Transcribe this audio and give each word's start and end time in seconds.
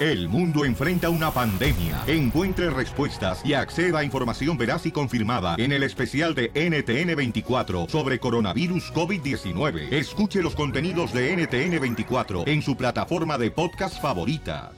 El 0.00 0.28
mundo 0.28 0.66
enfrenta 0.66 1.08
una 1.08 1.30
pandemia. 1.30 2.02
Encuentre 2.06 2.68
respuestas 2.68 3.40
y 3.42 3.54
acceda 3.54 4.00
a 4.00 4.04
información 4.04 4.58
veraz 4.58 4.84
y 4.84 4.90
confirmada 4.90 5.54
en 5.56 5.72
el 5.72 5.82
especial 5.82 6.34
de 6.34 6.52
NTN24 6.52 7.88
sobre 7.88 8.18
coronavirus 8.18 8.92
COVID-19. 8.92 9.90
Escuche 9.92 10.42
los 10.42 10.54
contenidos 10.54 11.14
de 11.14 11.34
NTN24 11.38 12.48
en 12.48 12.60
su 12.60 12.76
plataforma 12.76 13.38
de 13.38 13.50
podcast 13.50 13.98
favorita. 14.02 14.72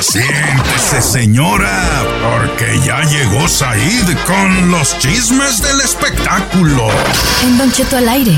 Siéntese, 0.00 1.02
señora, 1.02 2.04
porque 2.22 2.78
ya 2.86 3.02
llegó 3.04 3.48
Said 3.48 4.16
con 4.26 4.70
los 4.70 4.96
chismes 4.98 5.60
del 5.60 5.80
espectáculo. 5.80 6.88
En 7.42 7.58
Don 7.58 7.72
Cheto 7.72 7.96
al 7.96 8.08
aire. 8.08 8.36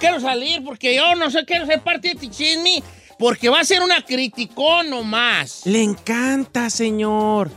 Quiero 0.00 0.18
salir 0.18 0.64
porque 0.64 0.96
yo 0.96 1.14
no 1.14 1.30
sé, 1.30 1.44
quiero 1.44 1.66
ser 1.66 1.80
parte 1.82 2.08
de 2.08 2.14
este 2.14 2.30
chisme 2.30 2.82
porque 3.18 3.48
va 3.50 3.60
a 3.60 3.64
ser 3.64 3.82
una 3.82 4.02
criticón 4.04 4.90
nomás. 4.90 5.66
Le 5.66 5.82
encanta, 5.82 6.70
señor. 6.70 7.50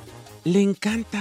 Le 0.43 0.61
encanta. 0.61 1.19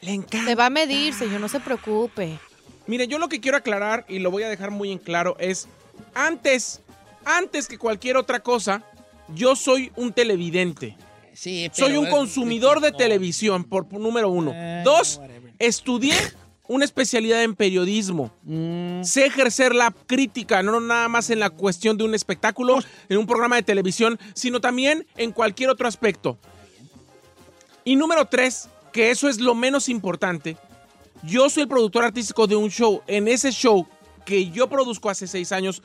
Le 0.00 0.12
encanta. 0.12 0.46
Se 0.46 0.54
va 0.54 0.66
a 0.66 0.70
medir, 0.70 1.12
señor, 1.12 1.40
no 1.40 1.48
se 1.48 1.60
preocupe. 1.60 2.38
Mire, 2.86 3.06
yo 3.06 3.18
lo 3.18 3.28
que 3.28 3.40
quiero 3.40 3.58
aclarar 3.58 4.06
y 4.08 4.18
lo 4.18 4.30
voy 4.30 4.44
a 4.44 4.48
dejar 4.48 4.70
muy 4.70 4.90
en 4.90 4.98
claro 4.98 5.36
es, 5.38 5.68
antes, 6.14 6.80
antes 7.26 7.68
que 7.68 7.76
cualquier 7.76 8.16
otra 8.16 8.40
cosa, 8.40 8.82
yo 9.34 9.54
soy 9.54 9.92
un 9.94 10.14
televidente. 10.14 10.96
Sí, 11.34 11.70
Soy 11.72 11.96
un 11.96 12.08
consumidor 12.08 12.80
de 12.80 12.90
televisión, 12.90 13.62
por 13.62 13.92
número 13.92 14.28
uno. 14.28 14.52
Dos, 14.82 15.18
whatever. 15.18 15.52
estudié 15.60 16.14
una 16.68 16.84
especialidad 16.84 17.42
en 17.42 17.54
periodismo. 17.56 18.30
Mm. 18.44 19.02
Sé 19.02 19.26
ejercer 19.26 19.74
la 19.74 19.90
crítica, 20.06 20.62
no 20.62 20.78
nada 20.80 21.08
más 21.08 21.30
en 21.30 21.40
la 21.40 21.50
cuestión 21.50 21.96
de 21.96 22.04
un 22.04 22.14
espectáculo, 22.14 22.78
en 23.08 23.18
un 23.18 23.26
programa 23.26 23.56
de 23.56 23.62
televisión, 23.62 24.18
sino 24.34 24.60
también 24.60 25.06
en 25.16 25.32
cualquier 25.32 25.70
otro 25.70 25.88
aspecto. 25.88 26.38
Y 27.84 27.96
número 27.96 28.26
tres, 28.26 28.68
que 28.92 29.10
eso 29.10 29.28
es 29.28 29.38
lo 29.40 29.54
menos 29.54 29.88
importante, 29.88 30.56
yo 31.22 31.48
soy 31.50 31.62
el 31.64 31.68
productor 31.68 32.04
artístico 32.04 32.46
de 32.46 32.56
un 32.56 32.70
show. 32.70 33.02
En 33.06 33.28
ese 33.28 33.50
show 33.50 33.88
que 34.24 34.50
yo 34.50 34.68
produzco 34.68 35.10
hace 35.10 35.26
seis 35.26 35.52
años, 35.52 35.82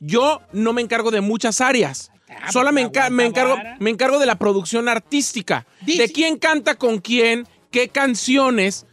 yo 0.00 0.40
no 0.52 0.72
me 0.72 0.82
encargo 0.82 1.10
de 1.10 1.20
muchas 1.20 1.60
áreas. 1.60 2.10
Ah, 2.28 2.50
Solo 2.50 2.72
me, 2.72 2.88
pues, 2.88 2.92
enca- 3.04 3.10
me 3.10 3.24
encargo, 3.24 3.54
vara. 3.56 3.76
me 3.78 3.90
encargo 3.90 4.18
de 4.18 4.26
la 4.26 4.34
producción 4.38 4.88
artística. 4.88 5.64
De 5.86 6.10
quién 6.10 6.38
canta 6.38 6.74
con 6.74 6.98
quién, 6.98 7.46
qué 7.70 7.88
canciones, 7.88 8.86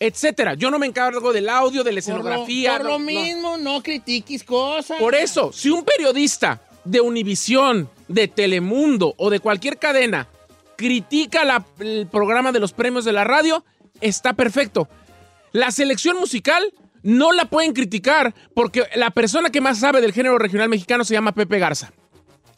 etcétera. 0.00 0.54
Yo 0.54 0.70
no 0.70 0.78
me 0.78 0.86
encargo 0.86 1.32
del 1.32 1.48
audio, 1.48 1.82
de 1.84 1.92
la 1.92 2.00
Por 2.00 2.08
lo- 2.08 2.18
escenografía. 2.20 2.72
Por 2.76 2.82
no, 2.84 2.88
lo 2.90 2.98
no. 2.98 3.04
mismo, 3.04 3.56
no 3.58 3.82
critiques 3.82 4.44
cosas. 4.44 4.98
Por 4.98 5.14
eso, 5.14 5.52
si 5.52 5.70
un 5.70 5.84
periodista 5.84 6.60
de 6.84 7.00
Univisión, 7.00 7.90
de 8.08 8.28
Telemundo 8.28 9.14
o 9.18 9.28
de 9.30 9.40
cualquier 9.40 9.78
cadena 9.78 10.28
critica 10.76 11.44
la- 11.44 11.64
el 11.80 12.06
programa 12.10 12.52
de 12.52 12.60
los 12.60 12.72
premios 12.72 13.04
de 13.04 13.12
la 13.12 13.24
radio, 13.24 13.64
está 14.00 14.32
perfecto. 14.34 14.88
La 15.52 15.70
selección 15.72 16.18
musical 16.18 16.72
no 17.02 17.32
la 17.32 17.46
pueden 17.46 17.72
criticar 17.72 18.34
porque 18.54 18.84
la 18.94 19.10
persona 19.10 19.50
que 19.50 19.60
más 19.60 19.78
sabe 19.80 20.00
del 20.00 20.12
género 20.12 20.38
regional 20.38 20.68
mexicano 20.68 21.04
se 21.04 21.14
llama 21.14 21.32
Pepe 21.32 21.58
Garza. 21.58 21.92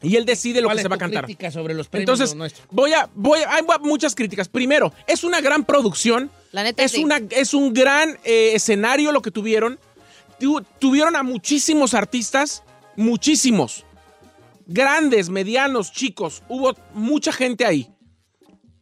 Y 0.03 0.17
él 0.17 0.25
decide 0.25 0.61
lo 0.63 0.69
¿Cuál 0.69 0.77
que 0.77 0.81
es 0.81 0.85
se 0.85 0.89
va 0.89 0.97
a 0.97 0.99
cantar. 0.99 1.25
crítica 1.25 1.51
sobre 1.51 1.75
los 1.75 1.89
premios 1.89 2.09
Entonces, 2.09 2.35
nuestros? 2.35 2.67
voy 2.71 2.93
a, 2.95 3.11
voy 3.15 3.41
a- 3.41 3.55
hay 3.55 3.63
muchas 3.83 4.15
críticas. 4.15 4.49
Primero, 4.49 4.93
es 5.07 5.25
una 5.25 5.41
gran 5.43 5.65
producción. 5.65 6.31
La 6.53 6.63
neta, 6.63 6.83
es, 6.83 6.93
sí. 6.93 7.05
una, 7.05 7.21
es 7.31 7.53
un 7.53 7.75
gran 7.75 8.19
eh, 8.25 8.53
escenario 8.55 9.13
lo 9.13 9.21
que 9.21 9.31
tuvieron. 9.31 9.79
Tu- 10.39 10.63
tuvieron 10.79 11.17
a 11.17 11.23
muchísimos 11.23 11.93
artistas, 11.93 12.63
muchísimos. 12.97 13.85
Grandes, 14.67 15.29
medianos, 15.29 15.93
chicos. 15.93 16.43
Hubo 16.49 16.75
mucha 16.95 17.33
gente 17.33 17.67
ahí. 17.67 17.89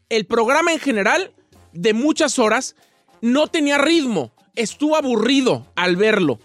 El 0.09 0.27
programa 0.27 0.73
en 0.73 0.79
general, 0.79 1.33
de 1.73 1.95
muchas 1.95 2.39
horas, 2.39 2.77
no 3.21 3.47
tenía 3.49 3.79
ritmo. 3.79 4.33
Estuvo 4.55 4.97
aburrido 4.97 5.67
al 5.77 5.97
verlo. 5.97 6.39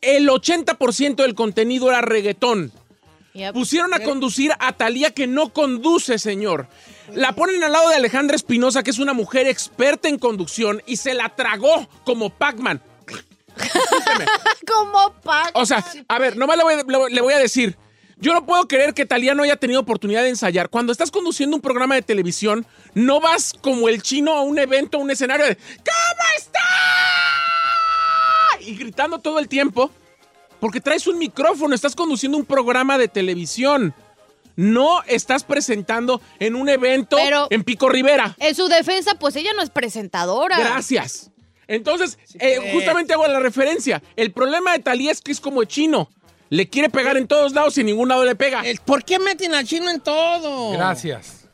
El 0.00 0.28
80% 0.28 1.16
del 1.22 1.34
contenido 1.34 1.88
era 1.90 2.00
reggaetón. 2.00 2.72
Yep. 3.32 3.54
Pusieron 3.54 3.94
a 3.94 4.00
conducir 4.00 4.52
a 4.58 4.72
Talía 4.72 5.12
que 5.12 5.26
no 5.26 5.52
conduce, 5.52 6.18
señor. 6.18 6.66
La 7.14 7.32
ponen 7.32 7.62
al 7.62 7.72
lado 7.72 7.88
de 7.88 7.96
Alejandra 7.96 8.36
Espinosa, 8.36 8.82
que 8.82 8.90
es 8.90 8.98
una 8.98 9.12
mujer 9.12 9.46
experta 9.46 10.08
en 10.08 10.18
conducción, 10.18 10.82
y 10.86 10.96
se 10.96 11.14
la 11.14 11.28
tragó 11.36 11.88
como 12.04 12.30
Pac-Man. 12.30 12.82
Como 14.66 15.12
Pac. 15.22 15.50
O 15.54 15.66
sea, 15.66 15.84
a 16.08 16.18
ver, 16.18 16.36
nomás 16.36 16.56
le 16.56 16.62
voy, 16.62 16.74
le 16.76 17.14
le 17.14 17.20
voy 17.20 17.34
a 17.34 17.38
decir. 17.38 17.76
Yo 18.20 18.34
no 18.34 18.44
puedo 18.44 18.68
creer 18.68 18.92
que 18.92 19.06
Talía 19.06 19.34
no 19.34 19.42
haya 19.42 19.56
tenido 19.56 19.80
oportunidad 19.80 20.22
de 20.22 20.28
ensayar. 20.28 20.68
Cuando 20.68 20.92
estás 20.92 21.10
conduciendo 21.10 21.56
un 21.56 21.62
programa 21.62 21.94
de 21.94 22.02
televisión, 22.02 22.66
no 22.92 23.18
vas 23.18 23.54
como 23.54 23.88
el 23.88 24.02
chino 24.02 24.34
a 24.34 24.42
un 24.42 24.58
evento, 24.58 24.98
a 24.98 25.00
un 25.00 25.10
escenario 25.10 25.46
de 25.46 25.56
¿Cómo 25.56 26.22
está? 26.36 26.60
Y 28.60 28.76
gritando 28.76 29.20
todo 29.20 29.38
el 29.38 29.48
tiempo. 29.48 29.90
Porque 30.60 30.80
traes 30.80 31.06
un 31.06 31.18
micrófono, 31.18 31.74
estás 31.74 31.94
conduciendo 31.96 32.36
un 32.38 32.44
programa 32.44 32.98
de 32.98 33.08
televisión. 33.08 33.94
No 34.56 35.02
estás 35.06 35.42
presentando 35.44 36.20
en 36.38 36.54
un 36.54 36.68
evento 36.68 37.16
Pero- 37.16 37.46
en 37.50 37.64
Pico 37.64 37.88
Rivera. 37.88 38.36
En 38.38 38.54
su 38.54 38.68
defensa, 38.68 39.14
pues 39.14 39.34
ella 39.36 39.52
no 39.56 39.62
es 39.62 39.70
presentadora. 39.70 40.58
Gracias. 40.58 41.30
Entonces, 41.66 42.18
eh, 42.40 42.70
justamente 42.74 43.14
hago 43.14 43.26
la 43.28 43.38
referencia. 43.40 44.02
El 44.16 44.32
problema 44.32 44.72
de 44.72 44.80
Talía 44.80 45.12
es 45.12 45.20
que 45.22 45.32
es 45.32 45.40
como 45.40 45.62
el 45.62 45.68
chino. 45.68 46.10
Le 46.50 46.68
quiere 46.68 46.90
pegar 46.90 47.16
en 47.16 47.28
todos 47.28 47.52
lados 47.52 47.78
y 47.78 47.80
en 47.80 47.86
ningún 47.86 48.08
lado 48.08 48.24
le 48.24 48.34
pega. 48.34 48.62
¿Por 48.84 49.04
qué 49.04 49.18
meten 49.20 49.54
al 49.54 49.64
chino 49.64 49.88
en 49.88 50.00
todo? 50.00 50.72
Gracias. 50.72 51.46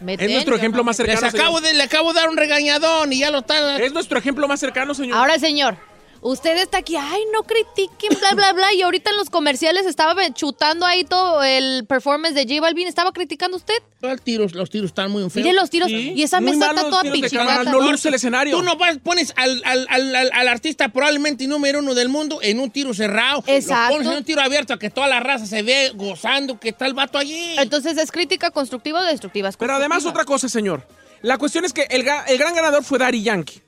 Meten, 0.00 0.26
Es 0.28 0.32
nuestro 0.34 0.56
ejemplo 0.56 0.78
no 0.78 0.84
más 0.84 0.98
me- 0.98 1.06
Les 1.06 1.20
cercano. 1.20 1.38
acabo 1.42 1.58
señor. 1.58 1.70
de, 1.72 1.78
le 1.78 1.82
acabo 1.84 2.12
de 2.12 2.20
dar 2.20 2.28
un 2.28 2.36
regañadón 2.36 3.12
y 3.12 3.20
ya 3.20 3.30
lo 3.30 3.38
está. 3.38 3.78
Es 3.80 3.92
nuestro 3.92 4.18
ejemplo 4.18 4.48
más 4.48 4.58
cercano, 4.58 4.92
señor. 4.94 5.16
Ahora, 5.16 5.38
señor, 5.38 5.76
usted 6.24 6.56
está 6.56 6.78
aquí, 6.78 6.96
ay, 6.96 7.20
no 7.32 7.42
critiquen, 7.44 8.18
bla, 8.18 8.32
bla, 8.34 8.52
bla, 8.54 8.72
y 8.72 8.82
ahorita 8.82 9.10
en 9.10 9.16
los 9.16 9.30
comerciales 9.30 9.86
estaba 9.86 10.14
chutando 10.32 10.86
ahí 10.86 11.04
todo 11.04 11.42
el 11.44 11.84
performance 11.86 12.34
de 12.34 12.42
J 12.44 12.60
Balvin, 12.60 12.88
¿estaba 12.88 13.12
criticando 13.12 13.56
usted? 13.58 13.74
Todo 14.00 14.10
el 14.10 14.20
tiro- 14.20 14.46
los 14.52 14.70
tiros 14.70 14.88
están 14.88 15.10
muy 15.10 15.22
feos. 15.30 15.36
Mire 15.36 15.52
los 15.52 15.70
tiros, 15.70 15.88
Sí, 15.88 16.12
y 16.16 16.22
esa 16.22 16.40
muy 16.40 16.52
mesa 16.56 16.70
está 16.70 16.82
toda 16.88 17.02
tiros 17.02 17.20
pichigata. 17.20 17.64
no 17.70 17.90
luce 17.90 18.08
el 18.08 18.14
escenario. 18.14 18.56
Tú 18.56 18.62
no 18.62 18.76
vas, 18.76 18.98
pones 18.98 19.32
al, 19.36 19.62
al- 19.64 19.86
al- 19.90 20.16
al- 20.16 20.30
al 20.32 20.48
artista 20.48 20.88
probablemente 20.88 21.46
número 21.46 21.78
uno 21.78 21.94
del 21.94 22.08
mundo 22.08 22.38
en 22.42 22.58
un 22.58 22.70
tiro 22.70 22.92
cerrado. 22.94 23.44
Exacto. 23.46 23.90
Lo 23.90 23.94
pones 23.98 24.12
en 24.12 24.18
un 24.18 24.24
tiro 24.24 24.40
abierto 24.42 24.72
a 24.74 24.78
que 24.78 24.90
toda 24.90 25.06
la 25.08 25.20
raza 25.20 25.46
se 25.46 25.62
ve 25.62 25.92
gozando 25.94 26.58
que 26.58 26.70
está 26.70 26.86
el 26.86 26.94
vato 26.94 27.18
allí. 27.18 27.56
Entonces, 27.58 27.96
¿es 27.98 28.10
crítica 28.10 28.50
constructiva 28.50 29.00
o 29.00 29.04
destructiva? 29.04 29.48
Es 29.50 29.56
Pero 29.56 29.74
además 29.74 30.04
otra 30.06 30.24
cosa, 30.24 30.48
señor. 30.48 30.86
La 31.22 31.38
cuestión 31.38 31.64
es 31.64 31.72
que 31.72 31.82
el, 31.90 32.06
el 32.28 32.38
gran 32.38 32.54
ganador 32.54 32.84
fue 32.84 32.98
Daddy 32.98 33.22
Yankee. 33.22 33.62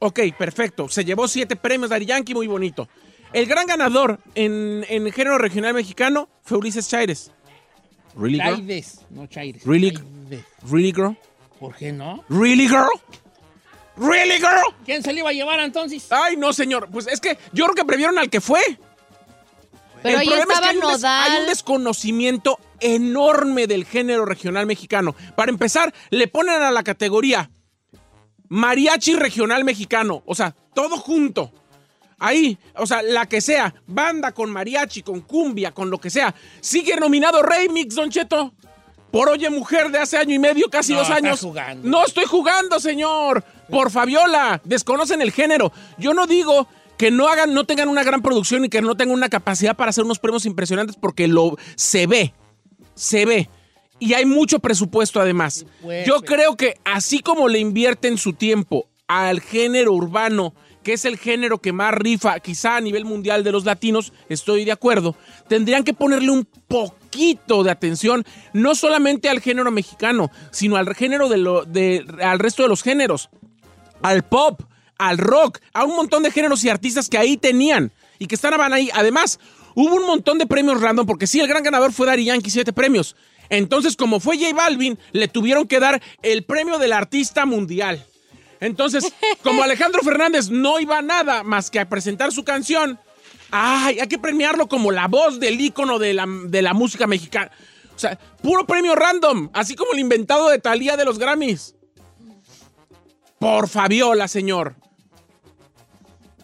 Ok, 0.00 0.20
perfecto. 0.38 0.88
Se 0.88 1.04
llevó 1.04 1.26
siete 1.28 1.56
premios 1.56 1.90
Daddy 1.90 2.06
Yankee, 2.06 2.34
muy 2.34 2.46
bonito. 2.46 2.88
El 3.32 3.46
gran 3.46 3.66
ganador 3.66 4.20
en, 4.34 4.84
en 4.88 5.10
género 5.12 5.38
regional 5.38 5.74
mexicano 5.74 6.28
fue 6.42 6.58
Ulises 6.58 6.88
Chaires. 6.88 7.30
Really, 8.16 8.38
girl? 8.40 8.56
Chaides, 8.56 9.00
no 9.10 9.26
Chaires. 9.26 9.64
Really? 9.64 9.92
Chaides. 9.92 10.44
Really, 10.70 10.92
girl? 10.92 11.16
¿Por 11.58 11.74
qué 11.76 11.92
no? 11.92 12.24
Really, 12.28 12.68
girl? 12.68 12.88
Really, 13.96 14.36
girl? 14.36 14.74
¿Quién 14.84 15.02
se 15.02 15.12
le 15.12 15.20
iba 15.20 15.30
a 15.30 15.32
llevar 15.32 15.58
entonces? 15.60 16.06
Ay, 16.10 16.36
no, 16.36 16.52
señor. 16.52 16.88
Pues 16.90 17.06
es 17.08 17.20
que 17.20 17.36
yo 17.52 17.64
creo 17.64 17.74
que 17.74 17.84
previeron 17.84 18.16
al 18.18 18.30
que 18.30 18.40
fue. 18.40 18.60
Pero 20.02 20.18
ahí 20.20 20.28
estaba 20.28 20.68
hay 20.68 20.76
un, 20.76 20.82
des- 20.82 21.00
Nodal. 21.00 21.32
hay 21.32 21.40
un 21.40 21.46
desconocimiento 21.48 22.60
enorme 22.78 23.66
del 23.66 23.84
género 23.84 24.24
regional 24.24 24.64
mexicano. 24.66 25.16
Para 25.34 25.50
empezar, 25.50 25.92
le 26.10 26.28
ponen 26.28 26.62
a 26.62 26.70
la 26.70 26.84
categoría 26.84 27.50
mariachi 28.48 29.14
regional 29.14 29.64
mexicano. 29.64 30.22
O 30.26 30.34
sea, 30.34 30.54
todo 30.74 30.96
junto. 30.96 31.52
Ahí, 32.20 32.58
o 32.74 32.84
sea, 32.86 33.00
la 33.02 33.26
que 33.26 33.40
sea, 33.40 33.72
banda 33.86 34.32
con 34.32 34.50
mariachi, 34.50 35.02
con 35.02 35.20
cumbia, 35.20 35.72
con 35.72 35.88
lo 35.88 35.98
que 35.98 36.10
sea. 36.10 36.34
Sigue 36.60 36.96
nominado 36.96 37.42
Remix, 37.42 37.94
Don 37.94 38.10
Cheto. 38.10 38.52
Por 39.12 39.30
Oye 39.30 39.48
Mujer 39.48 39.90
de 39.90 39.98
hace 39.98 40.18
año 40.18 40.34
y 40.34 40.38
medio, 40.38 40.68
casi 40.68 40.92
No, 40.92 40.98
dos 40.98 41.10
años. 41.10 41.40
jugando. 41.40 41.88
No 41.88 42.04
estoy 42.04 42.24
jugando, 42.26 42.78
señor. 42.78 43.42
Por 43.70 43.90
Fabiola. 43.90 44.60
Desconocen 44.64 45.22
el 45.22 45.32
género. 45.32 45.72
Yo 45.96 46.12
no 46.12 46.26
digo 46.26 46.68
que 46.98 47.10
no 47.10 47.28
hagan, 47.28 47.54
no 47.54 47.64
tengan 47.64 47.88
una 47.88 48.02
gran 48.02 48.20
producción 48.20 48.64
y 48.64 48.68
que 48.68 48.82
no 48.82 48.96
tengan 48.96 49.14
una 49.14 49.28
capacidad 49.30 49.76
para 49.76 49.90
hacer 49.90 50.04
unos 50.04 50.18
premios 50.18 50.44
impresionantes 50.44 50.96
porque 50.96 51.26
lo 51.28 51.56
se 51.76 52.06
ve. 52.06 52.34
Se 52.94 53.24
ve. 53.24 53.48
Y 53.98 54.14
hay 54.14 54.24
mucho 54.24 54.60
presupuesto 54.60 55.20
además. 55.20 55.66
Yo 56.06 56.20
creo 56.22 56.56
que 56.56 56.78
así 56.84 57.20
como 57.20 57.48
le 57.48 57.58
invierten 57.58 58.18
su 58.18 58.32
tiempo 58.32 58.88
al 59.08 59.40
género 59.40 59.92
urbano, 59.92 60.54
que 60.82 60.92
es 60.92 61.04
el 61.04 61.18
género 61.18 61.58
que 61.58 61.72
más 61.72 61.92
rifa 61.92 62.38
quizá 62.40 62.76
a 62.76 62.80
nivel 62.80 63.04
mundial 63.04 63.42
de 63.42 63.52
los 63.52 63.64
latinos, 63.64 64.12
estoy 64.28 64.64
de 64.64 64.72
acuerdo, 64.72 65.16
tendrían 65.48 65.84
que 65.84 65.94
ponerle 65.94 66.30
un 66.30 66.46
poquito 66.68 67.64
de 67.64 67.70
atención, 67.70 68.24
no 68.52 68.74
solamente 68.74 69.28
al 69.28 69.40
género 69.40 69.70
mexicano, 69.70 70.30
sino 70.50 70.76
al 70.76 70.94
género 70.94 71.28
de 71.28 71.38
lo, 71.38 71.64
de, 71.64 72.04
al 72.22 72.38
resto 72.38 72.62
de 72.62 72.68
los 72.68 72.82
géneros, 72.82 73.30
al 74.02 74.22
pop, 74.22 74.62
al 74.98 75.18
rock, 75.18 75.58
a 75.72 75.84
un 75.84 75.96
montón 75.96 76.22
de 76.22 76.30
géneros 76.30 76.64
y 76.64 76.68
artistas 76.68 77.08
que 77.08 77.18
ahí 77.18 77.36
tenían 77.36 77.92
y 78.18 78.26
que 78.26 78.34
estaban 78.34 78.72
ahí. 78.72 78.90
Además, 78.94 79.38
hubo 79.74 79.94
un 79.94 80.06
montón 80.06 80.38
de 80.38 80.46
premios 80.46 80.80
random, 80.80 81.06
porque 81.06 81.26
sí, 81.26 81.40
el 81.40 81.48
gran 81.48 81.62
ganador 81.62 81.92
fue 81.92 82.06
Daddy 82.06 82.24
Yankee, 82.24 82.50
siete 82.50 82.72
premios. 82.72 83.16
Entonces, 83.50 83.96
como 83.96 84.20
fue 84.20 84.38
J 84.38 84.54
Balvin, 84.54 84.98
le 85.12 85.28
tuvieron 85.28 85.66
que 85.66 85.80
dar 85.80 86.02
el 86.22 86.44
premio 86.44 86.78
del 86.78 86.92
artista 86.92 87.46
mundial. 87.46 88.04
Entonces, 88.60 89.12
como 89.42 89.62
Alejandro 89.62 90.02
Fernández 90.02 90.50
no 90.50 90.80
iba 90.80 90.98
a 90.98 91.02
nada 91.02 91.42
más 91.42 91.70
que 91.70 91.80
a 91.80 91.88
presentar 91.88 92.32
su 92.32 92.44
canción, 92.44 92.98
ay, 93.50 94.00
hay 94.00 94.08
que 94.08 94.18
premiarlo 94.18 94.68
como 94.68 94.92
la 94.92 95.08
voz 95.08 95.40
del 95.40 95.60
ícono 95.60 95.98
de 95.98 96.14
la, 96.14 96.26
de 96.26 96.62
la 96.62 96.74
música 96.74 97.06
mexicana. 97.06 97.50
O 97.94 97.98
sea, 97.98 98.18
puro 98.42 98.66
premio 98.66 98.94
random, 98.94 99.50
así 99.52 99.74
como 99.74 99.92
el 99.92 99.98
inventado 99.98 100.48
de 100.50 100.58
Talía 100.58 100.96
de 100.96 101.04
los 101.04 101.18
Grammys. 101.18 101.74
Por 103.38 103.68
Fabiola, 103.68 104.28
señor. 104.28 104.76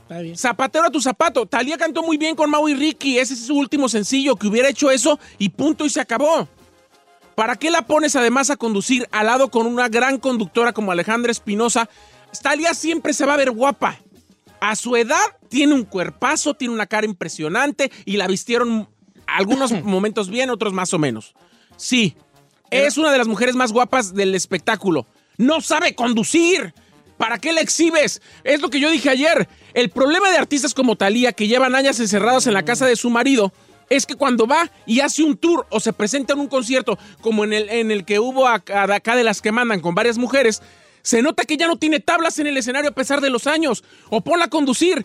Está 0.03 0.21
bien. 0.21 0.37
Zapatero 0.37 0.87
a 0.87 0.91
tu 0.91 1.01
zapato. 1.01 1.47
Talía 1.47 1.77
cantó 1.77 2.03
muy 2.03 2.17
bien 2.17 2.37
con 2.37 2.51
Mau 2.51 2.69
y 2.69 2.75
Ricky. 2.75 3.19
Ese 3.19 3.35
es 3.35 3.47
su 3.47 3.57
último 3.57 3.89
sencillo. 3.89 4.37
Que 4.37 4.47
hubiera 4.47 4.69
hecho 4.69 4.91
eso 4.91 5.19
y 5.39 5.49
punto 5.49 5.87
y 5.87 5.91
se 5.91 6.01
acabó. 6.01 6.49
¿Para 7.35 7.57
qué 7.57 7.71
la 7.71 7.87
pones 7.87 8.17
además 8.17 8.51
a 8.51 8.57
conducir 8.57 9.09
al 9.11 9.27
lado 9.27 9.51
con 9.51 9.67
una 9.67 9.89
gran 9.89 10.19
conductora 10.19 10.73
como 10.73 10.93
Alejandra 10.93 11.33
Espinosa? 11.33 11.89
Talía 12.43 12.75
siempre 12.75 13.13
se 13.13 13.27
va 13.27 13.35
a 13.35 13.39
ver 13.39 13.51
guapa. 13.51 13.99
A 14.61 14.77
su 14.77 14.97
edad 14.97 15.25
tiene 15.49 15.75
un 15.75 15.85
cuerpazo, 15.85 16.55
tiene 16.55 16.75
una 16.75 16.87
cara 16.87 17.07
impresionante 17.07 17.91
y 18.05 18.17
la 18.17 18.27
vistieron 18.27 18.89
algunos 19.27 19.73
momentos 19.85 20.29
bien, 20.31 20.51
otros 20.51 20.73
más 20.73 20.95
o 20.95 20.99
menos. 20.99 21.35
Sí, 21.77 22.17
es 22.71 22.99
una 22.99 23.13
de 23.13 23.19
las 23.19 23.29
mujeres 23.29 23.57
más 23.57 23.73
guapas 23.73 24.15
del 24.15 24.35
espectáculo. 24.35 25.07
No 25.37 25.61
sabe 25.61 25.95
conducir. 25.95 26.75
¿Para 27.17 27.39
qué 27.39 27.53
la 27.53 27.61
exhibes? 27.61 28.21
Es 28.43 28.61
lo 28.61 28.71
que 28.71 28.81
yo 28.81 28.91
dije 28.91 29.09
ayer. 29.09 29.49
El 29.73 29.91
problema 29.91 30.31
de 30.31 30.39
artistas 30.39 30.75
como 30.75 30.97
Talía, 30.97 31.33
que 31.33 31.47
llevan 31.47 31.75
años 31.75 32.01
encerrados 32.01 32.47
en 32.47 32.55
la 32.55 32.65
casa 32.65 32.87
de 32.87 32.97
su 32.97 33.09
marido, 33.09 33.53
es 33.91 34.07
que 34.07 34.15
cuando 34.15 34.47
va 34.47 34.71
y 34.87 35.01
hace 35.01 35.23
un 35.23 35.37
tour 35.37 35.67
o 35.71 35.81
se 35.81 35.93
presenta 35.93 36.33
en 36.35 36.41
un 36.41 36.49
concierto, 36.49 36.99
como 37.21 37.45
en 37.45 37.53
el, 37.53 37.69
en 37.71 37.91
el 37.91 38.05
que 38.05 38.19
hubo 38.19 38.47
acá, 38.49 38.87
de 38.87 38.95
acá 38.95 39.17
de 39.17 39.25
las 39.25 39.41
que 39.43 39.53
mandan 39.53 39.81
con 39.81 39.95
varias 39.95 40.19
mujeres, 40.19 40.63
se 41.03 41.21
nota 41.23 41.45
que 41.45 41.57
ya 41.57 41.67
no 41.67 41.77
tiene 41.77 42.01
tablas 42.01 42.39
en 42.39 42.47
el 42.47 42.57
escenario 42.57 42.91
a 42.91 42.95
pesar 42.95 43.21
de 43.21 43.29
los 43.31 43.47
años. 43.47 43.85
O 44.11 44.23
ponla 44.23 44.47
a 44.47 44.49
conducir. 44.49 45.05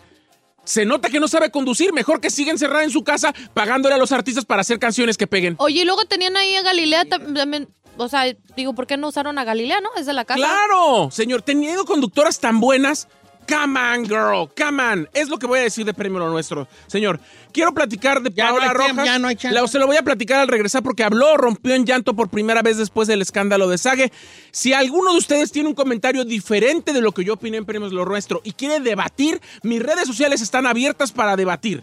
Se 0.64 0.84
nota 0.84 1.08
que 1.10 1.20
no 1.20 1.28
sabe 1.28 1.50
conducir. 1.50 1.92
Mejor 1.92 2.20
que 2.20 2.30
siga 2.30 2.50
encerrada 2.52 2.84
en 2.84 2.90
su 2.90 3.04
casa 3.04 3.34
pagándole 3.54 3.94
a 3.94 3.98
los 3.98 4.12
artistas 4.12 4.44
para 4.44 4.60
hacer 4.62 4.78
canciones 4.78 5.16
que 5.18 5.26
peguen. 5.26 5.56
Oye, 5.58 5.82
y 5.82 5.84
luego 5.84 6.04
tenían 6.06 6.36
ahí 6.36 6.56
a 6.56 6.62
Galilea 6.62 7.04
tam- 7.04 7.34
también. 7.34 7.68
O 7.96 8.08
sea, 8.08 8.24
digo, 8.56 8.72
¿por 8.74 8.86
qué 8.86 8.96
no 8.96 9.08
usaron 9.08 9.38
a 9.38 9.44
Galilea, 9.44 9.80
no? 9.82 9.90
Es 9.98 10.06
de 10.06 10.12
la 10.14 10.24
casa. 10.24 10.38
¡Claro! 10.38 11.10
Señor, 11.10 11.42
teniendo 11.42 11.84
conductoras 11.84 12.40
tan 12.40 12.60
buenas. 12.60 13.08
Come 13.48 13.78
on, 13.80 14.04
girl, 14.04 14.48
come 14.56 14.80
on. 14.82 15.08
Es 15.12 15.28
lo 15.28 15.38
que 15.38 15.46
voy 15.46 15.58
a 15.58 15.62
decir 15.62 15.84
de 15.84 15.92
premio 15.92 16.18
lo 16.20 16.30
nuestro. 16.30 16.68
Señor, 16.86 17.18
quiero 17.52 17.74
platicar 17.74 18.22
de 18.22 18.30
Ya 18.32 18.44
no 18.50 18.56
Paola 18.58 18.66
tiempo, 18.72 18.86
Rojas. 18.92 19.04
ya 19.06 19.18
no 19.18 19.26
hay 19.28 19.36
chance. 19.36 19.54
La- 19.60 19.66
se 19.66 19.78
lo 19.78 19.86
voy 19.88 19.96
a 19.96 20.02
platicar 20.02 20.40
al 20.40 20.48
regresar 20.48 20.82
porque 20.82 21.02
habló, 21.02 21.36
rompió 21.36 21.74
en 21.74 21.84
llanto 21.84 22.14
por 22.14 22.28
primera 22.28 22.62
vez 22.62 22.76
después 22.76 23.08
del 23.08 23.22
escándalo 23.22 23.68
de 23.68 23.78
Sage. 23.78 24.12
Si 24.52 24.72
alguno 24.72 25.12
de 25.12 25.18
ustedes 25.18 25.50
tiene 25.50 25.68
un 25.68 25.74
comentario 25.74 26.24
diferente 26.24 26.92
de 26.92 27.00
lo 27.00 27.10
que 27.12 27.24
yo 27.24 27.34
opiné 27.34 27.56
en 27.56 27.64
premios 27.64 27.92
lo 27.92 28.04
nuestro 28.04 28.40
y 28.44 28.52
quiere 28.52 28.78
debatir, 28.80 29.40
mis 29.62 29.82
redes 29.82 30.06
sociales 30.06 30.40
están 30.42 30.66
abiertas 30.66 31.10
para 31.10 31.34
debatir. 31.34 31.82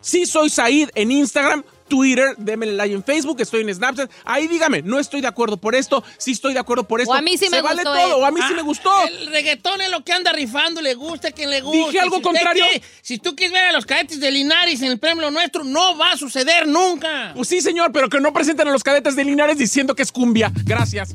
Sí 0.00 0.26
soy 0.26 0.50
Said 0.50 0.90
en 0.94 1.10
Instagram, 1.12 1.64
Twitter, 1.88 2.34
démele 2.38 2.72
like 2.72 2.94
en 2.94 3.04
Facebook, 3.04 3.40
estoy 3.40 3.62
en 3.62 3.74
Snapchat. 3.74 4.10
Ahí 4.24 4.48
dígame, 4.48 4.82
no 4.82 4.98
estoy 4.98 5.20
de 5.20 5.26
acuerdo 5.26 5.56
por 5.56 5.74
esto, 5.74 6.02
sí 6.18 6.32
estoy 6.32 6.52
de 6.54 6.58
acuerdo 6.60 6.84
por 6.84 7.00
esto. 7.00 7.12
a 7.14 7.20
mí 7.22 7.36
sí 7.36 7.46
Se 7.46 7.50
me 7.50 7.62
vale 7.62 7.82
gustó, 7.82 7.92
todo, 7.98 8.08
eh. 8.18 8.22
o 8.22 8.24
a 8.24 8.30
mí 8.30 8.40
sí 8.48 8.54
me 8.54 8.62
gustó. 8.62 8.90
El 9.06 9.26
reggaetón 9.28 9.80
es 9.80 9.90
lo 9.90 10.02
que 10.04 10.12
anda 10.12 10.32
rifando, 10.32 10.80
le 10.80 10.94
gusta, 10.94 11.30
que 11.32 11.46
le 11.46 11.60
gusta. 11.60 11.86
Dije 11.86 12.00
algo 12.00 12.16
Si 12.16 12.22
contrario. 12.22 12.64
quiere- 12.64 12.84
si 13.02 13.18
tú 13.18 13.34
quieres 13.36 13.52
ver 13.52 13.64
a 13.66 13.72
los 13.72 13.84
cadetes 13.86 14.20
de 14.20 14.30
Linares 14.30 14.80
en 14.82 14.90
el 14.92 14.98
premio 14.98 15.30
nuestro, 15.30 15.64
no 15.64 15.96
va 15.98 16.12
a 16.12 16.16
suceder 16.16 16.66
nunca. 16.66 17.32
Pues 17.34 17.48
sí, 17.48 17.60
señor, 17.60 17.92
pero 17.92 18.08
que 18.08 18.20
no 18.20 18.32
presenten 18.32 18.68
a 18.68 18.72
los 18.72 18.82
cadetes 18.82 19.16
de 19.16 19.24
Linares 19.24 19.58
diciendo 19.58 19.94
que 19.94 20.02
es 20.02 20.12
cumbia. 20.12 20.52
Gracias. 20.64 21.14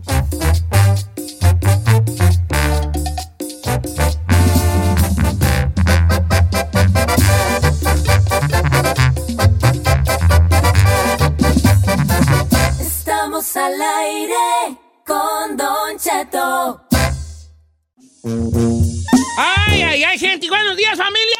¡Ay, 19.37 19.81
ay, 19.83 20.03
ay, 20.03 20.19
gente! 20.19 20.49
¡Buenos 20.49 20.75
días, 20.75 20.97
familia! 20.97 21.37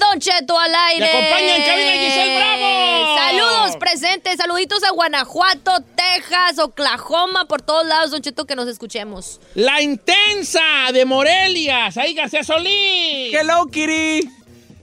Don 0.00 0.18
Cheto 0.18 0.58
al 0.58 0.74
aire. 0.74 1.04
Me 1.04 1.10
acompaña 1.10 1.56
en 1.56 1.62
cabina 1.64 1.92
Giselle 1.92 2.36
Bravo. 2.36 3.16
Saludos 3.18 3.76
presentes, 3.76 4.36
saluditos 4.38 4.82
a 4.84 4.90
Guanajuato, 4.92 5.72
Texas, 5.94 6.58
Oklahoma, 6.58 7.46
por 7.46 7.60
todos 7.60 7.84
lados, 7.86 8.12
Don 8.12 8.22
Cheto, 8.22 8.46
que 8.46 8.56
nos 8.56 8.66
escuchemos. 8.68 9.40
La 9.54 9.82
intensa 9.82 10.62
de 10.92 11.04
Morelia, 11.04 11.90
Saí 11.90 12.14
García 12.14 12.42
Solís. 12.42 13.34
Hello, 13.34 13.66
Kitty. 13.66 14.26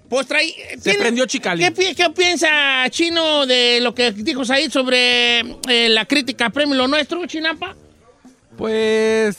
Pues 0.08 0.28
traí. 0.28 0.54
Se 0.80 0.96
prendió 0.96 1.26
Chicali. 1.26 1.64
¿Qué, 1.64 1.72
pi- 1.72 1.96
qué 1.96 2.10
piensa 2.12 2.86
Chino 2.92 3.46
de 3.48 3.80
lo 3.82 3.96
que 3.96 4.12
dijo 4.12 4.46
Said 4.46 4.70
sobre 4.70 5.40
eh, 5.40 5.90
la 5.90 6.06
crítica 6.06 6.50
premio 6.52 6.76
lo 6.76 6.88
nuestro, 6.88 7.26
Chinapa? 7.26 7.76
Pues 8.58 9.38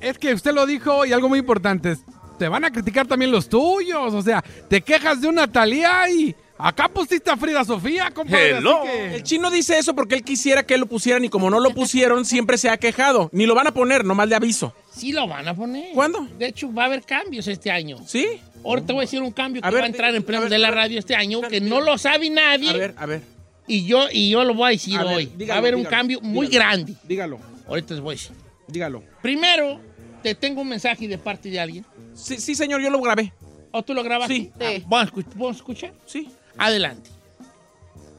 es 0.00 0.18
que 0.18 0.32
usted 0.34 0.52
lo 0.52 0.66
dijo 0.66 1.04
y 1.04 1.12
algo 1.12 1.28
muy 1.28 1.38
importante. 1.38 1.96
Te 2.38 2.48
van 2.48 2.64
a 2.64 2.70
criticar 2.72 3.06
también 3.06 3.30
los 3.30 3.48
tuyos. 3.48 4.14
O 4.14 4.22
sea, 4.22 4.42
te 4.68 4.80
quejas 4.80 5.20
de 5.20 5.28
una 5.28 5.46
Talía 5.50 6.08
y 6.08 6.34
acá 6.56 6.88
pusiste 6.88 7.30
a 7.30 7.36
Frida 7.36 7.64
Sofía, 7.64 8.10
compadre. 8.10 8.56
así 8.56 8.64
que- 8.84 9.14
El 9.16 9.22
chino 9.22 9.50
dice 9.50 9.78
eso 9.78 9.94
porque 9.94 10.14
él 10.14 10.22
quisiera 10.24 10.62
que 10.62 10.78
lo 10.78 10.86
pusieran 10.86 11.22
y 11.24 11.28
como 11.28 11.50
no 11.50 11.60
lo 11.60 11.70
pusieron, 11.74 12.24
siempre 12.24 12.56
se 12.56 12.70
ha 12.70 12.78
quejado. 12.78 13.28
Ni 13.32 13.44
lo 13.44 13.54
van 13.54 13.66
a 13.66 13.74
poner, 13.74 14.04
nomás 14.06 14.26
le 14.28 14.36
aviso. 14.36 14.72
Sí 14.90 15.12
lo 15.12 15.28
van 15.28 15.46
a 15.48 15.54
poner. 15.54 15.92
¿Cuándo? 15.92 16.26
De 16.38 16.46
hecho, 16.46 16.72
va 16.72 16.84
a 16.84 16.86
haber 16.86 17.02
cambios 17.02 17.46
este 17.46 17.70
año. 17.70 17.98
¿Sí? 18.06 18.26
Ahorita 18.64 18.92
voy 18.94 19.02
a 19.02 19.04
decir 19.04 19.20
un 19.22 19.32
cambio 19.32 19.60
que 19.62 19.68
ver, 19.70 19.80
va 19.80 19.84
a 19.84 19.88
entrar 19.88 20.14
en 20.14 20.24
ver, 20.24 20.48
de 20.48 20.58
la 20.58 20.70
radio 20.70 20.98
este 20.98 21.14
año, 21.14 21.40
que 21.42 21.60
no 21.60 21.80
lo 21.80 21.96
sabe 21.98 22.28
nadie. 22.30 22.70
A 22.70 22.72
ver, 22.76 22.94
a 22.96 23.06
ver. 23.06 23.22
Y 23.66 23.84
yo, 23.84 24.06
y 24.10 24.30
yo 24.30 24.44
lo 24.44 24.54
voy 24.54 24.68
a 24.68 24.70
decir 24.70 24.98
A 24.98 25.04
ver, 25.04 25.16
hoy. 25.16 25.26
dígalo, 25.36 25.48
va 25.48 25.54
a 25.54 25.58
haber 25.58 25.74
un 25.76 25.80
dígalo, 25.82 25.96
cambio 25.96 26.20
muy 26.22 26.46
dígalo. 26.48 26.64
grande. 26.70 26.94
Dígalo, 27.04 27.38
Ahorita 27.68 27.94
les 27.94 28.02
voy 28.02 28.12
a 28.14 28.16
decir. 28.16 28.32
Dígalo. 28.72 29.02
Primero, 29.22 29.78
te 30.22 30.34
tengo 30.34 30.60
un 30.62 30.68
mensaje 30.68 31.08
de 31.08 31.18
parte 31.18 31.50
de 31.50 31.60
alguien. 31.60 31.84
Sí, 32.14 32.38
sí, 32.38 32.54
señor, 32.54 32.80
yo 32.80 32.90
lo 32.90 33.00
grabé. 33.00 33.32
¿O 33.72 33.82
tú 33.82 33.94
lo 33.94 34.02
grabaste? 34.02 34.34
Sí. 34.34 34.52
Ah, 34.60 34.64
Sí. 34.76 34.84
¿Vamos 34.88 35.08
a 35.08 35.12
escu- 35.14 35.26
vamos 35.34 35.56
a 35.56 35.58
escuchar? 35.58 35.92
Sí. 36.06 36.28
Adelante. 36.58 37.10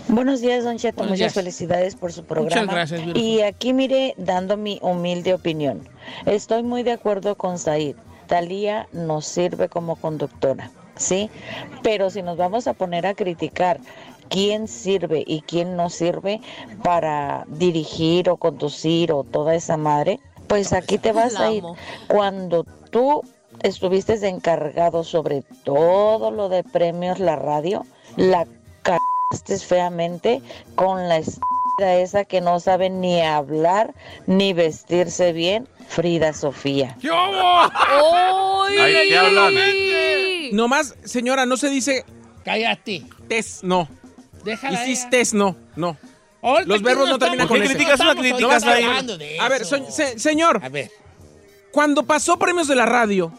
Buenos 0.08 0.42
días, 0.42 0.64
Don 0.64 0.78
Cheto. 0.78 0.98
Buenos 0.98 1.12
Muchas 1.12 1.20
días. 1.20 1.34
felicidades 1.34 1.96
por 1.96 2.12
su 2.12 2.24
programa. 2.26 2.72
gracias, 2.74 3.06
Virgen. 3.06 3.24
Y 3.24 3.42
aquí 3.42 3.72
mire, 3.74 4.14
dando 4.18 4.58
mi 4.58 4.80
humilde 4.82 5.34
opinión. 5.34 5.88
Estoy 6.26 6.64
muy 6.64 6.84
de 6.84 6.92
acuerdo 6.94 7.36
con 7.36 7.60
Said. 7.60 7.96
Talía 8.28 8.88
nos 8.94 9.26
sirve 9.26 9.70
como 9.70 9.96
conductora. 9.96 10.72
¿sí? 10.98 11.30
Pero 11.84 12.10
si 12.10 12.22
nos 12.22 12.38
vamos 12.38 12.68
a 12.68 12.74
poner 12.74 13.06
a 13.08 13.14
criticar 13.16 13.80
quién 14.30 14.68
sirve 14.68 15.24
y 15.26 15.42
quién 15.42 15.76
no 15.76 15.90
sirve 15.90 16.42
para 16.84 17.46
dirigir 17.48 18.30
o 18.30 18.38
conducir 18.38 19.12
o 19.12 19.24
toda 19.24 19.56
esa 19.56 19.78
madre, 19.78 20.20
pues 20.52 20.74
aquí 20.74 20.98
te 20.98 21.14
vas 21.14 21.38
a 21.38 21.50
ir. 21.50 21.64
Cuando 22.08 22.66
tú 22.90 23.22
estuviste 23.64 24.16
encargado 24.28 25.06
sobre 25.06 25.44
todo 25.64 26.30
lo 26.30 26.50
de 26.50 26.66
premios, 26.66 27.20
la 27.20 27.38
radio, 27.38 27.86
la 28.18 28.46
cagaste 28.82 29.58
feamente 29.60 30.42
con 30.76 31.08
la 31.08 31.22
esa 31.80 32.26
que 32.26 32.42
no 32.42 32.60
sabe 32.60 32.90
ni 32.90 33.22
hablar 33.22 33.94
ni 34.28 34.52
vestirse 34.52 35.32
bien, 35.32 35.70
Frida 35.88 36.34
Sofía. 36.34 36.98
¿Qué 37.00 37.10
hubo? 37.10 37.72
¡Ay! 38.68 38.78
Ahí 38.78 39.10
te 39.10 39.18
hablan. 39.18 39.54
Nomás, 40.52 40.96
señora, 41.06 41.46
no 41.46 41.56
se 41.56 41.70
dice 41.70 42.04
Cállate. 42.44 43.06
tes, 43.30 43.64
no. 43.64 43.88
Déjala. 44.44 44.86
Hiciste, 44.86 45.24
no, 45.32 45.56
no. 45.78 45.96
Ahorita 46.42 46.68
Los 46.70 46.82
verbos 46.82 47.10
no 47.10 47.20
terminan 47.20 47.48
¿Por 47.48 47.58
con 47.58 47.64
ese. 47.66 47.76
criticas 47.76 48.00
una 48.00 48.16
de 48.16 49.38
A 49.40 49.50
ver, 49.50 49.62
eso. 49.62 49.78
so- 49.78 49.92
se- 49.92 50.18
señor, 50.20 50.60
A 50.64 50.70
ver. 50.70 50.90
cuando 51.72 52.04
pasó 52.04 52.38
Premios 52.40 52.68
de 52.68 52.76
la 52.76 52.86
Radio, 52.86 53.32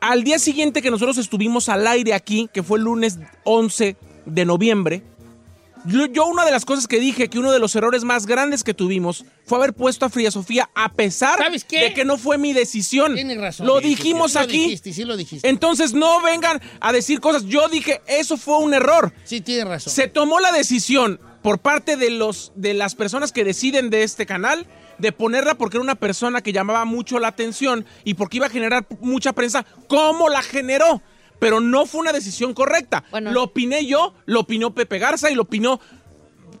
al 0.00 0.24
día 0.24 0.38
siguiente 0.38 0.80
que 0.80 0.90
nosotros 0.90 1.18
estuvimos 1.18 1.68
al 1.68 1.86
aire 1.86 2.14
aquí, 2.14 2.48
que 2.52 2.62
fue 2.62 2.78
el 2.78 2.84
lunes 2.84 3.18
11 3.44 3.96
de 4.24 4.44
noviembre, 4.46 5.02
yo, 5.86 6.04
yo 6.06 6.26
una 6.26 6.44
de 6.44 6.50
las 6.50 6.66
cosas 6.66 6.86
que 6.86 7.00
dije, 7.00 7.28
que 7.28 7.38
uno 7.38 7.52
de 7.52 7.58
los 7.58 7.74
errores 7.74 8.04
más 8.04 8.26
grandes 8.26 8.62
que 8.64 8.74
tuvimos 8.74 9.24
fue 9.46 9.56
haber 9.58 9.72
puesto 9.72 10.04
a 10.04 10.10
Fría 10.10 10.30
Sofía 10.30 10.68
a 10.74 10.92
pesar 10.92 11.38
¿Sabes 11.38 11.64
qué? 11.64 11.80
de 11.84 11.94
que 11.94 12.04
no 12.04 12.18
fue 12.18 12.36
mi 12.36 12.52
decisión. 12.52 13.14
Tienes 13.14 13.38
razón. 13.40 13.66
Lo 13.66 13.78
Sí, 13.78 13.84
sí, 13.84 13.88
dijimos 13.94 14.32
sí 14.32 14.38
lo 14.38 14.44
aquí. 14.44 14.58
dijiste, 14.58 14.92
sí 14.92 15.04
lo 15.04 15.16
dijiste. 15.16 15.48
Entonces 15.48 15.94
no 15.94 16.20
vengan 16.22 16.60
a 16.80 16.92
decir 16.92 17.20
cosas. 17.20 17.44
Yo 17.46 17.68
dije, 17.68 18.02
eso 18.06 18.36
fue 18.36 18.58
un 18.58 18.74
error. 18.74 19.12
Sí, 19.24 19.40
tienes 19.40 19.66
razón. 19.68 19.90
Se 19.90 20.06
tomó 20.08 20.38
la 20.40 20.52
decisión 20.52 21.18
por 21.42 21.58
parte 21.58 21.96
de, 21.96 22.10
los, 22.10 22.52
de 22.54 22.74
las 22.74 22.94
personas 22.94 23.32
que 23.32 23.44
deciden 23.44 23.90
de 23.90 24.02
este 24.02 24.26
canal 24.26 24.66
de 24.98 25.12
ponerla 25.12 25.54
porque 25.54 25.78
era 25.78 25.82
una 25.82 25.94
persona 25.94 26.42
que 26.42 26.52
llamaba 26.52 26.84
mucho 26.84 27.18
la 27.18 27.28
atención 27.28 27.86
y 28.04 28.14
porque 28.14 28.36
iba 28.36 28.46
a 28.46 28.50
generar 28.50 28.86
mucha 29.00 29.32
prensa, 29.32 29.64
como 29.88 30.28
la 30.28 30.42
generó. 30.42 31.02
Pero 31.38 31.60
no 31.60 31.86
fue 31.86 32.02
una 32.02 32.12
decisión 32.12 32.52
correcta. 32.52 33.04
Bueno. 33.10 33.32
Lo 33.32 33.44
opiné 33.44 33.86
yo, 33.86 34.14
lo 34.26 34.40
opinó 34.40 34.74
Pepe 34.74 34.98
Garza 34.98 35.30
y 35.30 35.34
lo 35.34 35.42
opinó 35.42 35.80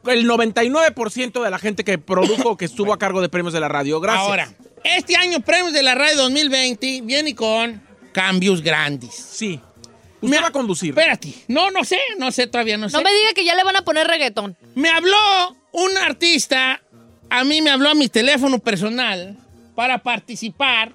el 0.06 0.26
99% 0.26 1.44
de 1.44 1.50
la 1.50 1.58
gente 1.58 1.84
que 1.84 1.98
produjo, 1.98 2.56
que 2.56 2.64
estuvo 2.64 2.94
a 2.94 2.98
cargo 2.98 3.20
de 3.20 3.28
premios 3.28 3.52
de 3.52 3.60
la 3.60 3.68
radio. 3.68 4.00
Gracias. 4.00 4.26
Ahora, 4.26 4.48
este 4.84 5.16
año 5.16 5.40
Premios 5.40 5.74
de 5.74 5.82
la 5.82 5.94
Radio 5.94 6.16
2020 6.16 7.02
viene 7.02 7.34
con 7.34 7.82
cambios 8.12 8.62
grandes. 8.62 9.14
Sí. 9.14 9.60
Usted 10.22 10.42
va 10.42 10.48
a 10.48 10.52
conducir. 10.52 10.90
Espérate. 10.90 11.32
No, 11.48 11.70
no 11.70 11.84
sé, 11.84 11.98
no 12.18 12.30
sé, 12.32 12.46
todavía 12.46 12.76
no 12.76 12.88
sé. 12.88 12.96
No 12.96 13.02
me 13.02 13.10
diga 13.12 13.32
que 13.34 13.44
ya 13.44 13.54
le 13.54 13.64
van 13.64 13.76
a 13.76 13.82
poner 13.82 14.06
reggaetón. 14.06 14.56
Me 14.74 14.88
habló 14.90 15.16
un 15.72 15.96
artista, 15.98 16.80
a 17.30 17.44
mí 17.44 17.62
me 17.62 17.70
habló 17.70 17.90
a 17.90 17.94
mi 17.94 18.08
teléfono 18.08 18.58
personal 18.58 19.36
para 19.74 19.98
participar 20.02 20.92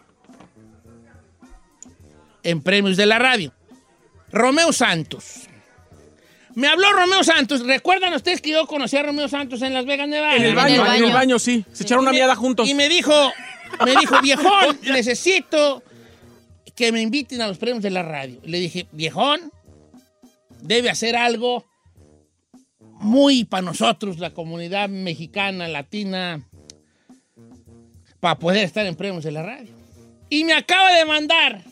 en 2.43 2.61
premios 2.61 2.97
de 2.97 3.05
la 3.05 3.19
radio. 3.19 3.53
Romeo 4.31 4.71
Santos. 4.73 5.47
Me 6.53 6.67
habló 6.67 6.91
Romeo 6.93 7.23
Santos. 7.23 7.65
¿Recuerdan 7.65 8.13
ustedes 8.13 8.41
que 8.41 8.51
yo 8.51 8.65
conocí 8.67 8.95
a 8.95 9.03
Romeo 9.03 9.27
Santos 9.27 9.61
en 9.61 9.73
Las 9.73 9.85
Vegas, 9.85 10.07
Nevada? 10.07 10.35
En 10.35 10.43
el 10.43 10.49
En 10.49 10.55
baño, 10.55 10.85
el 10.85 10.97
en 10.97 11.03
el 11.05 11.13
baño. 11.13 11.39
sí. 11.39 11.65
Se 11.73 11.83
echaron 11.83 12.03
una 12.03 12.11
Y 12.11 12.13
me- 12.13 12.19
miada 12.19 12.35
juntos. 12.35 12.67
Y 12.67 12.73
me 12.73 12.87
dijo, 12.87 13.13
me 13.83 13.95
dijo, 13.95 14.21
viejón, 14.21 14.79
necesito 14.83 15.83
que 16.75 16.91
me 16.91 17.01
inviten 17.01 17.41
a 17.41 17.47
los 17.47 17.57
premios 17.57 17.83
de 17.83 17.89
la 17.89 18.03
radio. 18.03 18.39
Le 18.43 18.59
dije, 18.59 18.87
viejón, 18.91 19.51
debe 20.61 20.89
hacer 20.89 21.15
algo 21.15 21.65
muy 22.99 23.45
para 23.45 23.61
nosotros, 23.61 24.19
la 24.19 24.31
comunidad 24.31 24.89
mexicana, 24.89 25.67
latina, 25.67 26.47
para 28.19 28.39
poder 28.39 28.65
estar 28.65 28.85
en 28.85 28.95
premios 28.95 29.23
de 29.23 29.31
la 29.31 29.43
radio. 29.43 29.73
Y 30.29 30.43
me 30.43 30.53
acaba 30.53 30.91
de 30.95 31.05
mandar 31.05 31.63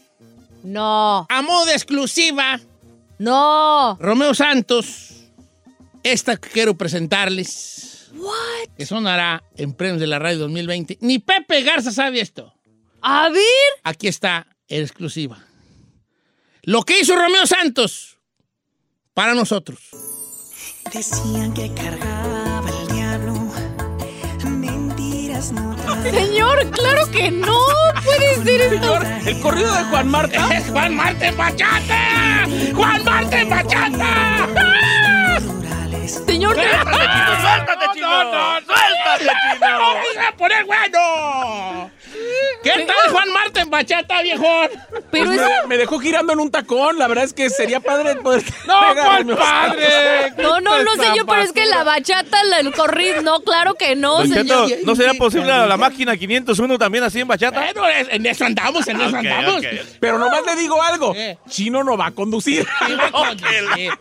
No, 0.63 1.25
a 1.27 1.41
modo 1.41 1.72
exclusiva 1.72 2.60
no. 3.19 3.98
Romeo 4.00 4.33
Santos, 4.33 5.31
esta 6.03 6.36
que 6.38 6.50
quiero 6.50 6.75
presentarles. 6.75 8.12
Que 8.77 8.86
sonará 8.86 9.43
en 9.55 9.74
premios 9.74 10.00
de 10.00 10.07
la 10.07 10.19
radio 10.19 10.39
2020. 10.39 10.98
Ni 11.01 11.19
Pepe 11.19 11.63
Garza 11.63 11.91
sabe 11.91 12.19
esto. 12.19 12.53
A 13.01 13.29
ver. 13.29 13.41
Aquí 13.83 14.07
está 14.07 14.48
exclusiva. 14.67 15.43
Lo 16.63 16.84
que 16.84 17.00
hizo 17.00 17.15
Romeo 17.15 17.46
Santos 17.46 18.17
para 19.13 19.34
nosotros. 19.34 19.79
Decían 20.93 21.53
que 21.53 21.74
cargaba 21.74 22.70
el 22.82 22.88
diablo. 22.88 23.34
Mentiras 24.46 25.51
no 25.51 25.75
Señor, 26.03 26.70
claro 26.72 27.12
que 27.12 27.32
no. 27.32 27.58
Puede 28.03 28.36
ser 28.43 28.62
esto. 28.62 28.75
Señor, 28.75 29.05
el 29.25 29.39
corrido 29.41 29.74
de 29.74 29.84
Juan 29.86 30.08
Marta. 30.08 30.53
¡Es 30.58 30.70
Juan 30.70 30.96
Marta 30.96 31.27
en 31.27 31.38
bachata! 31.38 32.48
¡Juan 32.75 33.03
Marta 33.03 33.41
en 33.41 33.50
bachata! 33.50 34.50
Señor, 36.25 36.55
¡Suéltate, 36.55 37.05
chino! 37.13 37.41
¡Suéltate, 37.41 37.86
chino! 37.93 38.10
No, 38.10 38.24
no, 38.24 38.60
no. 38.60 38.65
¡Suéltate, 38.65 39.25
chino! 39.53 39.79
¡No 39.79 39.93
me 39.93 40.13
iba 40.13 40.27
a 40.27 40.36
poner 40.36 40.65
bueno! 40.65 41.91
¿Qué 42.62 42.69
tal 42.86 43.12
Juan 43.12 43.31
Marta 43.33 43.62
en 43.62 43.69
bachata, 43.69 44.22
viejón? 44.22 44.69
pero 45.12 45.25
Pues 45.25 45.39
es... 45.41 45.48
me, 45.63 45.67
me 45.69 45.77
dejó 45.77 46.00
girando 46.00 46.33
en 46.33 46.39
un 46.39 46.51
tacón. 46.51 46.98
La 46.98 47.07
verdad 47.07 47.25
es 47.25 47.33
que 47.33 47.50
sería 47.50 47.79
padre 47.79 48.15
poder. 48.17 48.43
¡No, 48.67 48.74
cuál 48.93 49.27
padre! 49.38 49.88
No, 50.43 50.60
no, 50.62 50.83
no, 50.83 50.95
señor, 50.95 51.25
pero 51.25 51.41
es 51.41 51.51
que 51.51 51.65
la 51.65 51.83
bachata, 51.83 52.43
la- 52.45 52.60
el 52.60 52.72
corrido, 52.74 53.22
no, 53.22 53.39
claro 53.41 53.74
que 53.75 53.95
no, 53.95 54.17
Don 54.17 54.27
señor. 54.29 54.67
Cheto, 54.67 54.81
¿no 54.86 54.95
sería 54.95 55.13
posible 55.15 55.51
a 55.51 55.65
la 55.65 55.77
máquina 55.77 56.15
501 56.17 56.77
también 56.77 57.03
así 57.03 57.19
en 57.19 57.27
bachata? 57.27 57.60
Bueno, 57.62 57.83
en 58.10 58.25
eso 58.25 58.45
andamos, 58.45 58.88
en 58.88 59.00
eso 59.01 59.10
Ok, 59.10 59.15
andamos. 59.15 59.55
ok. 59.57 59.65
Pero 60.00 60.17
nomás 60.19 60.41
le 60.45 60.55
digo 60.55 60.81
algo. 60.81 61.13
¿Qué? 61.13 61.38
Chino 61.50 61.83
no 61.83 61.98
va 61.98 62.07
a 62.07 62.12
conducir. 62.12 62.67
Iba 62.89 63.05
a 63.07 63.12
conducir. 63.12 63.91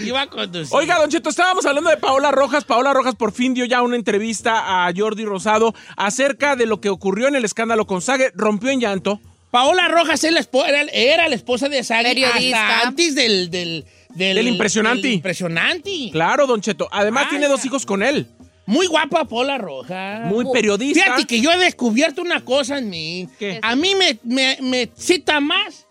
Iba 0.00 0.20
a 0.22 0.26
conducir. 0.28 0.76
Oiga, 0.76 0.98
Don 0.98 1.10
Cheto, 1.10 1.28
estábamos 1.30 1.64
hablando 1.66 1.90
de 1.90 1.96
Paola 1.96 2.30
Rojas. 2.30 2.64
Paola 2.64 2.92
Rojas 2.92 3.14
por 3.14 3.32
fin 3.32 3.54
dio 3.54 3.64
ya 3.64 3.82
una 3.82 3.96
entrevista 3.96 4.86
a 4.86 4.92
Jordi 4.96 5.24
Rosado 5.24 5.74
acerca 5.96 6.56
de 6.56 6.66
lo 6.66 6.80
que 6.80 6.88
ocurrió 6.88 7.28
en 7.28 7.34
el 7.36 7.44
escándalo 7.44 7.86
con 7.92 8.02
Sage. 8.02 8.30
Rompió 8.34 8.70
en 8.70 8.80
llanto. 8.80 9.20
Paola 9.50 9.86
Rojas 9.88 10.24
es 10.24 10.32
la 10.32 10.40
espo- 10.40 10.66
era, 10.66 10.80
era 10.92 11.28
la 11.28 11.34
esposa 11.34 11.68
de 11.68 11.78
hasta 11.80 12.80
antes 12.88 13.14
del... 13.14 13.50
Del, 13.50 13.84
del, 14.14 14.36
Del 14.36 14.48
impresionante. 14.48 15.02
del 15.08 15.12
impresionante. 15.16 15.90
Claro, 16.12 16.46
Don 16.46 16.60
Cheto. 16.60 16.88
Además, 16.90 17.28
tiene 17.30 17.48
dos 17.48 17.64
hijos 17.64 17.84
con 17.86 18.02
él. 18.02 18.26
Muy 18.66 18.86
guapa 18.86 19.24
Paola 19.24 19.58
Rojas. 19.58 20.26
Muy 20.26 20.46
periodista. 20.52 21.02
Fíjate 21.02 21.26
que 21.26 21.40
yo 21.40 21.50
he 21.50 21.58
descubierto 21.58 22.22
una 22.22 22.42
cosa 22.44 22.78
en 22.78 22.88
mí. 22.90 23.28
¿Qué? 23.38 23.58
A 23.62 23.74
mí 23.74 23.94
me, 23.94 24.18
me, 24.22 24.56
me 24.60 24.88
cita 24.96 25.40
más 25.40 25.86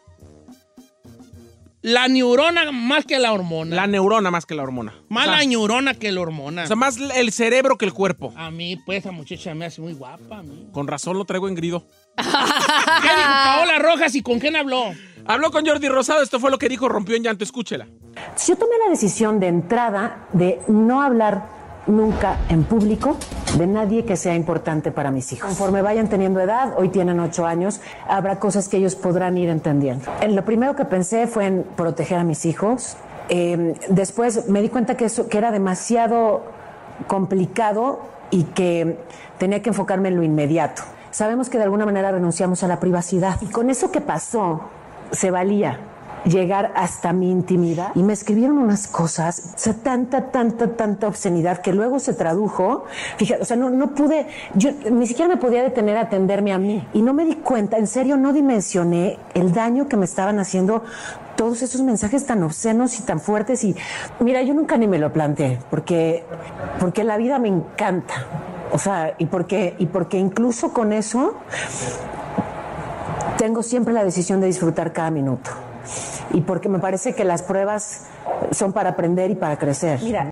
la 1.81 2.07
neurona 2.07 2.71
más 2.71 3.05
que 3.05 3.17
la 3.19 3.33
hormona. 3.33 3.75
La 3.75 3.87
neurona 3.87 4.31
más 4.31 4.45
que 4.45 4.55
la 4.55 4.63
hormona. 4.63 4.93
más 5.09 5.27
o 5.27 5.29
sea, 5.29 5.39
la 5.39 5.45
neurona 5.45 5.93
que 5.95 6.11
la 6.11 6.21
hormona. 6.21 6.63
o 6.63 6.67
sea, 6.67 6.75
más 6.75 6.97
el 6.97 7.31
cerebro 7.31 7.77
que 7.77 7.85
el 7.85 7.93
cuerpo. 7.93 8.33
a 8.35 8.51
mí, 8.51 8.77
pues, 8.85 8.99
esa 8.99 9.11
muchacha 9.11 9.53
me 9.55 9.65
hace 9.65 9.81
muy 9.81 9.93
guapa. 9.93 10.39
A 10.39 10.43
mí. 10.43 10.67
Con 10.71 10.87
razón 10.87 11.17
lo 11.17 11.25
traigo 11.25 11.47
en 11.47 11.55
grido. 11.55 11.87
¿Qué 12.17 12.23
dijo 12.23 13.29
Paola 13.45 13.79
Rojas 13.79 14.15
y 14.15 14.21
con 14.21 14.39
quién 14.39 14.55
habló? 14.55 14.93
Habló 15.25 15.51
con 15.51 15.65
Jordi 15.65 15.87
Rosado. 15.87 16.21
Esto 16.21 16.39
fue 16.39 16.51
lo 16.51 16.57
que 16.57 16.69
dijo. 16.69 16.89
Rompió 16.89 17.15
en 17.15 17.23
llanto. 17.23 17.43
Escúchela. 17.43 17.87
Yo 18.47 18.55
tomé 18.55 18.73
la 18.83 18.91
decisión 18.91 19.39
de 19.39 19.47
entrada 19.47 20.27
de 20.33 20.59
no 20.67 21.01
hablar 21.01 21.60
nunca 21.87 22.37
en 22.49 22.63
público 22.63 23.17
de 23.57 23.67
nadie 23.67 24.05
que 24.05 24.15
sea 24.15 24.35
importante 24.35 24.91
para 24.91 25.11
mis 25.11 25.31
hijos. 25.33 25.47
Conforme 25.47 25.81
vayan 25.81 26.07
teniendo 26.07 26.39
edad, 26.39 26.73
hoy 26.77 26.89
tienen 26.89 27.19
ocho 27.19 27.45
años, 27.45 27.81
habrá 28.07 28.39
cosas 28.39 28.69
que 28.69 28.77
ellos 28.77 28.95
podrán 28.95 29.37
ir 29.37 29.49
entendiendo. 29.49 30.05
En 30.21 30.35
lo 30.35 30.45
primero 30.45 30.75
que 30.75 30.85
pensé 30.85 31.27
fue 31.27 31.47
en 31.47 31.63
proteger 31.75 32.19
a 32.19 32.23
mis 32.23 32.45
hijos. 32.45 32.97
Eh, 33.29 33.75
después 33.89 34.47
me 34.47 34.61
di 34.61 34.69
cuenta 34.69 34.95
que, 34.95 35.05
eso, 35.05 35.27
que 35.27 35.37
era 35.37 35.51
demasiado 35.51 36.43
complicado 37.07 37.99
y 38.29 38.43
que 38.43 38.97
tenía 39.37 39.61
que 39.61 39.69
enfocarme 39.69 40.09
en 40.09 40.17
lo 40.17 40.23
inmediato. 40.23 40.83
Sabemos 41.11 41.49
que 41.49 41.57
de 41.57 41.65
alguna 41.65 41.85
manera 41.85 42.11
renunciamos 42.11 42.63
a 42.63 42.67
la 42.67 42.79
privacidad. 42.79 43.37
Y 43.41 43.47
con 43.47 43.69
eso 43.69 43.91
que 43.91 43.99
pasó, 43.99 44.61
se 45.11 45.29
valía 45.29 45.79
llegar 46.25 46.71
hasta 46.75 47.13
mi 47.13 47.31
intimidad. 47.31 47.91
Y 47.95 48.03
me 48.03 48.13
escribieron 48.13 48.57
unas 48.57 48.87
cosas, 48.87 49.53
o 49.55 49.59
sea, 49.59 49.73
tanta, 49.73 50.31
tanta, 50.31 50.75
tanta 50.75 51.07
obscenidad 51.07 51.59
que 51.59 51.73
luego 51.73 51.99
se 51.99 52.13
tradujo, 52.13 52.85
fíjate, 53.17 53.41
o 53.41 53.45
sea, 53.45 53.57
no, 53.57 53.69
no 53.69 53.91
pude, 53.95 54.27
yo 54.53 54.71
ni 54.91 55.07
siquiera 55.07 55.27
me 55.33 55.37
podía 55.37 55.63
detener 55.63 55.97
a 55.97 56.01
atenderme 56.01 56.53
a 56.53 56.57
mí. 56.57 56.87
Y 56.93 57.01
no 57.01 57.13
me 57.13 57.25
di 57.25 57.35
cuenta, 57.35 57.77
en 57.77 57.87
serio, 57.87 58.17
no 58.17 58.33
dimensioné 58.33 59.17
el 59.33 59.53
daño 59.53 59.87
que 59.87 59.97
me 59.97 60.05
estaban 60.05 60.39
haciendo 60.39 60.83
todos 61.35 61.61
esos 61.61 61.81
mensajes 61.81 62.25
tan 62.25 62.43
obscenos 62.43 62.99
y 62.99 63.03
tan 63.03 63.19
fuertes. 63.19 63.63
Y 63.63 63.75
mira, 64.19 64.41
yo 64.43 64.53
nunca 64.53 64.77
ni 64.77 64.87
me 64.87 64.99
lo 64.99 65.11
planteé 65.11 65.59
porque, 65.69 66.23
porque 66.79 67.03
la 67.03 67.17
vida 67.17 67.39
me 67.39 67.47
encanta, 67.47 68.13
o 68.71 68.77
sea, 68.77 69.15
y 69.17 69.25
porque, 69.25 69.75
y 69.79 69.87
porque 69.87 70.17
incluso 70.17 70.71
con 70.71 70.93
eso 70.93 71.35
tengo 73.37 73.63
siempre 73.63 73.93
la 73.93 74.03
decisión 74.03 74.39
de 74.39 74.47
disfrutar 74.47 74.93
cada 74.93 75.09
minuto. 75.09 75.49
Y 76.33 76.41
porque 76.41 76.69
me 76.69 76.79
parece 76.79 77.13
que 77.15 77.23
las 77.23 77.43
pruebas 77.43 78.07
son 78.51 78.73
para 78.73 78.89
aprender 78.91 79.31
y 79.31 79.35
para 79.35 79.57
crecer. 79.57 79.99
Mira, 80.01 80.31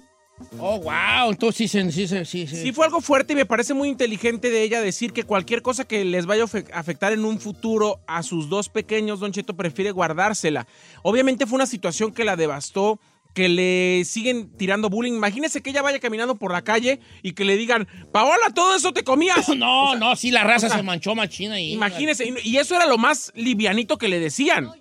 Oh, 0.58 0.80
wow. 0.80 1.32
Entonces 1.32 1.70
sí, 1.70 1.92
sí, 1.92 2.08
sí, 2.08 2.26
sí. 2.26 2.48
Sí 2.48 2.72
fue 2.72 2.86
algo 2.86 3.02
fuerte 3.02 3.34
y 3.34 3.36
me 3.36 3.46
parece 3.46 3.74
muy 3.74 3.90
inteligente 3.90 4.50
de 4.50 4.64
ella 4.64 4.80
decir 4.82 5.12
que 5.12 5.26
cualquier 5.26 5.62
cosa 5.62 5.84
que 5.84 6.06
les 6.06 6.26
vaya 6.26 6.44
a 6.44 6.46
afe- 6.48 6.66
afectar 6.74 7.12
en 7.12 7.26
un 7.26 7.42
futuro 7.42 8.00
a 8.08 8.24
sus 8.24 8.48
dos 8.48 8.70
pequeños, 8.70 9.20
Don 9.20 9.34
Cheto 9.34 9.58
prefiere 9.58 9.92
guardársela. 9.92 10.66
Obviamente 11.04 11.46
fue 11.46 11.58
una 11.58 11.66
situación 11.66 12.14
que 12.14 12.24
la 12.24 12.38
devastó, 12.38 13.02
que 13.34 13.50
le 13.50 14.06
siguen 14.06 14.50
tirando 14.56 14.90
bullying. 14.90 15.12
Imagínese 15.12 15.62
que 15.62 15.72
ella 15.72 15.82
vaya 15.82 16.00
caminando 16.00 16.36
por 16.36 16.54
la 16.54 16.62
calle 16.62 17.02
y 17.22 17.34
que 17.34 17.44
le 17.44 17.58
digan, 17.58 17.90
Paola, 18.14 18.50
todo 18.56 18.78
eso 18.78 18.94
te 18.94 19.04
comías. 19.04 19.50
No, 19.58 19.98
no, 19.98 20.16
sí, 20.16 20.32
la 20.32 20.46
raza 20.46 20.68
o 20.68 20.70
sea, 20.70 20.78
se 20.80 20.84
manchó 20.84 21.16
machina 21.16 21.56
ahí. 21.56 21.74
Imagínese, 21.74 22.26
y 22.26 22.50
y 22.50 22.58
eso 22.58 22.76
era 22.78 22.86
lo 22.86 22.98
más 22.98 23.34
livianito 23.36 23.98
que 23.98 24.08
le 24.08 24.22
decían. 24.22 24.72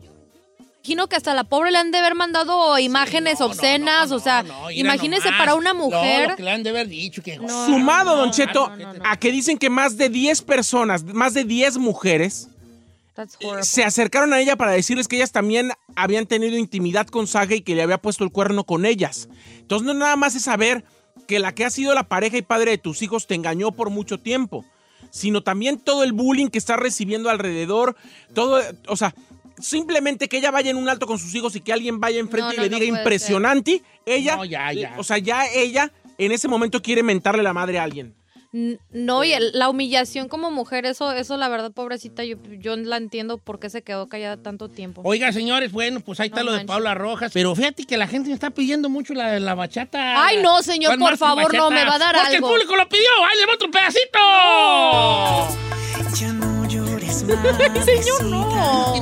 Imagino 0.88 1.06
que 1.06 1.16
hasta 1.16 1.34
la 1.34 1.44
pobre 1.44 1.70
le 1.70 1.76
han 1.76 1.90
de 1.90 1.98
haber 1.98 2.14
mandado 2.14 2.78
imágenes 2.78 3.42
obscenas, 3.42 4.10
o 4.10 4.18
sea, 4.20 4.42
imagínese 4.72 5.24
nomás. 5.26 5.38
para 5.38 5.54
una 5.54 5.74
No, 5.74 5.80
mujer. 5.80 6.30
lo 6.30 6.36
que 6.36 6.42
le 6.42 6.50
han 6.50 6.62
de 6.62 6.70
haber 6.70 6.88
dicho 6.88 7.22
que... 7.22 7.36
Sumado, 7.66 8.16
Don 8.16 8.30
Cheto, 8.30 8.72
a 9.04 9.16
que 9.18 9.30
dicen 9.30 9.58
que 9.58 9.68
más 9.68 9.98
de 9.98 10.08
10 10.08 10.40
personas, 10.42 11.04
más 11.04 11.34
de 11.34 11.44
10 11.44 11.76
mujeres 11.76 12.48
That's 13.14 13.34
eh, 13.34 13.46
horrible. 13.46 13.64
se 13.64 13.84
acercaron 13.84 14.32
a 14.32 14.40
ella 14.40 14.56
para 14.56 14.72
decirles 14.72 15.08
que 15.08 15.16
ellas 15.16 15.30
también 15.30 15.72
habían 15.94 16.24
tenido 16.24 16.56
intimidad 16.56 17.06
con 17.06 17.26
Saga 17.26 17.54
y 17.54 17.60
que 17.60 17.74
le 17.74 17.82
había 17.82 17.98
puesto 17.98 18.24
el 18.24 18.32
cuerno 18.32 18.64
con 18.64 18.86
ellas. 18.86 19.28
Entonces 19.58 19.84
no 19.86 19.92
nada 19.92 20.16
más 20.16 20.36
es 20.36 20.44
saber 20.44 20.84
que 21.26 21.38
la 21.38 21.54
que 21.54 21.66
ha 21.66 21.70
sido 21.70 21.92
la 21.94 22.04
pareja 22.08 22.38
y 22.38 22.42
padre 22.42 22.70
de 22.70 22.78
tus 22.78 23.02
hijos 23.02 23.26
te 23.26 23.34
engañó 23.34 23.72
por 23.72 23.90
mucho 23.90 24.16
tiempo, 24.18 24.64
sino 25.10 25.42
también 25.42 25.78
todo 25.78 26.02
el 26.02 26.14
bullying 26.14 26.48
que 26.48 26.56
está 26.58 26.76
recibiendo 26.78 27.28
alrededor, 27.28 27.94
todo, 28.32 28.62
o 28.86 28.96
sea, 28.96 29.14
simplemente 29.60 30.28
que 30.28 30.38
ella 30.38 30.50
vaya 30.50 30.70
en 30.70 30.76
un 30.76 30.88
alto 30.88 31.06
con 31.06 31.18
sus 31.18 31.34
hijos 31.34 31.54
y 31.56 31.60
que 31.60 31.72
alguien 31.72 32.00
vaya 32.00 32.18
enfrente 32.20 32.48
No, 32.48 32.52
y 32.54 32.56
no, 32.56 32.62
le 32.64 32.70
no 32.70 32.78
diga 32.78 32.98
impresionante, 32.98 33.82
ella, 34.06 34.36
No, 34.36 34.44
ya, 34.44 34.72
ya. 34.72 34.94
o 34.98 35.04
sea, 35.04 35.18
ya 35.18 35.46
ella 35.46 35.92
en 36.18 36.32
ese 36.32 36.48
momento 36.48 36.82
quiere 36.82 37.02
mentarle 37.02 37.42
la 37.42 37.52
madre 37.52 37.78
a 37.78 37.84
alguien. 37.84 38.14
No, 38.50 39.24
y 39.24 39.32
el- 39.34 39.50
la 39.52 39.68
humillación 39.68 40.26
como 40.26 40.50
mujer, 40.50 40.86
eso, 40.86 41.12
eso 41.12 41.36
la 41.36 41.48
verdad, 41.50 41.70
pobrecita, 41.70 42.24
yo, 42.24 42.38
yo 42.58 42.76
la 42.76 42.96
entiendo 42.96 43.36
por 43.36 43.60
qué 43.60 43.68
se 43.68 43.82
quedó 43.82 44.08
callada 44.08 44.38
tanto 44.42 44.70
tiempo. 44.70 45.02
Oiga, 45.04 45.30
señores, 45.32 45.70
bueno, 45.70 46.00
pues 46.00 46.18
ahí 46.18 46.28
está 46.28 46.42
No 46.42 46.52
lo 46.52 46.56
de. 46.56 46.64
Paula 46.64 46.94
Rojas. 46.94 47.30
Pero 47.34 47.54
fíjate 47.54 47.84
que 47.84 47.98
la 47.98 48.06
gente 48.08 48.28
me 48.30 48.34
está 48.34 48.48
pidiendo 48.48 48.88
mucho 48.88 49.12
la, 49.12 49.38
la 49.38 49.54
bachata. 49.54 50.24
Ay, 50.24 50.38
no, 50.42 50.62
señor, 50.62 50.92
¿Cuál 50.92 50.98
por 50.98 51.10
más 51.10 51.18
favor, 51.18 51.54
no, 51.54 51.70
me 51.70 51.84
va 51.84 51.96
a 51.96 51.98
dar 51.98 52.14
Porque 52.16 52.36
algo. 52.36 52.48
el 52.48 52.52
público 52.54 52.74
lo 52.76 52.88
pidió. 52.88 53.10
¡Ahí 53.30 53.38
le 53.38 53.46
va 53.46 53.52
otro 53.52 53.70
pedacito! 53.70 54.18
Ya 56.18 56.32
no 56.32 56.66
llores 56.66 57.22
más. 57.28 57.84
Señor, 57.84 58.24
no. 58.24 58.94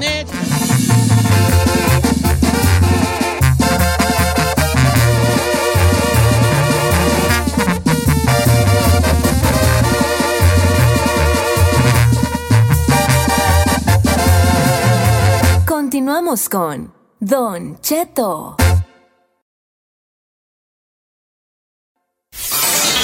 Continuamos 16.06 16.48
con 16.48 16.94
Don 17.18 17.80
Cheto. 17.80 18.54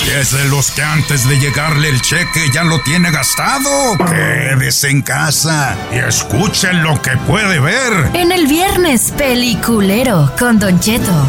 ¿Y 0.06 0.10
es 0.20 0.30
de 0.30 0.44
los 0.48 0.70
que 0.70 0.82
antes 0.82 1.28
de 1.28 1.36
llegarle 1.40 1.88
el 1.88 2.00
cheque 2.00 2.48
ya 2.54 2.62
lo 2.62 2.80
tiene 2.82 3.10
gastado? 3.10 3.96
Quédese 4.08 4.90
en 4.90 5.02
casa 5.02 5.76
y 5.92 5.96
escuchen 5.96 6.84
lo 6.84 7.02
que 7.02 7.16
puede 7.26 7.58
ver. 7.58 7.92
En 8.14 8.30
el 8.30 8.46
viernes 8.46 9.12
peliculero 9.18 10.30
con 10.38 10.60
Don 10.60 10.78
Cheto. 10.78 11.26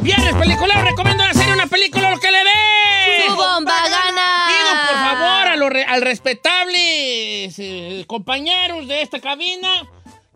Viernes 0.00 0.32
peliculero, 0.36 0.84
recomiendo 0.84 1.26
la 1.26 1.34
serie 1.34 1.54
una 1.54 1.66
película 1.66 2.12
lo 2.12 2.20
que 2.20 2.30
le 2.30 2.38
dé. 2.38 3.26
¡Su 3.26 3.34
bomba 3.34 3.74
gana! 3.88 4.44
Pido 4.46 4.70
por 4.86 4.96
favor 4.96 5.48
a 5.48 5.56
los 5.56 5.70
re- 5.70 5.84
al 5.84 6.02
respetables 6.02 7.58
eh, 7.58 8.04
compañeros 8.06 8.86
de 8.86 9.02
esta 9.02 9.20
cabina 9.20 9.68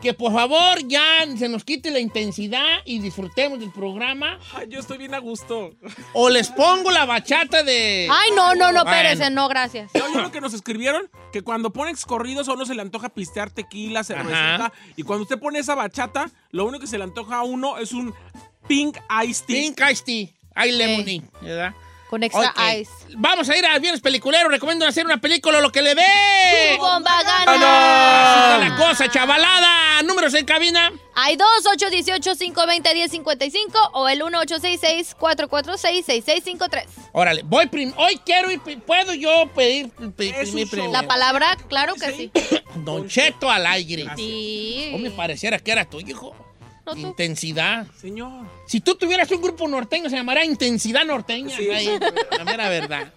que 0.03 0.13
por 0.13 0.33
favor 0.33 0.87
ya 0.87 1.03
se 1.39 1.49
nos 1.49 1.65
quite 1.65 1.91
la 1.91 2.01
intensidad 2.01 2.81
y 2.85 2.99
disfrutemos 2.99 3.61
del 3.61 3.71
programa. 3.71 4.39
Ay, 4.55 4.67
yo 4.69 4.81
estoy 4.81 4.99
bien 4.99 5.15
a 5.15 5.19
gusto. 5.19 5.71
O 6.13 6.29
les 6.29 6.49
pongo 6.51 6.91
la 6.91 7.05
bachata 7.07 7.63
de. 7.63 8.09
Ay, 8.11 8.31
no, 8.35 8.55
no, 8.57 8.73
no, 8.73 8.83
Bueno. 8.85 8.91
espérese, 8.91 9.31
no, 9.31 9.49
gracias. 9.49 9.91
¿Ya 9.95 10.05
oyeron 10.05 10.25
lo 10.25 10.33
que 10.33 10.41
nos 10.41 10.53
escribieron? 10.55 11.09
Que 11.33 11.43
cuando 11.43 11.73
ponen 11.73 11.95
corridos 12.07 12.49
a 12.49 12.53
uno 12.55 12.67
se 12.67 12.75
le 12.75 12.83
antoja 12.83 13.09
pistear 13.11 13.51
tequila, 13.51 14.03
cerveza. 14.03 14.57
Ajá. 14.57 14.73
Y 14.97 15.05
cuando 15.05 15.23
usted 15.23 15.39
pone 15.39 15.61
esa 15.61 15.75
bachata, 15.77 16.31
lo 16.51 16.65
único 16.65 16.81
que 16.81 16.87
se 16.89 16.99
le 16.99 17.05
antoja 17.05 17.37
a 17.37 17.43
uno 17.45 17.79
es 17.79 17.93
un 17.93 18.13
pink 18.67 18.99
iced 19.25 19.47
tea. 19.47 19.57
Pink 19.63 19.81
Ice 19.91 20.03
Tea. 20.05 20.29
Hay 20.55 20.73
lemony, 20.73 21.23
¿verdad? 21.41 21.75
Con 22.13 22.23
extra 22.23 22.51
Ok. 22.51 22.61
ice. 22.79 22.91
Vamos 23.17 23.49
a 23.49 23.57
ir 23.57 23.65
al 23.65 23.81
viernes 23.81 24.03
peliculero. 24.03 24.51
Recomiendo 24.51 24.87
hacer 24.87 25.07
una 25.07 25.17
película 25.19 25.63
lo 25.63 25.73
que 25.73 25.81
le 25.81 25.95
dé. 25.95 26.75
¡Su 26.77 26.83
bomba 26.83 27.11
Así 27.17 27.25
gana! 27.27 27.55
está 27.55 28.59
la 28.59 28.77
cosa, 28.77 29.11
chavalada. 29.11 30.03
Números 30.03 30.35
en 30.35 30.45
cabina. 30.45 30.93
Hay 31.15 31.37
dos, 31.37 31.65
818-520-1055 31.65 33.91
o 33.95 34.09
el 34.11 34.21
1866-446-6653. 34.21 36.85
Órale, 37.13 37.43
voy 37.45 37.67
prim 37.69 37.95
Hoy 37.97 38.21
quiero 38.27 38.51
ir. 38.51 38.61
pri- 38.61 38.77
¿Puedo 38.77 39.15
yo 39.15 39.47
pedir 39.55 39.91
primero? 40.15 40.93
La 40.93 41.05
palabra, 41.07 41.57
claro 41.69 41.95
que 41.95 42.13
sí. 42.13 42.31
Don 42.77 43.09
Cheto 43.09 43.51
al 43.51 43.67
aire. 43.67 44.07
Sí. 44.17 44.93
O 44.95 44.99
me 44.99 45.11
pareciera 45.11 45.59
que 45.59 45.73
era 45.73 45.87
tuyo, 45.89 46.09
hijo. 46.09 46.35
No, 46.85 46.95
tú. 46.95 46.99
Intensidad. 46.99 47.87
Señor. 48.01 48.47
Si 48.67 48.81
tú 48.81 48.95
tuvieras 48.97 49.31
un 49.31 49.41
grupo 49.41 49.69
norteño, 49.69 50.11
se 50.11 50.17
llamaría 50.17 50.45
Intensidad 50.45 51.05
Norteña. 51.05 51.57
Sí. 51.57 51.71
Ahí, 51.71 51.99
la 52.37 52.45
mera 52.45 52.69
verdad. 52.69 53.13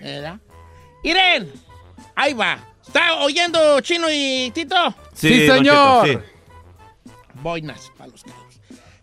¿Verdad? 0.00 0.38
Irene, 1.02 1.48
ahí 2.14 2.34
va. 2.34 2.64
¿Está 2.86 3.16
oyendo 3.22 3.80
Chino 3.80 4.06
y 4.10 4.50
Tito? 4.54 4.94
Sí, 5.14 5.46
señor. 5.46 6.06
Cheto, 6.06 6.22
sí. 6.22 7.12
Boinas 7.42 7.92
para 7.96 8.10
los 8.10 8.22
caros. 8.22 8.60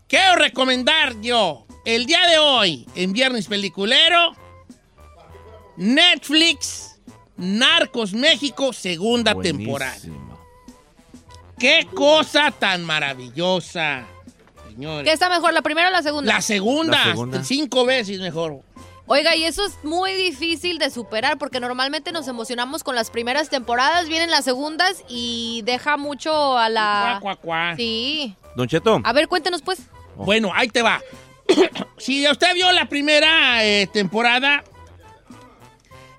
Quiero 0.08 0.36
recomendar 0.36 1.20
yo, 1.22 1.66
el 1.84 2.06
día 2.06 2.26
de 2.28 2.38
hoy, 2.38 2.88
en 2.96 3.12
Viernes 3.12 3.48
Peliculero, 3.48 4.36
Netflix, 5.78 7.00
Narcos 7.38 8.14
México, 8.14 8.72
segunda 8.72 9.36
temporada. 9.36 9.98
¡Qué 11.58 11.88
cosa 11.94 12.52
tan 12.52 12.84
maravillosa! 12.84 14.06
Señores. 14.70 15.06
¿Qué 15.06 15.14
está 15.14 15.30
mejor, 15.30 15.54
la 15.54 15.62
primera 15.62 15.88
o 15.88 15.92
la 15.92 16.02
segunda? 16.02 16.34
La 16.34 16.42
segunda, 16.42 16.98
La 16.98 17.12
segunda. 17.12 17.44
cinco 17.44 17.86
veces 17.86 18.20
mejor. 18.20 18.62
Oiga, 19.08 19.36
y 19.36 19.44
eso 19.44 19.64
es 19.66 19.78
muy 19.84 20.14
difícil 20.14 20.80
de 20.80 20.90
superar 20.90 21.38
porque 21.38 21.60
normalmente 21.60 22.12
nos 22.12 22.28
emocionamos 22.28 22.84
con 22.84 22.96
las 22.96 23.12
primeras 23.12 23.50
temporadas, 23.50 24.08
vienen 24.10 24.32
las 24.32 24.44
segundas 24.44 25.04
y 25.08 25.62
deja 25.64 25.96
mucho 25.96 26.58
a 26.58 26.70
la... 26.70 27.20
Cuá, 27.22 27.36
cuá, 27.36 27.42
cuá. 27.42 27.76
Sí. 27.78 28.36
Don 28.56 28.68
Cheto. 28.68 29.00
A 29.04 29.14
ver, 29.14 29.28
cuéntenos 29.28 29.62
pues. 29.62 29.80
Bueno, 30.16 30.52
ahí 30.54 30.70
te 30.70 30.82
va. 30.82 31.02
si 31.98 32.28
usted 32.28 32.56
vio 32.56 32.72
la 32.72 32.90
primera 32.90 33.64
eh, 33.64 33.88
temporada, 33.94 34.64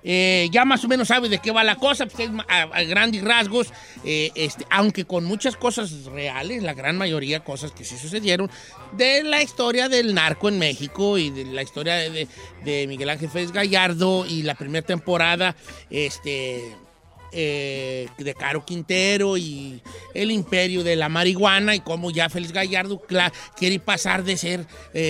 eh, 0.03 0.49
ya 0.51 0.65
más 0.65 0.83
o 0.83 0.87
menos 0.87 1.07
sabe 1.07 1.29
de 1.29 1.39
qué 1.39 1.51
va 1.51 1.63
la 1.63 1.75
cosa, 1.75 2.05
pues 2.05 2.29
a, 2.47 2.83
grandes 2.83 3.23
rasgos, 3.23 3.73
eh, 4.03 4.31
este, 4.35 4.65
aunque 4.69 5.05
con 5.05 5.25
muchas 5.25 5.57
cosas 5.57 6.05
reales, 6.05 6.63
la 6.63 6.73
gran 6.73 6.97
mayoría 6.97 7.43
cosas 7.43 7.71
que 7.71 7.83
sí 7.83 7.97
sucedieron, 7.97 8.49
de 8.93 9.23
la 9.23 9.41
historia 9.41 9.89
del 9.89 10.13
narco 10.13 10.49
en 10.49 10.59
México 10.59 11.17
y 11.17 11.29
de 11.29 11.45
la 11.45 11.61
historia 11.61 11.95
de, 11.95 12.27
Miguel 12.87 13.09
Ángel 13.09 13.29
Félix 13.29 13.51
Gallardo 13.51 14.25
y 14.25 14.43
la 14.43 14.55
primera 14.55 14.85
temporada, 14.85 15.55
este... 15.89 16.75
eh, 17.33 18.07
de 18.17 18.33
Caro 18.33 18.65
Quintero 18.65 19.37
y 19.37 19.81
el 20.13 20.31
imperio 20.31 20.83
de 20.83 20.95
la 20.95 21.09
marihuana 21.09 21.75
y 21.75 21.81
cómo 21.81 22.11
ya 22.11 22.29
Félix 22.29 22.53
Gallardo 22.53 23.01
quiere 23.57 23.79
pasar 23.79 24.23
de 24.23 24.37
ser 24.37 24.65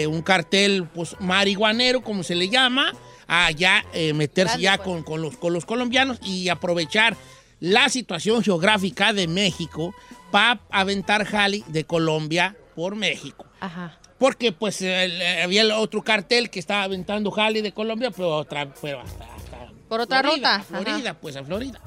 un 0.08 0.21
cartel 0.23 0.88
pues, 0.93 1.15
marihuanero, 1.19 2.02
como 2.02 2.23
se 2.23 2.36
le 2.36 2.50
llama, 2.50 2.93
a 3.28 3.52
ya 3.52 3.84
eh, 3.94 4.13
meterse 4.13 4.60
ya 4.60 4.78
pues. 4.78 4.86
con, 4.88 5.04
con 5.04 5.22
los, 5.22 5.38
con 5.38 5.54
los 5.54 5.66
colombianos 5.66 6.18
y 6.24 6.50
aprovechar 6.50 7.16
la 7.60 7.90
situación 7.90 8.44
geográfica 8.44 9.13
de 9.13 9.28
México 9.28 9.94
para 10.32 10.60
aventar 10.70 11.26
jali 11.26 11.63
de 11.68 11.84
Colombia 11.86 12.56
por 12.76 12.96
México. 12.96 13.46
Ajá. 13.60 13.98
Porque 14.20 14.52
pues 14.52 14.82
el- 14.82 15.22
eh, 15.22 15.44
había 15.44 15.62
el 15.62 15.72
otro 15.72 16.02
cartel 16.04 16.50
que 16.50 16.60
estaba 16.60 16.84
aventando 16.84 17.32
jali 17.32 17.62
de 17.62 17.72
Colombia, 17.72 18.12
pero, 18.12 18.36
otra, 18.38 18.68
pero 18.82 19.02
hasta, 19.02 19.26
hasta 19.36 19.72
Por 19.88 20.02
otra 20.02 20.22
Florida, 20.22 20.58
ruta. 20.60 20.78
a 20.78 20.82
Florida, 20.84 21.13
pues 21.16 21.36
a 21.36 21.44
Florida. 21.44 21.80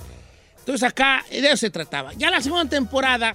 Entonces 0.59 0.83
acá 0.88 1.24
de 1.31 1.38
eso 1.46 1.57
se 1.57 1.70
trataba. 1.70 2.12
Ya 2.14 2.31
la 2.31 2.40
segunda 2.40 2.68
temporada 2.68 3.35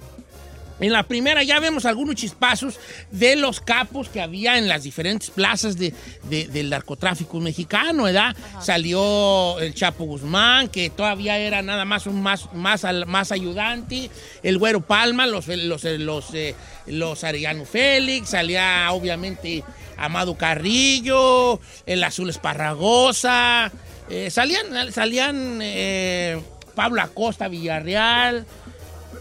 En 0.78 0.92
la 0.92 1.04
primera 1.04 1.42
ya 1.42 1.58
vemos 1.58 1.86
algunos 1.86 2.16
chispazos 2.16 2.78
de 3.10 3.34
los 3.36 3.60
capos 3.62 4.10
que 4.10 4.20
había 4.20 4.58
en 4.58 4.68
las 4.68 4.82
diferentes 4.82 5.30
plazas 5.30 5.78
de, 5.78 5.94
de- 6.24 6.48
del 6.48 6.68
narcotráfico 6.68 7.40
mexicano, 7.40 8.02
¿verdad? 8.04 8.36
Salió 8.60 9.58
el 9.58 9.74
Chapo 9.74 10.04
Guzmán, 10.04 10.68
que 10.68 10.90
todavía 10.90 11.38
era 11.38 11.62
nada 11.62 11.84
más 11.86 12.06
un 12.06 12.22
más, 12.22 12.52
más, 12.52 12.84
más 13.06 13.32
ayudante, 13.32 14.10
el 14.42 14.58
Güero 14.58 14.82
Palma, 14.82 15.26
los, 15.26 15.48
los, 15.48 15.84
los, 15.84 16.34
eh, 16.34 16.54
los 16.86 17.24
Arellano 17.24 17.64
Félix, 17.64 18.28
salía 18.30 18.88
obviamente 18.92 19.64
Amado 19.96 20.36
Carrillo, 20.36 21.58
el 21.86 22.04
Azul 22.04 22.28
Esparragosa, 22.28 23.72
eh, 24.10 24.30
salían, 24.30 24.92
salían 24.92 25.58
eh, 25.62 26.38
Pablo 26.74 27.00
Acosta 27.00 27.48
Villarreal, 27.48 28.44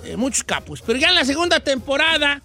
eh, 0.06 0.15
muchos 0.18 0.44
capos. 0.44 0.82
Pero 0.82 1.00
ya 1.00 1.10
en 1.10 1.15
la 1.15 1.26
segunda 1.26 1.60
temporada 1.60 2.41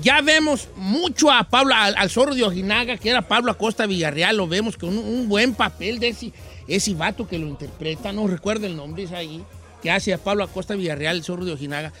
ya 0.00 0.20
vemos 0.22 0.68
mucho 0.76 1.30
a 1.30 1.44
Pablo, 1.44 1.74
al, 1.74 1.94
al 1.96 2.08
zorro 2.10 2.34
de 2.34 2.42
Ojinaga, 2.42 2.96
que 2.96 3.10
era 3.10 3.22
Pablo 3.22 3.52
Acosta 3.52 3.86
Villarreal, 3.86 4.36
lo 4.36 4.48
vemos 4.48 4.76
con 4.76 4.90
un, 4.90 5.04
un 5.04 5.28
buen 5.28 5.54
papel 5.54 5.98
de 5.98 6.08
ese, 6.08 6.32
ese 6.66 6.94
vato 6.94 7.28
que 7.28 7.38
lo 7.38 7.46
interpreta, 7.46 8.10
no 8.12 8.26
recuerdo 8.26 8.66
el 8.66 8.74
nombre, 8.74 9.02
es 9.02 9.12
ahí, 9.12 9.44
que 9.82 9.90
hace 9.90 10.14
a 10.14 10.18
Pablo 10.18 10.44
Acosta 10.44 10.74
Villarreal, 10.76 11.16
el 11.16 11.24
zorro 11.24 11.44
de 11.44 11.52
Ojinaga. 11.52 11.92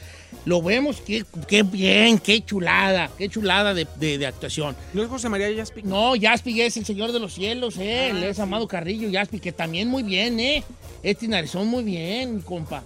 Lo 0.46 0.62
vemos, 0.62 1.02
qué, 1.04 1.26
qué 1.46 1.62
bien, 1.64 2.18
qué 2.18 2.42
chulada, 2.42 3.10
qué 3.18 3.28
chulada 3.28 3.74
de, 3.74 3.86
de- 3.96 4.16
de 4.16 4.26
actuación. 4.26 4.74
¿No 4.94 5.02
es 5.02 5.08
José 5.10 5.28
María 5.28 5.50
Yaspi? 5.50 5.82
No, 5.82 6.16
Yaspi 6.16 6.62
es 6.62 6.76
el 6.78 6.86
señor 6.86 7.12
de 7.12 7.18
los 7.20 7.34
cielos, 7.34 7.76
eh, 7.76 8.08
él 8.08 8.22
es 8.24 8.38
Amado 8.38 8.66
Carrillo, 8.66 9.10
Yaspi, 9.10 9.38
que 9.38 9.52
también 9.52 9.88
muy 9.88 10.02
bien, 10.02 10.40
eh. 10.40 10.64
Este 11.02 11.28
narizón 11.28 11.66
muy 11.66 11.84
bien, 11.84 12.40
compa. 12.40 12.82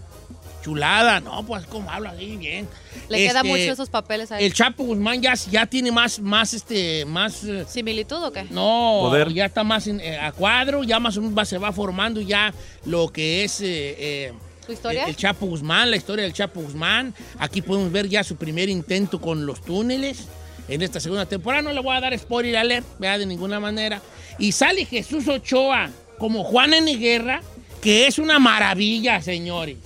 Chulada, 0.70 1.20
no, 1.20 1.46
pues 1.46 1.64
como 1.66 1.88
habla 1.88 2.10
así 2.10 2.36
bien. 2.36 2.68
Le 3.08 3.18
queda 3.18 3.38
Este, 3.42 3.48
mucho 3.48 3.72
esos 3.72 3.88
papeles 3.88 4.32
ahí. 4.32 4.44
El 4.44 4.52
Chapo 4.52 4.82
Guzmán 4.82 5.22
ya, 5.22 5.34
ya 5.48 5.64
tiene 5.64 5.92
más, 5.92 6.18
más, 6.18 6.54
este, 6.54 7.04
más... 7.04 7.44
eh, 7.44 7.64
¿Similitud 7.68 8.20
o 8.20 8.32
qué? 8.32 8.42
no, 8.50 8.98
Poder. 9.02 9.32
ya 9.32 9.44
está 9.44 9.62
más 9.62 9.86
en- 9.86 10.00
eh, 10.00 10.18
a 10.18 10.32
cuadro, 10.32 10.82
ya 10.82 10.98
más 10.98 11.16
o 11.16 11.20
menos 11.20 11.38
va- 11.38 11.44
se 11.44 11.56
va 11.58 11.70
formando 11.70 12.20
ya 12.20 12.52
lo 12.84 13.06
que 13.12 13.44
es... 13.44 13.60
eh, 13.60 13.94
eh, 13.96 14.32
¿Su 14.66 14.72
historia? 14.72 15.04
El, 15.04 15.10
el 15.10 15.16
Chapo 15.16 15.46
Guzmán, 15.46 15.88
la 15.88 15.96
historia 15.98 16.24
del 16.24 16.32
Chapo 16.32 16.60
Guzmán. 16.60 17.14
Aquí 17.38 17.62
podemos 17.62 17.92
ver 17.92 18.08
ya 18.08 18.24
su 18.24 18.34
primer 18.34 18.68
intento 18.68 19.20
con 19.20 19.46
los 19.46 19.62
túneles. 19.62 20.24
En 20.68 20.82
esta 20.82 20.98
segunda 20.98 21.26
temporada 21.26 21.62
no 21.62 21.72
le 21.72 21.78
voy 21.80 21.96
a 21.96 22.00
dar 22.00 22.18
spoiler 22.18 22.56
alert, 22.56 22.84
vea, 22.98 23.18
de 23.18 23.26
ninguna 23.26 23.60
manera. 23.60 24.02
Y 24.40 24.50
sale 24.50 24.84
Jesús 24.84 25.28
Ochoa 25.28 25.90
como 26.18 26.42
Juan 26.42 26.74
N. 26.74 26.96
Guerra, 26.96 27.40
que 27.80 28.08
es 28.08 28.18
una 28.18 28.40
maravilla, 28.40 29.22
señores. 29.22 29.76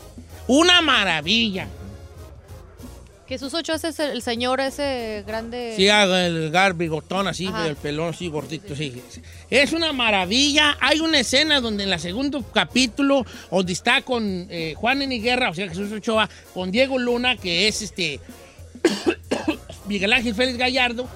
Una 0.51 0.83
maravilla. 0.83 1.69
Jesús 3.29 3.55
Ochoa 3.55 3.77
ese 3.77 3.91
es 3.91 4.01
el, 4.01 4.21
señor 4.21 4.59
ese 4.59 5.23
grande. 5.25 5.75
Sí, 5.77 5.87
el 5.87 6.51
gar 6.51 6.75
bigotón 6.75 7.29
así, 7.29 7.47
Ajá. 7.47 7.69
el 7.69 7.77
pelón 7.77 8.09
así 8.09 8.27
gordito, 8.27 8.75
sí. 8.75 9.01
Es 9.49 9.73
una 9.73 9.93
maravilla. 9.93 10.77
Hay 10.81 10.99
una 10.99 11.21
escena 11.21 11.61
donde 11.61 11.85
en 11.85 11.93
el 11.93 12.01
segundo 12.01 12.43
capítulo, 12.43 13.25
donde 13.49 13.73
está 13.73 14.03
con 14.03 14.49
eh, 14.51 14.75
Juan 14.77 15.03
N. 15.03 15.17
Guerra, 15.21 15.51
o 15.51 15.55
sea, 15.55 15.69
Jesús 15.69 15.93
Ochoa, 15.93 16.29
con 16.53 16.73
Diego 16.73 16.99
Luna, 16.99 17.37
que 17.37 17.69
es 17.69 17.83
este 17.83 18.19
Miguel 19.87 20.13
Ángel 20.13 20.35
Félix 20.35 20.59
Gallardo, 20.59 21.09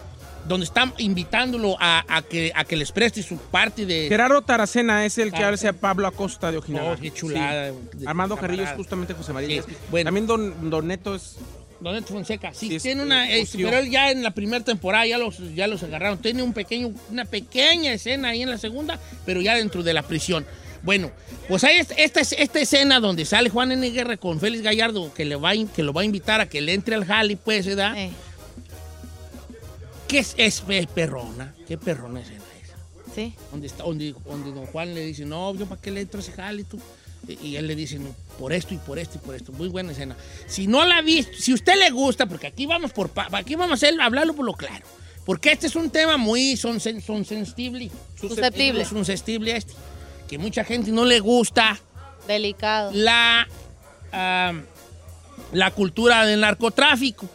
donde 0.46 0.64
están 0.64 0.92
invitándolo 0.98 1.76
a, 1.80 2.04
a 2.08 2.22
que, 2.22 2.52
a 2.54 2.64
que 2.64 2.76
les 2.76 2.92
preste 2.92 3.22
su 3.22 3.36
parte 3.38 3.86
de... 3.86 4.08
Gerardo 4.08 4.42
Taracena 4.42 5.04
es 5.06 5.16
el 5.18 5.32
que 5.32 5.42
hace 5.42 5.68
a 5.68 5.72
Pablo 5.72 6.06
Acosta 6.06 6.50
de 6.52 6.58
Ojinaga. 6.58 6.90
No, 6.94 7.00
qué 7.00 7.10
chulada. 7.12 7.70
Sí. 7.70 7.98
de- 7.98 8.08
Armando 8.08 8.36
Carrillo 8.36 8.62
es 8.64 8.70
justamente 8.72 9.14
José 9.14 9.32
María 9.32 9.62
Sí, 9.62 9.72
bueno. 9.90 10.08
También 10.08 10.26
Don, 10.26 10.70
Don 10.70 10.86
Neto 10.86 11.14
es... 11.14 11.36
Don 11.80 11.92
Neto 11.94 12.14
Fonseca, 12.14 12.54
sí, 12.54 12.78
tiene 12.78 13.02
una, 13.02 13.30
eh, 13.30 13.46
pero 13.52 13.76
él 13.78 13.90
ya 13.90 14.10
en 14.10 14.22
la 14.22 14.30
primera 14.30 14.64
temporada 14.64 15.06
ya 15.06 15.18
los, 15.18 15.36
ya 15.54 15.66
los 15.66 15.82
agarraron. 15.82 16.16
Tiene 16.18 16.42
un 16.42 16.52
pequeño, 16.54 16.92
una 17.10 17.24
pequeña 17.26 17.92
escena 17.92 18.28
ahí 18.28 18.42
en 18.42 18.48
la 18.48 18.56
segunda, 18.58 18.98
pero 19.26 19.42
ya 19.42 19.54
dentro 19.56 19.82
de 19.82 19.92
la 19.92 20.02
prisión. 20.02 20.46
Bueno, 20.82 21.10
pues 21.48 21.62
hay 21.64 21.76
esta, 21.78 21.94
esta, 21.94 22.20
esta 22.20 22.60
escena 22.60 23.00
donde 23.00 23.24
sale 23.26 23.50
Juan 23.50 23.72
N. 23.72 23.90
Guerra 23.90 24.16
con 24.16 24.40
Félix 24.40 24.62
Gallardo, 24.62 25.12
que, 25.12 25.24
le 25.26 25.36
va, 25.36 25.52
que 25.74 25.82
lo 25.82 25.92
va 25.92 26.02
a 26.02 26.04
invitar 26.04 26.40
a 26.40 26.48
que 26.48 26.60
le 26.62 26.72
entre 26.74 26.94
al 26.94 27.04
jali, 27.04 27.36
pues, 27.36 27.66
¿verdad? 27.66 27.98
Eh, 27.98 28.10
Que 30.14 30.20
es, 30.20 30.34
es 30.36 30.60
pe- 30.60 30.86
perrona, 30.86 31.52
qué 31.66 31.76
perrona 31.76 32.20
escena 32.20 32.44
esa. 32.62 32.76
sí. 33.14 33.34
Donde, 33.50 33.66
está, 33.66 33.82
donde, 33.82 34.14
donde 34.24 34.52
don 34.52 34.66
Juan 34.66 34.94
le 34.94 35.00
dice, 35.06 35.24
no, 35.24 35.52
yo 35.56 35.66
para 35.66 35.80
qué 35.80 35.90
le 35.90 36.02
entro 36.02 36.20
ese 36.20 36.30
jali 36.30 36.62
tú. 36.62 36.78
Y, 37.42 37.56
él 37.56 37.66
le 37.66 37.74
dice, 37.74 37.98
no, 37.98 38.14
por 38.38 38.52
esto 38.52 38.74
y 38.74 38.76
por 38.76 38.98
esto 39.00 39.18
y 39.20 39.26
por 39.26 39.34
esto. 39.34 39.50
Muy 39.50 39.66
buena 39.68 39.90
escena. 39.90 40.14
Si 40.46 40.68
no 40.68 40.84
la 40.84 40.98
ha 40.98 41.02
visto, 41.02 41.32
si 41.36 41.52
usted 41.52 41.74
le 41.76 41.90
gusta, 41.90 42.26
porque 42.26 42.46
aquí 42.46 42.64
vamos 42.64 42.92
por 42.92 43.10
aquí 43.32 43.56
vamos 43.56 43.82
a 43.82 43.86
hacer- 43.86 44.00
hablarlo 44.00 44.34
por 44.34 44.44
lo 44.44 44.52
claro. 44.54 44.84
Porque 45.24 45.50
este 45.50 45.66
es 45.66 45.74
un 45.74 45.90
tema 45.90 46.16
muy 46.16 46.56
son, 46.56 46.78
son 46.78 47.24
sensible. 47.24 47.90
Susceptible. 48.20 48.84
Susceptible 48.84 49.56
este. 49.56 49.72
Que 50.28 50.38
mucha 50.38 50.62
gente 50.64 50.92
no 50.92 51.04
le 51.04 51.18
gusta 51.18 51.76
Delicado. 52.28 52.92
la, 52.94 53.48
ah, 54.12 54.52
la 55.52 55.70
cultura 55.72 56.24
del 56.24 56.40
narcotráfico. 56.40 57.28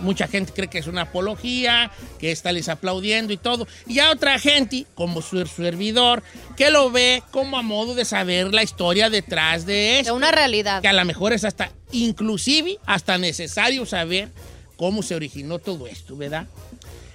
Mucha 0.00 0.26
gente 0.26 0.52
cree 0.52 0.68
que 0.68 0.78
es 0.78 0.86
una 0.86 1.02
apología, 1.02 1.90
que 2.18 2.32
está 2.32 2.52
les 2.52 2.68
aplaudiendo 2.68 3.32
y 3.32 3.36
todo. 3.36 3.66
Y 3.86 3.98
hay 3.98 4.10
otra 4.10 4.38
gente, 4.38 4.86
como 4.94 5.22
su 5.22 5.44
servidor, 5.46 6.22
que 6.56 6.70
lo 6.70 6.90
ve 6.90 7.22
como 7.30 7.58
a 7.58 7.62
modo 7.62 7.94
de 7.94 8.04
saber 8.04 8.52
la 8.52 8.62
historia 8.62 9.10
detrás 9.10 9.66
de 9.66 9.72
De 9.72 10.00
esto. 10.00 10.14
una 10.14 10.30
realidad. 10.30 10.82
Que 10.82 10.88
a 10.88 10.92
lo 10.92 11.04
mejor 11.04 11.32
es 11.32 11.44
hasta, 11.44 11.70
inclusive, 11.92 12.78
hasta 12.86 13.18
necesario 13.18 13.86
saber 13.86 14.30
cómo 14.76 15.02
se 15.02 15.14
originó 15.14 15.58
todo 15.58 15.86
esto, 15.86 16.16
¿verdad? 16.16 16.46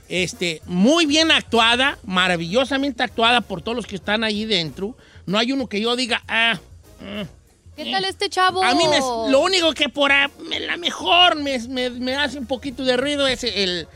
Este, 0.08 0.62
muy 0.66 1.06
bien 1.06 1.32
actuada, 1.32 1.98
maravillosamente 2.04 3.02
actuada 3.02 3.42
por 3.42 3.62
todos 3.62 3.76
los 3.76 3.88
que 3.88 3.96
están 3.96 4.24
ahí 4.24 4.46
dentro. 4.46 4.96
No 5.26 5.40
hay 5.40 5.52
uno 5.52 5.68
que 5.68 5.82
yo 5.82 5.96
diga, 5.96 6.24
ah, 6.28 6.60
mm, 7.00 7.24
¿Qué 7.76 7.92
tal 7.92 8.06
este 8.06 8.30
chavo? 8.30 8.64
a 8.64 8.74
mí 8.74 8.84
me- 8.88 9.00
lo 9.32 9.40
único 9.42 9.74
que 9.74 9.90
por 9.90 10.12
a- 10.12 10.30
me- 10.50 10.60
la 10.62 10.78
mejor 10.78 11.36
me, 11.36 11.60
me- 11.68 11.90
me 11.90 12.16
hace 12.16 12.38
un 12.40 12.46
poquito 12.46 12.84
de 12.84 12.96
ruido 12.98 13.28
es 13.28 13.44
el, 13.44 13.88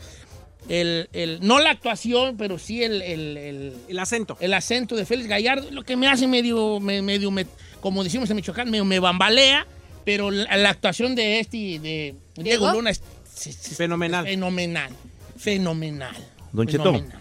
el- 0.68 1.08
el- 1.12 1.38
no 1.42 1.58
la 1.58 1.70
actuación, 1.70 2.36
pero 2.36 2.58
sí 2.58 2.82
el, 2.84 3.00
el- 3.02 3.36
el- 3.36 3.74
El 3.88 3.98
acento. 3.98 4.36
el 4.40 4.52
acento 4.54 4.96
de 4.96 5.06
Félix 5.06 5.28
Gallardo, 5.28 5.70
lo 5.70 5.82
que 5.84 5.96
me 5.96 6.08
hace 6.08 6.26
medio, 6.26 6.78
me- 6.80 7.00
medio 7.02 7.30
me- 7.30 7.46
como 7.80 8.04
decimos 8.04 8.28
en 8.30 8.36
Michoacán, 8.36 8.70
medio 8.70 8.84
me 8.84 8.98
bambalea, 8.98 9.66
pero 10.04 10.30
la, 10.30 10.56
la 10.56 10.70
actuación 10.70 11.14
de 11.14 11.40
este, 11.40 11.56
de 11.56 12.14
Diego 12.36 12.66
¿Diego? 12.66 12.72
Luna 12.72 12.90
es, 12.90 13.02
es- 13.46 13.46
es 13.70 13.76
Fenomenal. 13.76 14.24
fenomenal, 14.26 14.92
fenomenal. 15.38 16.16
Don 16.52 16.66
Cheto. 16.66 16.84
fenomenal. 16.84 17.19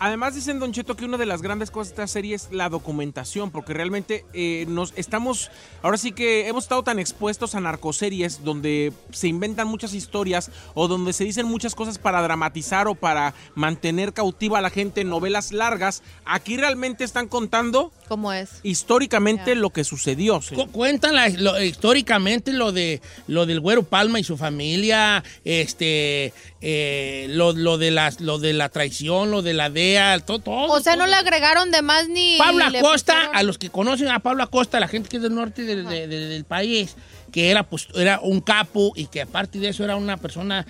Además 0.00 0.34
dicen, 0.34 0.60
Don 0.60 0.72
Cheto, 0.72 0.94
que 0.96 1.04
una 1.04 1.16
de 1.16 1.26
las 1.26 1.42
grandes 1.42 1.70
cosas 1.70 1.88
de 1.88 2.02
esta 2.02 2.06
serie 2.06 2.34
es 2.36 2.48
la 2.52 2.68
documentación, 2.68 3.50
porque 3.50 3.72
realmente 3.74 4.24
eh, 4.32 4.64
nos 4.68 4.92
estamos, 4.96 5.50
ahora 5.82 5.96
sí 5.98 6.12
que 6.12 6.46
hemos 6.48 6.64
estado 6.64 6.82
tan 6.84 6.98
expuestos 6.98 7.54
a 7.54 7.60
narcoseries 7.60 8.44
donde 8.44 8.92
se 9.10 9.28
inventan 9.28 9.66
muchas 9.66 9.94
historias 9.94 10.50
o 10.74 10.86
donde 10.88 11.12
se 11.12 11.24
dicen 11.24 11.46
muchas 11.46 11.74
cosas 11.74 11.98
para 11.98 12.22
dramatizar 12.22 12.86
o 12.86 12.94
para 12.94 13.34
mantener 13.54 14.12
cautiva 14.12 14.58
a 14.58 14.62
la 14.62 14.70
gente 14.70 15.00
en 15.00 15.08
novelas 15.08 15.52
largas. 15.52 16.02
Aquí 16.24 16.56
realmente 16.56 17.02
están 17.04 17.26
contando 17.26 17.90
¿Cómo 18.06 18.32
es? 18.32 18.60
históricamente 18.62 19.54
lo 19.54 19.70
que 19.70 19.84
sucedió. 19.84 20.40
Cu- 20.54 20.68
Cuentan 20.70 21.14
la- 21.16 21.28
lo- 21.28 21.60
históricamente 21.62 22.52
lo 22.52 22.72
de 22.72 23.00
lo 23.26 23.46
del 23.46 23.60
Güero 23.60 23.82
Palma 23.82 24.20
y 24.20 24.24
su 24.24 24.36
familia, 24.36 25.24
este, 25.44 26.32
eh, 26.60 27.26
lo, 27.30 27.52
lo 27.52 27.78
de 27.78 27.90
las, 27.90 28.20
lo 28.20 28.38
de 28.38 28.52
la 28.52 28.68
traición, 28.68 29.30
lo 29.30 29.42
de 29.42 29.54
la 29.54 29.70
DEA, 29.92 30.18
todo, 30.20 30.38
todo. 30.38 30.72
O 30.72 30.80
sea, 30.80 30.96
no 30.96 31.06
le 31.06 31.14
agregaron 31.14 31.70
de 31.70 31.82
más 31.82 32.08
ni. 32.08 32.36
Pablo 32.38 32.64
Acosta, 32.64 33.14
pusieron- 33.14 33.36
a 33.36 33.42
los 33.42 33.58
que 33.58 33.70
conocen 33.70 34.08
a 34.08 34.18
Pablo 34.20 34.42
Acosta, 34.42 34.80
la 34.80 34.88
gente 34.88 35.08
que 35.08 35.16
es 35.16 35.22
del 35.22 35.34
norte 35.34 35.62
del, 35.62 35.86
de- 35.88 36.06
de- 36.06 36.26
del 36.28 36.44
país, 36.44 36.96
que 37.32 37.50
era, 37.50 37.62
pues, 37.62 37.88
era 37.94 38.20
un 38.20 38.40
capo 38.40 38.92
y 38.96 39.06
que 39.06 39.22
aparte 39.22 39.58
de 39.58 39.68
eso 39.68 39.84
era 39.84 39.96
una 39.96 40.16
persona, 40.16 40.66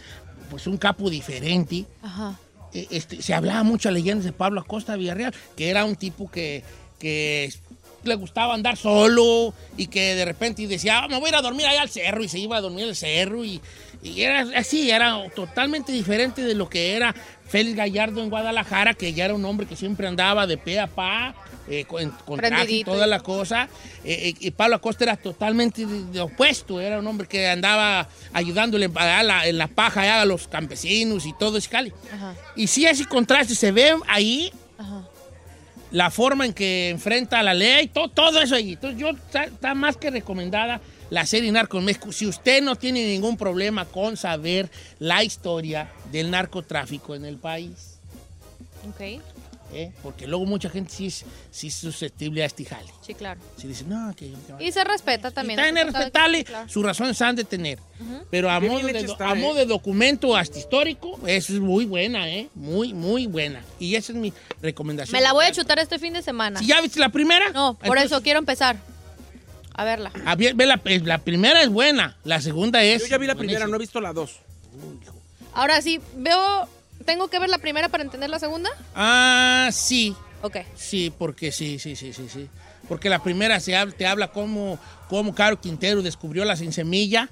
pues 0.51 0.67
un 0.67 0.77
capo 0.79 1.11
diferente. 1.11 1.85
Ajá. 2.03 2.39
Eh, 2.75 2.87
este, 2.91 3.23
se 3.23 3.33
hablaba 3.35 3.63
mucho 3.63 3.91
leyendas 3.91 4.25
de 4.25 4.33
Pablo 4.33 4.61
Acosta 4.61 4.97
Villarreal, 4.97 5.35
que 5.57 5.71
era 5.71 5.85
un 5.85 5.97
tipo 5.97 6.31
que, 6.31 6.63
que 6.99 7.53
le 8.05 8.15
gustaba 8.15 8.55
andar 8.55 8.77
solo 8.77 9.53
y 9.77 9.87
que 9.89 10.15
de 10.15 10.25
repente 10.25 10.67
decía, 10.67 11.01
"Ah, 11.05 11.09
me 11.09 11.17
voy 11.19 11.27
a 11.27 11.29
ir 11.31 11.35
a 11.37 11.43
dormir 11.43 11.67
allá 11.67 11.83
al 11.83 11.89
cerro 11.91 12.23
y 12.23 12.29
se 12.29 12.39
iba 12.39 12.57
a 12.57 12.61
dormir 12.61 12.85
al 12.85 12.95
cerro 12.97 13.45
y, 13.45 13.61
y 14.03 14.23
era 14.23 14.47
así, 14.57 14.91
era 14.91 15.17
totalmente 15.35 15.93
diferente 15.93 16.43
de 16.43 16.55
lo 16.55 16.69
que 16.69 16.95
era 16.95 17.15
Félix 17.47 17.77
Gallardo 17.77 18.23
en 18.23 18.31
Guadalajara, 18.31 18.95
que 18.95 19.13
ya 19.13 19.25
era 19.25 19.35
un 19.35 19.45
hombre 19.45 19.67
que 19.67 19.75
siempre 19.77 20.07
andaba 20.07 20.47
de 20.47 20.57
pe 20.59 20.79
a 20.79 20.87
pa, 20.87 21.35
eh, 21.69 21.85
con, 21.85 22.11
con 22.25 22.39
Prendidito. 22.39 22.93
toda 22.93 23.07
la 23.07 23.21
cosa. 23.21 23.69
Eh, 24.05 24.29
eh, 24.31 24.35
y 24.41 24.51
Pablo 24.53 24.77
Acosta 24.77 25.05
era 25.05 25.17
totalmente 25.17 25.85
de, 25.85 26.05
de 26.05 26.21
opuesto, 26.21 26.81
era 26.81 26.99
un 26.99 27.07
hombre 27.07 27.27
que 27.27 27.49
andaba 27.49 28.09
ayudándole 28.33 28.91
a 28.95 29.23
la- 29.23 29.47
en 29.47 29.59
la 29.59 29.67
paja 29.67 30.21
a 30.21 30.25
los 30.25 30.47
campesinos 30.49 31.27
y 31.27 31.33
todo 31.33 31.59
ese 31.59 31.69
cali. 31.69 31.93
Ajá. 32.15 32.35
Y 32.57 32.67
sí, 32.69 32.87
ese 32.87 33.05
contraste 33.07 33.55
se 33.55 33.73
ve 33.73 33.95
ahí, 34.07 34.53
Ajá. 34.79 35.03
la 35.91 36.11
forma 36.11 36.45
en 36.47 36.53
que 36.53 36.91
enfrenta 36.91 37.43
la 37.43 37.55
ley, 37.55 37.89
todo, 37.89 38.09
todo 38.09 38.41
eso 38.43 38.55
ahí. 38.55 38.73
Entonces, 38.75 39.01
yo 39.01 39.11
está, 39.11 39.45
está 39.45 39.75
más 39.75 39.97
que 39.97 40.11
recomendada 40.11 40.81
la 41.11 41.25
serie 41.27 41.51
Narco 41.53 41.79
en 41.79 41.85
México. 41.85 42.13
Si 42.13 42.27
usted 42.27 42.63
no 42.63 42.77
tiene 42.77 43.07
ningún 43.07 43.37
problema 43.37 43.85
con 43.85 44.17
saber 44.17 44.71
la 44.99 45.23
historia 45.25 45.91
del 46.13 46.31
narcotráfico 46.31 47.15
en 47.15 47.25
el 47.25 47.37
país, 47.39 47.99
Ok, 48.89 49.01
¿eh? 49.73 49.93
porque 50.03 50.27
luego 50.27 50.47
mucha 50.47 50.71
gente 50.71 50.91
sí 50.93 51.07
es, 51.07 51.25
sí 51.51 51.67
es 51.67 51.75
susceptible 51.75 52.43
a 52.43 52.47
este 52.47 52.65
jale. 52.65 52.87
sí, 53.03 53.13
claro. 53.15 53.41
Si 53.57 53.67
dice, 53.67 53.85
no, 53.85 54.15
que... 54.15 54.31
que- 54.59 54.65
Y 54.65 54.71
se 54.73 54.85
respeta 54.85 55.31
también. 55.31 55.59
Está 55.59 55.69
en 55.81 55.87
respetable, 55.93 56.45
claro. 56.45 56.69
sus 56.69 56.85
razones 56.85 57.21
han 57.21 57.37
de 57.37 57.45
tener. 57.45 57.79
Pero 58.31 58.51
a 58.51 58.61
Qué 58.61 58.69
modo, 58.69 58.87
de, 58.87 58.99
está, 59.01 59.31
a 59.31 59.33
¿eh? 59.37 59.41
modo 59.41 59.55
de 59.57 59.67
documento 59.67 60.37
hasta 60.37 60.59
histórico, 60.59 61.19
eso 61.27 61.53
es 61.53 61.61
muy 61.61 61.85
buena, 61.87 62.29
¿eh? 62.31 62.49
Muy, 62.55 62.95
muy 62.95 63.27
buena. 63.27 63.63
Y 63.81 63.95
esa 63.97 64.13
es 64.13 64.19
mi 64.19 64.33
recomendación. 64.63 65.13
Me 65.19 65.23
la 65.23 65.33
voy 65.33 65.47
a 65.47 65.53
chutar 65.53 65.79
este 65.81 65.99
fin 65.99 66.13
de 66.13 66.23
semana. 66.23 66.61
¿Si 66.61 66.67
ya 66.67 66.81
viste 66.81 67.01
la 67.01 67.09
primera? 67.09 67.51
No, 67.51 67.75
por 67.75 67.87
Entonces- 67.89 68.13
eso 68.13 68.23
quiero 68.23 68.39
empezar. 68.39 68.77
A 69.79 69.85
verla. 69.85 70.11
Ah, 70.27 70.35
bien, 70.35 70.57
ve 70.57 70.67
la, 70.67 70.81
la 71.05 71.19
primera 71.19 71.63
es 71.63 71.69
buena, 71.69 72.17
la 72.25 72.41
segunda 72.41 72.83
es... 72.83 73.01
Yo 73.03 73.07
ya 73.07 73.17
vi 73.19 73.29
la 73.29 73.37
primera, 73.37 73.69
no 73.69 73.77
he 73.77 73.79
visto 73.79 74.01
la 74.01 74.13
dos. 74.13 74.41
Ahora 75.55 75.81
sí, 75.81 76.01
veo. 76.17 76.69
¿Tengo 77.07 77.29
que 77.29 77.39
ver 77.39 77.49
la 77.49 77.59
primera 77.59 77.89
para 77.89 78.03
entender 78.03 78.29
la 78.29 78.41
segunda? 78.41 78.69
Ah, 78.97 79.69
sí, 79.73 80.17
Ok. 80.43 80.57
sí, 80.77 81.13
porque 81.17 81.53
sí, 81.53 81.79
sí, 81.79 81.95
sí, 81.95 82.13
sí, 82.13 82.29
sí. 82.29 82.49
Porque 82.89 83.09
la 83.09 83.23
primera 83.23 83.61
se 83.61 83.73
te 83.97 84.05
habla 84.05 84.33
cómo, 84.33 84.81
cómo 85.09 85.33
Caro 85.33 85.61
Quintero 85.61 86.03
descubrió 86.03 86.45
la 86.45 86.57
sin 86.57 86.73
semilla 86.73 87.29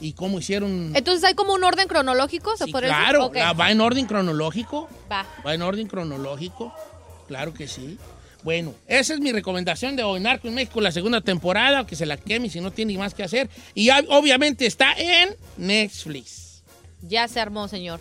y 0.00 0.14
cómo 0.14 0.40
hicieron... 0.40 0.90
Entonces 0.96 1.22
hay 1.22 1.34
como 1.34 1.54
un 1.54 1.62
orden 1.62 1.86
cronológico, 1.86 2.56
¿se 2.56 2.64
Sí, 2.64 2.72
podría 2.72 2.88
decir? 2.90 3.04
claro, 3.04 3.30
la- 3.32 3.52
va 3.52 3.70
en 3.70 3.80
orden 3.80 4.06
cronológico. 4.06 4.88
Va. 5.10 5.24
Va 5.46 5.54
en 5.54 5.62
orden 5.62 5.86
cronológico. 5.86 6.74
Claro 7.28 7.54
que 7.54 7.68
sí. 7.68 7.98
Bueno, 8.44 8.74
esa 8.86 9.14
es 9.14 9.20
mi 9.20 9.32
recomendación 9.32 9.96
de 9.96 10.02
hoy. 10.02 10.20
Narco 10.20 10.46
en 10.48 10.54
México, 10.54 10.80
la 10.80 10.92
segunda 10.92 11.22
temporada, 11.22 11.86
que 11.86 11.96
se 11.96 12.04
la 12.04 12.18
queme 12.18 12.50
si 12.50 12.60
no 12.60 12.70
tiene 12.70 12.96
más 12.98 13.14
que 13.14 13.22
hacer. 13.22 13.48
Y 13.74 13.88
ob- 13.88 14.06
obviamente 14.10 14.66
está 14.66 14.92
en 14.98 15.34
Netflix. 15.56 16.62
Ya 17.00 17.26
se 17.26 17.40
armó, 17.40 17.68
señor. 17.68 18.00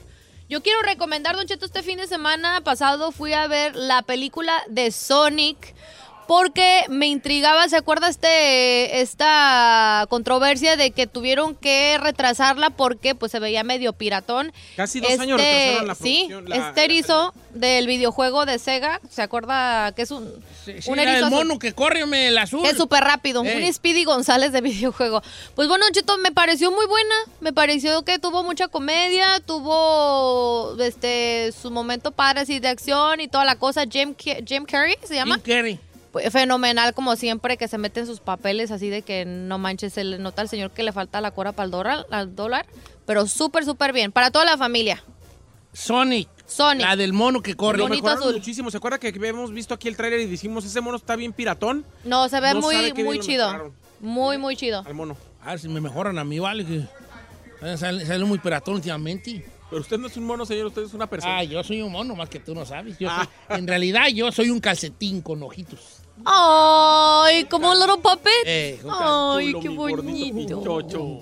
Yo 0.49 0.61
quiero 0.61 0.81
recomendar, 0.81 1.35
Don 1.37 1.47
Cheto, 1.47 1.65
este 1.65 1.81
fin 1.81 1.97
de 1.97 2.07
semana 2.07 2.59
pasado 2.61 3.13
fui 3.13 3.31
a 3.31 3.47
ver 3.47 3.75
la 3.77 4.01
película 4.01 4.61
de 4.69 4.91
Sonic 4.91 5.73
porque 6.27 6.83
me 6.89 7.07
intrigaba, 7.07 7.67
¿se 7.69 7.75
acuerda 7.77 8.07
este, 8.09 9.01
esta 9.01 10.05
controversia 10.09 10.75
de 10.77 10.91
que 10.91 11.07
tuvieron 11.07 11.55
que 11.55 11.97
retrasarla 12.01 12.69
porque 12.69 13.15
pues 13.15 13.31
se 13.31 13.39
veía 13.39 13.63
medio 13.63 13.93
piratón? 13.93 14.51
Casi 14.75 14.99
dos 14.99 15.19
años 15.19 15.39
retrasaron 15.39 15.87
la 15.87 15.95
Sí, 15.95 16.25
producción, 16.29 16.49
la- 16.49 16.67
este 16.69 16.83
erizo 16.85 17.33
del 17.53 17.87
videojuego 17.87 18.45
de 18.45 18.59
Sega, 18.59 18.99
¿se 19.09 19.21
acuerda 19.21 19.91
que 19.93 20.01
es 20.03 20.11
un, 20.11 20.31
Sí, 20.65 20.73
un 20.87 20.95
la 20.97 21.03
del 21.03 21.11
erizo 21.11 21.25
azul? 21.27 21.37
mono 21.47 21.59
que 21.59 21.73
corre 21.73 22.01
el 22.27 22.37
azul. 22.37 22.65
Es 22.65 22.77
súper 22.77 23.03
rápido, 23.03 23.43
Ey. 23.43 23.63
un 23.67 23.73
Speedy 23.73 24.03
González 24.05 24.51
de 24.51 24.61
videojuego. 24.61 25.21
Pues 25.55 25.67
bueno, 25.67 25.85
Cheto, 25.91 26.17
me 26.17 26.31
pareció 26.31 26.71
muy 26.71 26.85
buena. 26.87 27.15
Me 27.41 27.53
pareció 27.53 28.03
que 28.03 28.17
tuvo 28.19 28.43
mucha 28.43 28.67
comedia, 28.67 29.39
tuvo 29.45 30.75
este 30.79 31.51
su 31.61 31.69
momento 31.71 32.11
padre 32.11 32.41
así 32.41 32.59
de 32.59 32.67
acción 32.69 33.19
y 33.19 33.27
toda 33.27 33.45
la 33.45 33.55
cosa. 33.57 33.83
Jim, 33.89 34.15
Jim 34.45 34.65
Carrey 34.65 34.95
se 35.03 35.15
llama. 35.15 35.35
Jim 35.35 35.43
Carrey. 35.55 35.79
Pues, 36.13 36.31
fenomenal 36.31 36.93
como 36.93 37.15
siempre 37.15 37.57
que 37.57 37.67
se 37.67 37.77
mete 37.79 37.99
en 38.01 38.05
sus 38.05 38.19
papeles 38.19 38.69
así 38.71 38.87
de 38.89 39.01
que 39.01 39.25
no 39.25 39.57
manches, 39.57 39.93
se 39.93 40.03
le 40.03 40.19
nota 40.19 40.43
al 40.43 40.47
señor 40.47 40.69
que 40.71 40.83
le 40.83 40.91
falta 40.93 41.19
la 41.21 41.31
cora 41.31 41.51
para 41.53 41.65
el 41.65 41.71
dólar, 41.71 42.05
al 42.11 42.35
dólar. 42.35 42.67
Pero 43.05 43.25
súper, 43.27 43.65
súper 43.65 43.91
bien. 43.93 44.11
Para 44.11 44.29
toda 44.31 44.45
la 44.45 44.55
familia. 44.57 45.03
Sonic. 45.73 46.29
Sonic. 46.45 46.85
La 46.85 46.95
del 46.95 47.13
mono 47.13 47.41
que 47.41 47.55
corre. 47.55 47.81
Bonito 47.81 47.95
mejoraron 48.03 48.23
azul. 48.23 48.33
muchísimo. 48.35 48.69
¿Se 48.69 48.77
acuerda 48.77 48.99
que 48.99 49.07
habíamos 49.07 49.51
visto 49.51 49.73
aquí 49.73 49.87
el 49.87 49.97
tráiler 49.97 50.19
y 50.19 50.25
dijimos 50.27 50.63
ese 50.65 50.79
mono 50.81 50.97
está 50.97 51.15
bien 51.15 51.33
piratón? 51.33 51.83
No, 52.03 52.29
se 52.29 52.39
ve 52.39 52.53
No 52.53 52.61
muy, 52.61 52.93
muy 52.93 53.19
chido. 53.19 53.73
Muy, 53.99 54.37
muy 54.37 54.55
chido. 54.55 54.83
Al 54.85 54.93
mono. 54.93 55.17
A 55.41 55.49
ver 55.51 55.59
si 55.59 55.67
me 55.67 55.81
mejoran 55.81 56.19
a 56.19 56.23
mí, 56.23 56.37
vale. 56.39 56.63
Que 56.63 57.77
sale, 57.77 58.05
sale 58.05 58.23
muy 58.23 58.37
piratón 58.37 58.75
últimamente. 58.75 59.43
Pero 59.69 59.81
usted 59.81 59.97
no 59.97 60.05
es 60.05 60.15
un 60.17 60.25
mono, 60.25 60.45
señor, 60.45 60.67
usted 60.67 60.83
es 60.83 60.93
una 60.93 61.07
persona. 61.07 61.39
Ah, 61.39 61.43
yo 61.43 61.63
soy 61.63 61.81
un 61.81 61.91
mono, 61.91 62.15
más 62.15 62.29
que 62.29 62.39
tú 62.39 62.53
no 62.53 62.63
sabes. 62.67 62.99
Yo 62.99 63.09
Ah. 63.09 63.27
soy- 63.47 63.57
en 63.57 63.67
realidad, 63.67 64.07
yo 64.13 64.31
soy 64.31 64.51
un 64.51 64.59
calcetín 64.59 65.21
con 65.23 65.41
ojitos. 65.41 66.02
Ay, 66.25 67.45
como 67.45 67.69
un 67.71 67.79
little 67.79 67.97
puppet. 68.01 68.31
Eh, 68.45 68.79
un 68.83 68.91
Ay, 68.93 69.47
Chulo, 69.51 69.59
qué 69.61 69.69
mi 69.69 69.75
gordito, 69.75 70.03
mi 70.03 70.31
bonito. 70.31 70.63
chocho. 70.63 71.21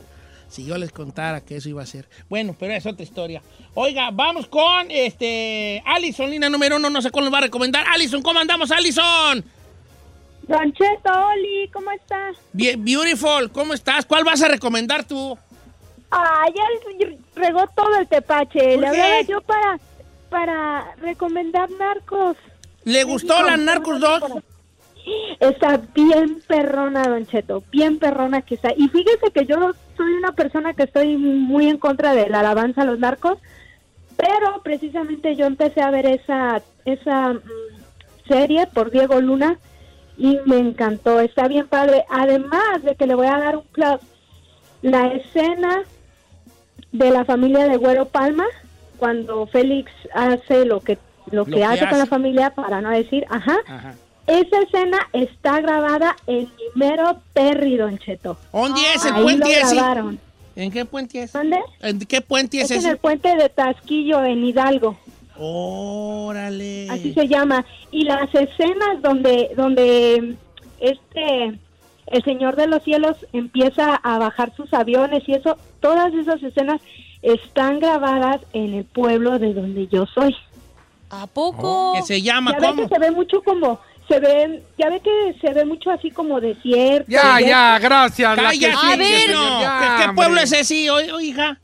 Si 0.49 0.65
yo 0.65 0.77
les 0.77 0.91
contara 0.91 1.39
que 1.41 1.55
eso 1.57 1.69
iba 1.69 1.81
a 1.81 1.85
ser. 1.85 2.09
Bueno, 2.29 2.55
pero 2.59 2.73
es 2.73 2.85
otra 2.85 3.03
historia. 3.03 3.41
Oiga, 3.73 4.09
vamos 4.11 4.47
con 4.47 4.91
este 4.91 5.81
Alison, 5.85 6.29
línea 6.29 6.49
número 6.49 6.75
uno. 6.75 6.89
No 6.89 7.01
sé 7.01 7.09
cuál 7.09 7.25
nos 7.25 7.33
va 7.33 7.37
a 7.37 7.41
recomendar. 7.41 7.85
Alison, 7.87 8.21
¿cómo 8.21 8.39
andamos, 8.39 8.69
Alison? 8.71 9.43
Don 10.43 10.73
Cheto, 10.73 11.09
Oli, 11.27 11.69
¿cómo 11.71 11.91
estás? 11.91 12.35
Bien, 12.51 12.83
beautiful, 12.83 13.49
¿cómo 13.51 13.73
estás? 13.73 14.05
¿Cuál 14.05 14.25
vas 14.25 14.41
a 14.41 14.49
recomendar 14.49 15.05
tú? 15.05 15.37
Ah, 16.11 16.45
ya 16.53 16.63
regó 17.35 17.65
todo 17.73 17.95
el 17.95 18.07
tepache. 18.07 18.59
¿Por 18.59 18.81
Le 18.81 18.91
qué? 18.91 19.01
hablaba 19.01 19.21
yo 19.21 19.41
para, 19.41 19.79
para 20.29 20.95
recomendar 20.95 21.69
Narcos. 21.71 22.35
¿Le 22.83 23.03
gustó 23.05 23.41
la 23.43 23.55
Narcos 23.55 24.01
2? 24.01 24.21
Está 25.39 25.81
bien 25.93 26.41
perrona, 26.47 27.03
Don 27.03 27.25
Cheto, 27.25 27.63
bien 27.71 27.97
perrona 27.97 28.41
que 28.41 28.55
está. 28.55 28.71
Y 28.75 28.87
fíjese 28.89 29.31
que 29.33 29.45
yo 29.45 29.71
soy 29.97 30.13
una 30.13 30.33
persona 30.33 30.73
que 30.73 30.83
estoy 30.83 31.17
muy 31.17 31.67
en 31.67 31.77
contra 31.77 32.13
de 32.13 32.29
la 32.29 32.41
alabanza 32.41 32.81
a 32.83 32.85
los 32.85 32.99
narcos, 32.99 33.39
pero 34.17 34.61
precisamente 34.63 35.35
yo 35.35 35.45
empecé 35.45 35.81
a 35.81 35.89
ver 35.91 36.05
esa, 36.05 36.61
esa 36.85 37.33
mm, 37.33 37.41
serie 38.27 38.67
por 38.67 38.91
Diego 38.91 39.19
Luna 39.19 39.57
y 40.17 40.37
me 40.45 40.57
encantó, 40.59 41.19
está 41.19 41.47
bien 41.47 41.67
padre. 41.67 42.05
Además 42.09 42.83
de 42.83 42.95
que 42.95 43.07
le 43.07 43.15
voy 43.15 43.27
a 43.27 43.39
dar 43.39 43.57
un 43.57 43.63
plus, 43.63 43.99
la 44.81 45.07
escena 45.07 45.81
de 46.91 47.09
la 47.09 47.25
familia 47.25 47.67
de 47.67 47.77
Güero 47.77 48.05
Palma, 48.05 48.45
cuando 48.97 49.47
Félix 49.47 49.91
hace 50.13 50.65
lo 50.65 50.81
que, 50.81 50.99
lo 51.31 51.45
que, 51.45 51.53
que 51.53 51.63
hace, 51.65 51.79
con 51.79 51.87
hace. 51.89 51.97
la 51.97 52.05
familia, 52.05 52.49
para 52.51 52.81
no 52.81 52.91
decir, 52.91 53.25
ajá, 53.29 53.57
Ajá. 53.67 53.95
Esa 54.27 54.61
escena 54.61 54.97
está 55.13 55.59
grabada 55.61 56.15
en 56.27 56.39
mi 56.45 56.63
mero 56.75 57.17
Perry, 57.33 57.77
Don 57.77 57.97
Cheto. 57.99 58.37
¿Dónde 58.53 58.81
es 58.95 59.05
el 59.05 59.13
Ahí 59.15 59.23
puente 59.23 59.45
lo 59.59 59.65
ese? 59.67 59.75
grabaron. 59.75 60.19
¿En 60.55 60.71
qué 60.71 60.85
puente 60.85 61.23
es? 61.23 61.33
¿Dónde? 61.33 61.59
¿En 61.81 61.99
qué 61.99 62.21
puente 62.21 62.57
es, 62.59 62.65
Es 62.65 62.71
en 62.71 62.77
ese? 62.79 62.89
el 62.91 62.97
puente 62.97 63.35
de 63.35 63.49
Tasquillo, 63.49 64.23
en 64.23 64.43
Hidalgo. 64.43 64.97
Órale. 65.37 66.87
Así 66.89 67.13
se 67.13 67.27
llama. 67.27 67.65
Y 67.91 68.03
las 68.03 68.33
escenas 68.33 69.01
donde, 69.01 69.51
donde 69.55 70.35
este 70.79 71.59
el 72.07 72.23
Señor 72.25 72.57
de 72.57 72.67
los 72.67 72.83
Cielos 72.83 73.15
empieza 73.31 73.95
a 73.95 74.17
bajar 74.17 74.53
sus 74.55 74.73
aviones 74.73 75.23
y 75.27 75.33
eso, 75.33 75.57
todas 75.79 76.13
esas 76.13 76.43
escenas 76.43 76.81
están 77.21 77.79
grabadas 77.79 78.41
en 78.51 78.73
el 78.73 78.83
pueblo 78.83 79.39
de 79.39 79.53
donde 79.53 79.87
yo 79.87 80.05
soy. 80.07 80.35
¿A 81.09 81.27
poco? 81.27 81.93
Que 81.95 82.01
se 82.01 82.21
llama, 82.21 82.51
Ya 82.51 82.67
¿cómo? 82.67 82.81
que 82.83 82.93
se 82.93 82.99
ve 82.99 83.11
mucho 83.11 83.41
como, 83.43 83.79
se 84.07 84.19
ve, 84.19 84.63
ya 84.77 84.89
ve 84.89 84.99
que 85.01 85.35
se 85.39 85.53
ve 85.53 85.65
mucho 85.65 85.89
así 85.91 86.11
como 86.11 86.39
desierto. 86.41 87.09
Ya, 87.09 87.39
ya, 87.39 87.79
gracias. 87.79 88.35
la 88.37 88.51
que 88.51 88.59
Cállate, 88.59 88.93
A 88.93 88.95
ver. 88.97 89.31
no. 89.31 89.61
ya, 89.61 89.79
¿Qué, 89.99 90.05
qué 90.07 90.13
pueblo 90.13 90.41
es 90.41 90.51
ese, 90.51 90.89
o- 90.91 91.19
hija? 91.19 91.59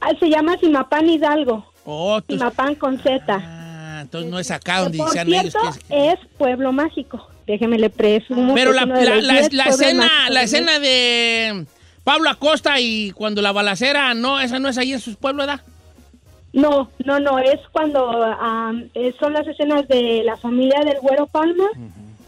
Ah, 0.00 0.10
se 0.18 0.28
llama 0.30 0.56
Simapán 0.58 1.08
Hidalgo. 1.08 1.66
Oh, 1.84 2.20
tú- 2.22 2.34
Simapán 2.34 2.74
con 2.76 2.98
Z. 3.00 3.22
Ah, 3.28 3.98
entonces 4.02 4.30
no 4.30 4.38
es 4.38 4.50
acá 4.50 4.80
donde 4.80 4.98
Por 4.98 5.06
decían 5.08 5.28
ellos 5.32 5.54
que 5.88 6.08
es. 6.08 6.14
es 6.14 6.26
pueblo 6.38 6.72
mágico. 6.72 7.26
Déjeme 7.46 7.78
le 7.78 7.90
presumo. 7.90 8.54
Pero 8.54 8.72
la, 8.72 8.84
la- 8.86 9.16
la- 9.16 9.32
10 9.34 9.52
la 9.54 9.64
escena, 9.64 10.10
la 10.28 10.40
de 10.40 10.44
escena 10.44 10.78
de 10.78 11.66
Pablo 12.04 12.28
Acosta 12.30 12.78
y 12.78 13.10
cuando 13.12 13.40
la 13.42 13.52
balacera, 13.52 14.14
no, 14.14 14.38
esa 14.40 14.58
no 14.58 14.68
es 14.68 14.76
ahí 14.78 14.92
en 14.92 15.00
sus 15.00 15.16
pueblos, 15.16 15.46
¿verdad? 15.46 15.62
No, 16.52 16.90
no, 17.04 17.20
no, 17.20 17.38
es 17.38 17.60
cuando 17.72 18.24
eh, 18.94 19.14
son 19.20 19.32
las 19.34 19.46
escenas 19.46 19.86
de 19.88 20.22
la 20.24 20.36
familia 20.36 20.80
del 20.84 20.98
Güero 21.00 21.26
Palma 21.26 21.64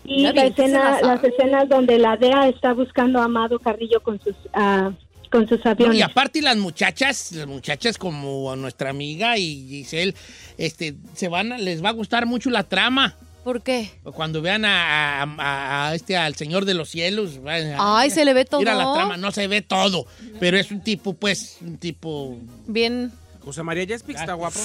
y 0.05 0.23
la 0.23 0.45
escena, 0.45 1.01
la 1.01 1.15
las 1.15 1.25
escenas 1.25 1.69
donde 1.69 1.99
la 1.99 2.17
DEA 2.17 2.49
está 2.49 2.73
buscando 2.75 3.21
a 3.21 3.25
Amado 3.25 3.59
Carrillo 3.59 4.01
con 4.03 4.21
sus 4.21 4.35
ah, 4.53 4.91
con 5.31 5.49
sus 5.49 5.65
No, 5.65 5.71
aviones. 5.71 5.97
y 5.99 6.03
aparte 6.03 6.43
las 6.43 6.57
muchachas, 6.57 7.33
las 7.33 7.47
muchachas 7.47 7.97
como 7.97 8.55
nuestra 8.57 8.91
amiga 8.91 9.39
y 9.39 9.67
Giselle, 9.69 10.15
este, 10.59 10.97
se 11.15 11.29
van 11.29 11.53
a- 11.53 11.59
les 11.59 11.83
va 11.85 11.91
a 11.91 11.93
gustar 11.93 12.27
mucho 12.27 12.51
la 12.51 12.65
trama. 12.65 13.15
¿Por 13.45 13.63
qué? 13.63 13.91
Cuando 14.03 14.43
vean 14.43 14.65
a, 14.67 15.23
a- 15.23 15.89
a 15.89 15.95
este 15.95 16.17
al 16.17 16.35
Señor 16.35 16.65
de 16.67 16.75
los 16.75 16.91
Cielos. 16.91 17.41
van 17.43 17.73
a- 17.75 18.01
Ay, 18.01 18.11
se 18.11 18.25
le 18.25 18.35
ve 18.35 18.45
todo. 18.45 18.61
Mira 18.61 18.75
la 18.75 18.93
trama, 18.93 19.17
no 19.17 19.31
se 19.31 19.47
ve 19.47 19.63
todo, 19.63 20.05
pero 20.41 20.59
es 20.59 20.71
un 20.73 20.81
tipo, 20.83 21.15
pues, 21.15 21.59
un 21.63 21.79
tipo. 21.79 22.37
Bien. 22.67 23.13
José 23.45 23.63
María 23.63 23.87
Jespix 23.87 24.21
está 24.21 24.35
guapo. 24.35 24.59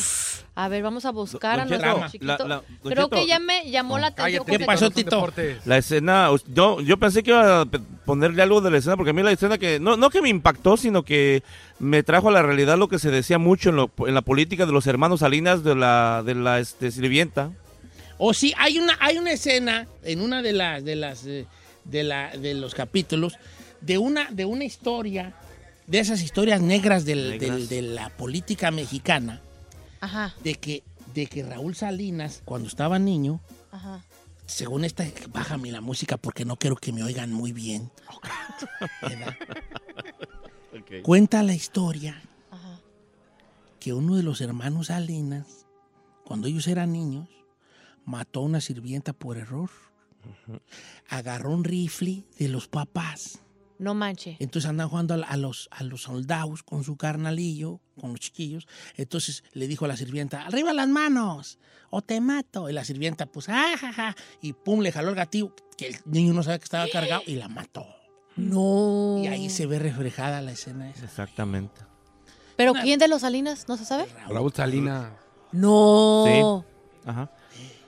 A 0.55 0.67
ver, 0.67 0.83
vamos 0.83 1.05
a 1.05 1.11
buscar 1.11 1.57
Don 1.59 1.61
a 1.61 1.65
nuestro 1.93 2.07
chiquito. 2.11 2.47
la- 2.47 2.61
Creo 2.83 3.05
Cheto. 3.05 3.09
que 3.09 3.27
ya 3.27 3.39
me 3.39 3.69
llamó 3.71 3.97
la 3.97 4.07
atención. 4.07 4.43
Cállate, 4.45 4.57
¿Qué 4.59 4.65
pasó, 4.65 4.89
Tito? 4.91 5.31
La 5.65 5.77
escena, 5.77 6.29
yo, 6.47 6.81
yo 6.81 6.97
pensé 6.97 7.23
que 7.23 7.31
iba 7.31 7.61
a 7.61 7.65
ponerle 8.05 8.41
algo 8.41 8.61
de 8.61 8.71
la 8.71 8.77
escena, 8.77 8.95
porque 8.97 9.09
a 9.11 9.13
mí 9.13 9.23
la 9.23 9.31
escena 9.31 9.57
que, 9.57 9.79
no, 9.79 9.97
no 9.97 10.09
que 10.09 10.21
me 10.21 10.29
impactó, 10.29 10.77
sino 10.77 11.03
que 11.03 11.41
me 11.79 12.03
trajo 12.03 12.29
a 12.29 12.31
la 12.31 12.41
realidad 12.41 12.77
lo 12.77 12.87
que 12.87 12.99
se 12.99 13.11
decía 13.11 13.37
mucho 13.37 13.69
en, 13.69 13.77
lo- 13.77 13.91
en 14.05 14.13
la 14.13 14.21
política 14.21 14.65
de 14.65 14.71
los 14.73 14.87
hermanos 14.87 15.21
Salinas 15.21 15.63
de 15.63 15.75
la, 15.75 16.21
de 16.25 16.35
la 16.35 16.59
este, 16.59 16.91
sirvienta. 16.91 17.51
O 18.17 18.33
sí, 18.33 18.53
hay 18.57 18.77
una, 18.79 18.97
hay 18.99 19.17
una 19.17 19.31
escena 19.31 19.87
en 20.03 20.21
una 20.21 20.41
de 20.41 20.53
las 20.53 20.85
de 20.85 20.95
las 20.95 21.25
eh, 21.25 21.45
de 21.83 22.03
la 22.03 22.29
de 22.37 22.53
los 22.53 22.73
capítulos 22.73 23.37
de 23.81 23.97
una, 23.97 24.29
de 24.31 24.45
una 24.45 24.63
historia, 24.63 25.33
de 25.87 25.99
esas 25.99 26.21
historias 26.21 26.61
negras, 26.61 27.05
del- 27.05 27.31
Negras. 27.31 27.57
del- 27.57 27.67
de 27.69 27.81
la 27.81 28.09
política 28.09 28.71
mexicana, 28.71 29.41
Ajá, 30.01 30.33
de 30.43 30.55
que, 30.55 30.83
de 31.13 31.27
que 31.27 31.43
Raúl 31.43 31.75
Salinas, 31.75 32.41
cuando 32.45 32.67
estaba 32.67 32.99
niño, 32.99 33.39
ajá. 33.71 34.03
según 34.47 34.83
esta, 34.85 35.05
bájame 35.29 35.71
la 35.71 35.81
música 35.81 36.17
porque 36.17 36.45
no 36.45 36.57
quiero 36.57 36.75
que 36.75 36.91
me 36.91 37.03
oigan 37.03 37.31
muy 37.31 37.51
bien. 37.51 37.91
Cuenta 41.03 41.41
la 41.43 41.53
historia 41.53 42.21
que 43.79 43.93
uno 43.93 44.15
de 44.15 44.23
los 44.23 44.41
hermanos 44.41 44.87
Salinas, 44.87 45.67
cuando 46.25 46.47
ellos 46.47 46.67
eran 46.67 46.91
niños, 46.91 47.29
mató 48.03 48.39
a 48.39 48.43
una 48.43 48.59
sirvienta 48.61 49.13
por 49.13 49.37
error. 49.37 49.69
Agarró 51.07 51.51
un 51.51 51.63
rifle 51.63 52.23
de 52.39 52.47
los 52.49 52.67
papás. 52.67 53.39
No 53.77 53.93
manche. 53.93 54.37
Entonces 54.39 54.69
andan 54.69 54.89
jugando 54.89 55.13
a, 55.13 55.17
a 55.17 55.37
los, 55.37 55.67
a 55.71 55.83
los 55.83 56.03
soldados 56.03 56.63
con 56.63 56.83
su 56.83 56.95
carnalillo, 56.97 57.81
con 57.99 58.11
los 58.11 58.19
chiquillos. 58.19 58.67
Entonces 58.95 59.43
le 59.53 59.67
dijo 59.67 59.85
a 59.85 59.87
la 59.87 59.97
sirvienta, 59.97 60.45
arriba 60.45 60.73
las 60.73 60.87
manos 60.87 61.59
o 61.89 62.01
te 62.01 62.21
mato. 62.21 62.69
Y 62.69 62.73
la 62.73 62.85
sirvienta, 62.85 63.25
pues, 63.25 63.49
ah, 63.49 63.75
ja, 63.79 63.93
ja", 63.93 64.15
Y 64.41 64.53
pum, 64.53 64.81
le 64.81 64.91
jaló 64.91 65.09
el 65.09 65.15
gatillo, 65.15 65.53
que 65.77 65.87
el 65.87 65.95
niño 66.05 66.33
no 66.33 66.43
sabía 66.43 66.59
que 66.59 66.65
estaba 66.65 66.87
cargado 66.87 67.23
y 67.25 67.35
la 67.35 67.47
mató. 67.47 67.85
No. 68.35 69.17
Y 69.23 69.27
ahí 69.27 69.49
se 69.49 69.65
ve 69.65 69.79
reflejada 69.79 70.41
la 70.41 70.51
escena 70.51 70.89
esa. 70.89 71.05
Exactamente. 71.05 71.81
¿Pero 72.57 72.73
quién 72.73 72.99
de 72.99 73.07
los 73.07 73.21
Salinas? 73.21 73.67
¿No 73.67 73.77
se 73.77 73.85
sabe? 73.85 74.07
Raúl 74.27 74.53
Salinas. 74.53 75.11
No. 75.51 76.23
Sí. 76.25 77.09
Ajá. 77.09 77.31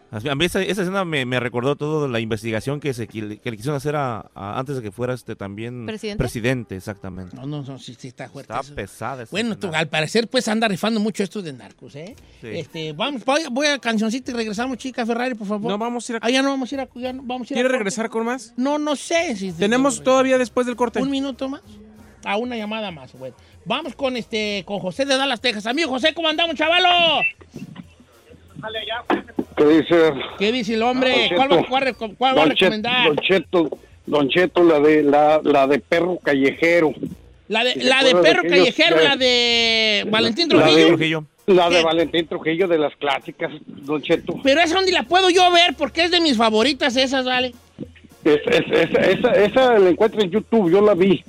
A 0.09 0.35
mí 0.35 0.45
esa, 0.45 0.61
esa 0.61 0.83
escena 0.83 1.03
me, 1.03 1.25
me 1.25 1.37
recordó 1.39 1.75
todo 1.75 2.07
la 2.07 2.21
investigación 2.21 2.79
que, 2.79 2.93
se, 2.93 3.07
que 3.07 3.21
le 3.21 3.39
quisieron 3.57 3.75
hacer 3.75 3.97
a, 3.97 4.29
a- 4.33 4.57
antes 4.57 4.77
de 4.77 4.81
que 4.81 4.91
fuera 4.91 5.13
este 5.13 5.35
también 5.35 5.85
¿Presidente? 5.85 6.17
presidente, 6.17 6.75
exactamente. 6.77 7.35
No, 7.35 7.45
no, 7.45 7.61
no, 7.61 7.77
sí, 7.77 7.93
sí 7.99 8.07
está 8.07 8.29
fuerte. 8.29 8.53
Está 8.53 8.61
eso. 8.65 8.73
pesada 8.73 9.23
esa 9.23 9.31
Bueno, 9.31 9.57
tú, 9.57 9.69
al 9.73 9.89
parecer, 9.89 10.29
pues 10.29 10.47
anda 10.47 10.67
rifando 10.69 11.01
mucho 11.01 11.23
esto 11.23 11.41
de 11.41 11.51
narcos, 11.51 11.95
¿eh? 11.95 12.15
Sí. 12.39 12.47
Este, 12.47 12.93
vamos, 12.93 13.25
voy, 13.25 13.41
voy 13.51 13.67
a 13.67 13.79
cancioncita 13.79 14.31
y 14.31 14.33
regresamos, 14.33 14.77
chica 14.77 15.05
Ferrari, 15.05 15.35
por 15.35 15.45
favor. 15.47 15.69
No, 15.69 15.77
vamos 15.77 16.09
a 16.09 16.13
ir 16.13 16.15
a... 16.15 16.19
Ah, 16.25 16.29
ya 16.29 16.41
no 16.41 16.49
vamos 16.51 16.71
a 16.71 16.75
ir 16.75 16.81
a... 16.81 16.87
ya 16.95 17.11
no, 17.11 17.23
vamos 17.25 17.49
a 17.49 17.53
ir 17.53 17.55
a 17.55 17.57
¿Quiere 17.57 17.63
corte. 17.69 17.77
regresar 17.79 18.09
con 18.09 18.25
más? 18.25 18.53
No, 18.55 18.77
no 18.79 18.95
sé. 18.95 19.35
Si 19.35 19.51
Tenemos 19.51 20.01
todavía 20.03 20.37
después 20.37 20.65
del 20.67 20.77
corte. 20.77 21.01
Un 21.01 21.11
minuto 21.11 21.49
más. 21.49 21.61
A 22.23 22.37
una 22.37 22.55
llamada 22.55 22.91
más, 22.91 23.11
bueno. 23.13 23.35
Vamos 23.65 23.93
con 23.95 24.15
este, 24.15 24.63
con 24.65 24.79
José 24.79 25.05
de 25.05 25.17
Dallas, 25.17 25.41
Texas. 25.41 25.65
Amigo 25.65 25.89
José, 25.89 26.13
¿cómo 26.13 26.29
andamos, 26.29 26.55
chavalo? 26.55 26.87
¿Qué 29.57 29.65
dice? 29.65 30.13
¿Qué 30.37 30.51
dice 30.51 30.73
el 30.75 30.83
hombre? 30.83 31.31
¿Cuál 31.35 31.51
va, 31.51 31.65
cuál 31.67 31.83
re- 31.83 31.93
cuál 31.93 32.37
va 32.37 32.43
a 32.43 32.45
recomendar? 32.45 33.07
Don 33.07 33.17
Cheto, 33.17 33.69
Don 34.05 34.29
Cheto, 34.29 34.63
la 34.63 34.79
de, 34.79 35.03
la, 35.03 35.41
la 35.43 35.67
de 35.67 35.79
perro 35.79 36.17
callejero. 36.23 36.93
La 37.47 37.63
de, 37.63 37.73
¿Se 37.73 37.83
la 37.83 38.03
de 38.03 38.13
perro 38.15 38.43
callejero, 38.47 38.97
que- 38.97 39.03
la 39.03 39.15
de 39.15 40.05
Valentín 40.09 40.47
La 40.49 40.67
de- 40.71 40.85
Trujillo. 40.85 41.23
La 41.47 41.69
de. 41.69 41.81
Valentín 41.81 42.27
Trujillo 42.27 42.67
de 42.67 42.77
las 42.77 42.93
clásicas, 42.97 43.51
Don 43.65 44.01
Cheto. 44.01 44.35
Pero 44.43 44.59
esa 44.61 44.75
donde 44.75 44.91
la 44.91 45.03
puedo 45.03 45.29
yo 45.29 45.49
ver 45.51 45.73
porque 45.77 46.03
es 46.03 46.11
de 46.11 46.19
mis 46.19 46.35
favoritas 46.37 46.95
esas, 46.97 47.25
¿vale? 47.25 47.53
Es- 48.25 48.41
es- 48.45 48.71
esa, 48.89 49.01
esa, 49.01 49.31
esa 49.31 49.79
la 49.79 49.89
encuentro 49.89 50.21
en 50.21 50.29
YouTube, 50.29 50.69
yo 50.71 50.81
la 50.81 50.93
vi. 50.93 51.23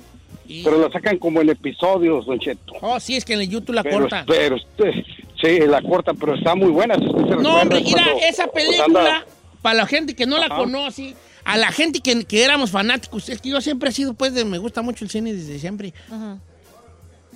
Pero 0.63 0.79
la 0.81 0.91
sacan 0.91 1.17
como 1.19 1.41
en 1.41 1.49
episodios, 1.49 2.25
Don 2.25 2.37
Cheto. 2.39 2.73
Oh, 2.81 2.99
sí, 2.99 3.15
es 3.15 3.23
que 3.23 3.33
en 3.33 3.41
el 3.41 3.49
YouTube 3.49 3.75
la 3.75 3.83
Pero, 3.83 3.99
cortan. 3.99 4.25
pero 4.27 4.55
usted- 4.55 4.93
sí, 5.41 5.59
la 5.59 5.81
corta, 5.81 6.13
pero 6.13 6.35
está 6.35 6.55
muy 6.55 6.69
buena. 6.69 6.95
si 6.95 7.05
usted 7.05 7.27
se 7.29 7.35
No, 7.41 7.61
hombre, 7.61 7.81
mira, 7.81 8.03
cuando- 8.03 8.21
esa 8.25 8.47
película, 8.47 9.25
para 9.61 9.75
la 9.75 9.85
gente 9.87 10.15
que 10.15 10.25
no 10.25 10.37
la 10.37 10.49
conoce, 10.49 11.15
a 11.43 11.57
la 11.57 11.71
gente 11.71 11.99
que, 12.01 12.23
que 12.25 12.43
éramos 12.43 12.71
fanáticos, 12.71 13.27
es 13.29 13.41
que 13.41 13.49
yo 13.49 13.61
siempre 13.61 13.89
he 13.89 13.93
sido, 13.93 14.13
pues, 14.13 14.33
de, 14.33 14.45
me 14.45 14.57
gusta 14.57 14.81
mucho 14.81 15.03
el 15.05 15.09
cine 15.11 15.33
desde 15.33 15.59
siempre. 15.59 15.93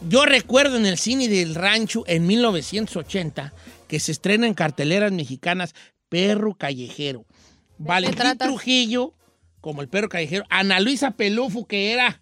Yo 0.09 0.25
recuerdo 0.25 0.77
en 0.77 0.85
el 0.85 0.97
cine 0.97 1.27
del 1.29 1.55
rancho 1.55 2.03
en 2.07 2.27
1980 2.27 3.53
que 3.87 3.99
se 3.99 4.11
estrena 4.11 4.47
en 4.47 4.53
carteleras 4.53 5.11
mexicanas 5.11 5.73
Perro 6.09 6.55
Callejero. 6.55 7.25
Valentín 7.77 8.37
Trujillo, 8.37 9.13
como 9.61 9.81
el 9.81 9.87
perro 9.87 10.09
callejero. 10.09 10.43
Ana 10.49 10.79
Luisa 10.79 11.11
Pelufo, 11.11 11.65
que 11.65 11.93
era. 11.93 12.21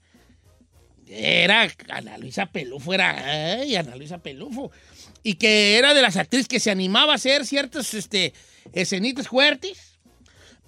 Era. 1.07 1.67
Ana 1.89 2.17
Luisa 2.17 2.45
Pelufo, 2.45 2.93
era. 2.93 3.59
ay, 3.61 3.75
Ana 3.75 3.95
Luisa 3.95 4.19
Pelufo. 4.19 4.71
Y 5.23 5.35
que 5.35 5.77
era 5.77 5.93
de 5.93 6.01
las 6.01 6.17
actrices 6.17 6.47
que 6.47 6.59
se 6.59 6.71
animaba 6.71 7.13
a 7.13 7.15
hacer 7.15 7.45
ciertas 7.45 7.93
este, 7.93 8.33
escenitas 8.73 9.27
fuertes. 9.27 9.99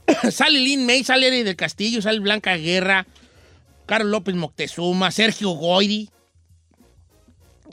sale 0.32 0.60
Lynn 0.60 0.86
May, 0.86 1.04
sale 1.04 1.28
Eddie 1.28 1.44
del 1.44 1.56
Castillo, 1.56 2.02
sale 2.02 2.20
Blanca 2.20 2.56
Guerra, 2.58 3.08
Carlos 3.86 4.12
López 4.12 4.36
Moctezuma, 4.36 5.12
Sergio 5.12 5.52
Goyri 5.52 6.10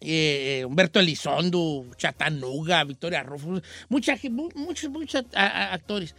eh, 0.01 0.65
Humberto 0.67 0.99
Elizondo, 0.99 1.87
Chatanuga, 1.97 2.85
Victoria 2.85 3.23
Rufus, 3.23 3.63
mucha, 3.89 4.19
muchos, 4.55 4.91
muchos 4.91 5.25
actores. 5.35 6.15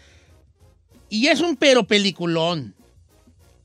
Y 1.10 1.28
es 1.28 1.42
un 1.42 1.58
pero 1.58 1.86
peliculón. 1.86 2.76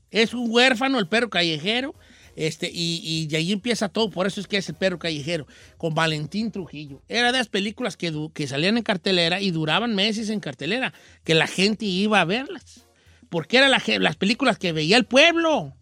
Es 0.09 0.33
un 0.33 0.49
huérfano, 0.49 0.99
el 0.99 1.07
perro 1.07 1.29
callejero, 1.29 1.93
este, 2.37 2.69
y, 2.71 3.01
y 3.03 3.25
de 3.25 3.37
ahí 3.37 3.51
empieza 3.51 3.89
todo, 3.89 4.11
por 4.11 4.27
eso 4.27 4.39
es 4.39 4.47
que 4.47 4.57
es 4.57 4.69
el 4.69 4.75
perro 4.75 4.99
callejero, 4.99 5.47
con 5.77 5.95
Valentín 5.95 6.51
Trujillo. 6.51 7.01
Era 7.09 7.31
de 7.31 7.39
las 7.39 7.49
películas 7.49 7.97
que, 7.97 8.29
que 8.33 8.47
salían 8.47 8.77
en 8.77 8.83
cartelera 8.83 9.41
y 9.41 9.49
duraban 9.49 9.95
meses 9.95 10.29
en 10.29 10.39
cartelera, 10.39 10.93
que 11.23 11.33
la 11.33 11.47
gente 11.47 11.85
iba 11.85 12.21
a 12.21 12.25
verlas. 12.25 12.85
Porque 13.29 13.57
eran 13.57 13.71
las 13.71 14.15
películas 14.15 14.59
que 14.59 14.71
veía 14.71 14.97
el 14.97 15.05
pueblo. 15.05 15.73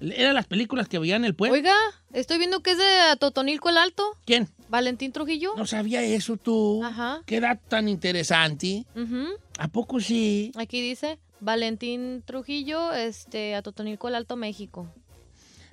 Eran 0.00 0.34
las 0.34 0.46
películas 0.46 0.88
que 0.88 0.98
veían 0.98 1.24
el 1.24 1.34
pueblo. 1.34 1.54
Oiga, 1.54 1.74
estoy 2.12 2.38
viendo 2.38 2.60
que 2.60 2.70
es 2.70 2.78
de 2.78 3.16
Totonilco 3.18 3.68
el 3.68 3.76
Alto. 3.76 4.16
¿Quién? 4.24 4.48
Valentín 4.68 5.10
Trujillo. 5.12 5.52
No 5.56 5.66
sabía 5.66 6.02
eso 6.02 6.36
tú. 6.36 6.82
Ajá. 6.84 7.22
Qué 7.26 7.40
dato 7.40 7.60
tan 7.68 7.88
interesante. 7.88 8.86
Ujú. 8.94 9.26
¿A 9.58 9.68
poco 9.68 10.00
sí? 10.00 10.52
Aquí 10.54 10.80
dice 10.80 11.18
Valentín 11.40 12.22
Trujillo, 12.24 12.94
este, 12.94 13.54
a 13.56 13.62
Totonilco 13.62 14.08
el 14.08 14.14
Alto, 14.14 14.36
México. 14.36 14.88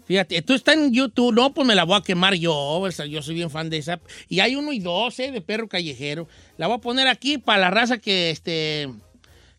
Fíjate, 0.07 0.41
tú 0.41 0.53
estás 0.53 0.75
en 0.75 0.93
YouTube, 0.93 1.33
no, 1.35 1.53
pues 1.53 1.67
me 1.67 1.75
la 1.75 1.83
voy 1.83 1.97
a 1.97 2.01
quemar 2.01 2.33
yo, 2.35 2.55
o 2.55 2.91
sea, 2.91 3.05
yo 3.05 3.21
soy 3.21 3.35
bien 3.35 3.49
fan 3.49 3.69
de 3.69 3.77
esa. 3.77 3.99
Y 4.29 4.39
hay 4.39 4.55
uno 4.55 4.71
y 4.71 4.79
dos, 4.79 5.19
¿eh? 5.19 5.31
De 5.31 5.41
perro 5.41 5.67
callejero. 5.67 6.27
La 6.57 6.67
voy 6.67 6.77
a 6.77 6.79
poner 6.81 7.07
aquí 7.07 7.37
para 7.37 7.59
la 7.59 7.69
raza 7.71 7.97
que, 7.97 8.29
este, 8.29 8.89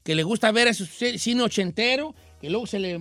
que 0.02 0.14
le 0.14 0.22
gusta 0.22 0.50
ver 0.50 0.66
ese 0.68 0.84
ci- 0.84 1.18
cine 1.18 1.42
ochentero, 1.42 2.14
que 2.40 2.48
luego 2.48 2.66
se 2.66 2.78
le 2.78 2.98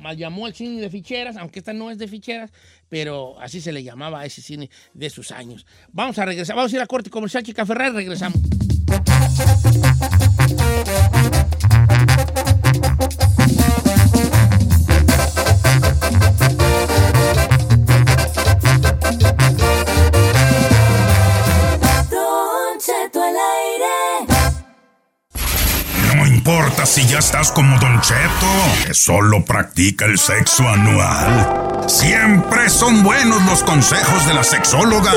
mal 0.00 0.16
llamó 0.16 0.46
el 0.48 0.54
cine 0.54 0.80
de 0.80 0.90
ficheras, 0.90 1.36
aunque 1.36 1.58
esta 1.60 1.72
no 1.72 1.90
es 1.90 1.98
de 1.98 2.08
ficheras, 2.08 2.50
pero 2.88 3.38
así 3.38 3.60
se 3.60 3.70
le 3.70 3.82
llamaba 3.84 4.20
a 4.20 4.26
ese 4.26 4.42
cine 4.42 4.68
de 4.94 5.10
sus 5.10 5.30
años. 5.30 5.66
Vamos 5.92 6.18
a 6.18 6.24
regresar, 6.24 6.56
vamos 6.56 6.72
a 6.72 6.76
ir 6.76 6.82
a 6.82 6.86
corte 6.86 7.08
comercial, 7.10 7.44
Chica 7.44 7.64
Ferrari, 7.66 7.94
regresamos. 7.94 8.40
Importa 26.44 26.86
si 26.86 27.06
ya 27.06 27.18
estás 27.18 27.52
como 27.52 27.78
Don 27.78 28.00
Cheto, 28.00 28.86
que 28.86 28.94
solo 28.94 29.44
practica 29.44 30.06
el 30.06 30.18
sexo 30.18 30.66
anual. 30.66 31.84
Siempre 31.86 32.70
son 32.70 33.02
buenos 33.02 33.44
los 33.44 33.62
consejos 33.62 34.26
de 34.26 34.32
la 34.32 34.42
sexóloga 34.42 35.12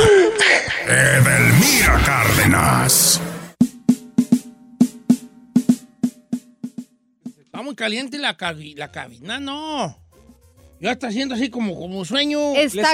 Edelmira 0.86 1.98
Cárdenas. 2.06 3.22
Está 7.46 7.62
muy 7.62 7.76
caliente 7.76 8.18
la, 8.18 8.36
cabi- 8.36 8.76
la 8.76 8.92
cabina, 8.92 9.40
no. 9.40 9.98
Ya 10.82 10.92
está 10.92 11.08
haciendo 11.08 11.36
así 11.36 11.50
como, 11.50 11.80
como 11.80 12.04
sueño. 12.04 12.54
Está, 12.56 12.92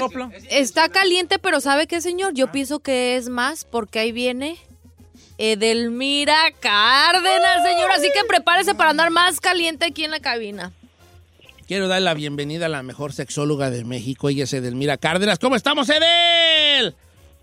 está 0.52 0.90
caliente, 0.90 1.40
pero 1.40 1.60
¿sabe 1.62 1.88
qué, 1.88 2.00
señor? 2.00 2.36
Yo 2.36 2.52
pienso 2.52 2.78
que 2.80 3.16
es 3.18 3.28
más 3.30 3.66
porque 3.66 3.98
ahí 3.98 4.12
viene 4.12 4.58
Edelmira 5.40 6.52
Cárdenas, 6.60 7.64
señor. 7.64 7.90
Así 7.92 8.10
que 8.14 8.28
prepárese 8.28 8.76
para 8.76 8.92
andar 8.92 9.10
más 9.10 9.40
caliente 9.40 9.86
aquí 9.86 10.04
en 10.04 10.12
la 10.12 10.20
cabina. 10.20 10.74
Quiero 11.66 11.88
dar 11.88 12.02
la 12.02 12.14
bienvenida 12.14 12.66
a 12.66 12.70
la 12.70 12.84
mejor 12.84 13.14
sexóloga 13.14 13.70
de 13.70 13.86
México. 13.86 14.28
Ella 14.28 14.44
es 14.44 14.54
Edelmira 14.54 14.98
Cárdenas. 14.98 15.40
¿Cómo 15.40 15.56
estamos, 15.56 15.90
Edel? 15.90 16.94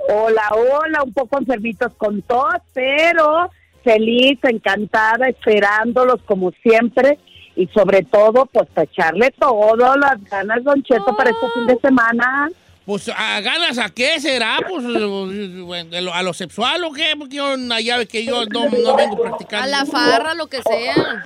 Hola, 0.09 0.51
hola, 0.53 1.03
un 1.05 1.13
poco 1.13 1.39
enfermitos 1.39 1.93
con 1.97 2.21
tos, 2.23 2.55
pero 2.75 3.51
feliz, 3.83 4.39
encantada, 4.43 5.29
esperándolos 5.29 6.21
como 6.27 6.53
siempre 6.63 7.19
y 7.57 7.67
sobre 7.69 8.03
todo, 8.03 8.45
pues 8.47 8.69
para 8.75 8.85
echarle 8.85 9.31
todo 9.39 9.97
las 9.97 10.23
ganas, 10.25 10.63
Don 10.63 10.83
Cheto, 10.83 11.17
para 11.17 11.31
este 11.31 11.47
fin 11.55 11.67
de 11.67 11.81
semana. 11.81 12.51
Pues, 12.87 13.09
¿a 13.09 13.41
ganas 13.41 13.79
a 13.79 13.91
qué 13.91 14.21
será? 14.21 14.59
Pues, 14.67 14.85
eh, 14.85 16.09
¿a 16.13 16.23
lo 16.23 16.33
sexual 16.33 16.85
o 16.85 16.93
qué? 16.93 17.15
Porque 17.19 17.37
yo, 17.37 17.55
una 17.55 17.81
llave 17.81 18.07
que 18.07 18.25
yo 18.25 18.47
no, 18.47 18.71
no 18.71 18.97
vengo 18.97 19.21
practicando. 19.21 19.65
A 19.65 19.67
la 19.67 19.85
farra, 19.85 20.35
lo 20.35 20.47
que 20.47 20.63
sea. 20.63 21.25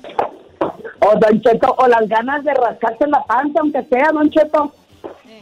O 0.99 1.19
Don 1.19 1.39
Cheto, 1.39 1.75
o 1.77 1.87
las 1.87 2.07
ganas 2.09 2.43
de 2.43 2.51
rascarse 2.55 3.05
la 3.07 3.23
panza, 3.25 3.59
aunque 3.59 3.83
sea, 3.83 4.09
Don 4.11 4.31
Cheto. 4.31 4.73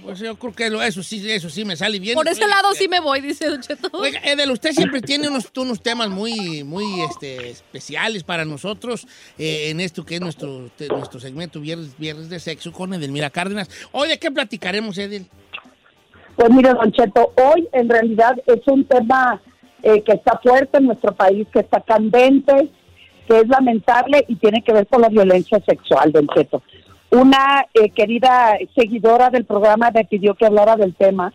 Pues 0.04 0.20
yo 0.20 0.36
creo 0.36 0.54
que 0.54 0.88
eso 0.88 1.04
sí, 1.04 1.30
eso 1.32 1.50
sí 1.50 1.64
me 1.64 1.78
sale 1.78 2.00
bien. 2.00 2.16
Por 2.16 2.28
ese 2.28 2.48
lado 2.48 2.74
sí 2.74 2.90
me 2.90 3.00
voy, 3.00 3.22
dice 3.22 3.48
Don 3.48 3.62
Cheto. 3.62 3.90
Oiga, 3.94 4.20
Edel, 4.24 4.52
usted 4.52 4.74
siempre 4.74 5.02
tiene 5.02 5.30
unos, 5.30 5.50
unos 5.56 5.82
temas 5.82 6.10
muy, 6.10 6.66
muy 6.66 7.02
este, 7.02 7.52
especiales 7.52 8.24
para 8.24 8.44
nosotros 8.44 9.08
eh, 9.38 9.70
en 9.70 9.80
esto 9.80 10.06
que 10.06 10.16
es 10.16 10.22
nuestro, 10.22 10.70
nuestro 10.90 11.20
segmento 11.22 11.62
Viernes, 11.62 11.98
Viernes 11.98 12.30
de 12.30 12.40
Sexo 12.42 12.74
con 12.74 12.94
Edelmira 12.94 13.30
Cárdenas. 13.30 13.70
Hoy, 13.94 14.10
¿de 14.10 14.20
qué 14.20 14.32
platicaremos, 14.32 14.98
Edel? 14.98 15.26
Pues 16.40 16.52
mire, 16.52 16.74
Don 16.74 16.90
Cheto, 16.94 17.34
hoy 17.36 17.68
en 17.74 17.90
realidad 17.90 18.38
es 18.46 18.66
un 18.68 18.86
tema 18.86 19.42
eh, 19.84 20.02
que 20.04 20.14
está 20.14 20.40
fuerte 20.42 20.78
en 20.78 20.86
nuestro 20.86 21.14
país, 21.14 21.46
que 21.52 21.60
está 21.60 21.82
candente, 21.82 22.70
que 23.28 23.40
es 23.40 23.48
lamentable 23.50 24.24
y 24.26 24.38
tiene 24.38 24.64
que 24.64 24.72
ver 24.72 24.88
con 24.88 25.02
la 25.02 25.10
violencia 25.10 25.60
sexual, 25.68 26.14
Don 26.14 26.30
Cheto. 26.30 26.64
Una 27.12 27.66
eh, 27.74 27.90
querida 27.90 28.58
seguidora 28.74 29.30
del 29.30 29.44
programa 29.44 29.92
me 29.92 30.06
pidió 30.06 30.34
que 30.34 30.46
hablara 30.46 30.78
del 30.78 30.96
tema 30.96 31.34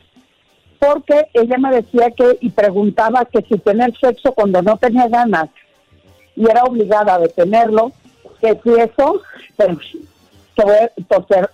porque 0.78 1.26
ella 1.34 1.58
me 1.58 1.70
decía 1.70 2.10
que 2.12 2.38
y 2.40 2.48
preguntaba 2.48 3.26
que 3.26 3.42
si 3.42 3.58
tener 3.58 3.94
sexo 3.98 4.32
cuando 4.32 4.62
no 4.62 4.78
tenía 4.78 5.06
ganas 5.08 5.50
y 6.34 6.48
era 6.48 6.64
obligada 6.64 7.16
a 7.16 7.18
detenerlo, 7.18 7.92
que 8.40 8.58
si 8.64 8.70
eso, 8.70 9.20
pero, 9.58 9.76
que 10.56 10.64
voy 10.64 10.76
a. 10.76 11.50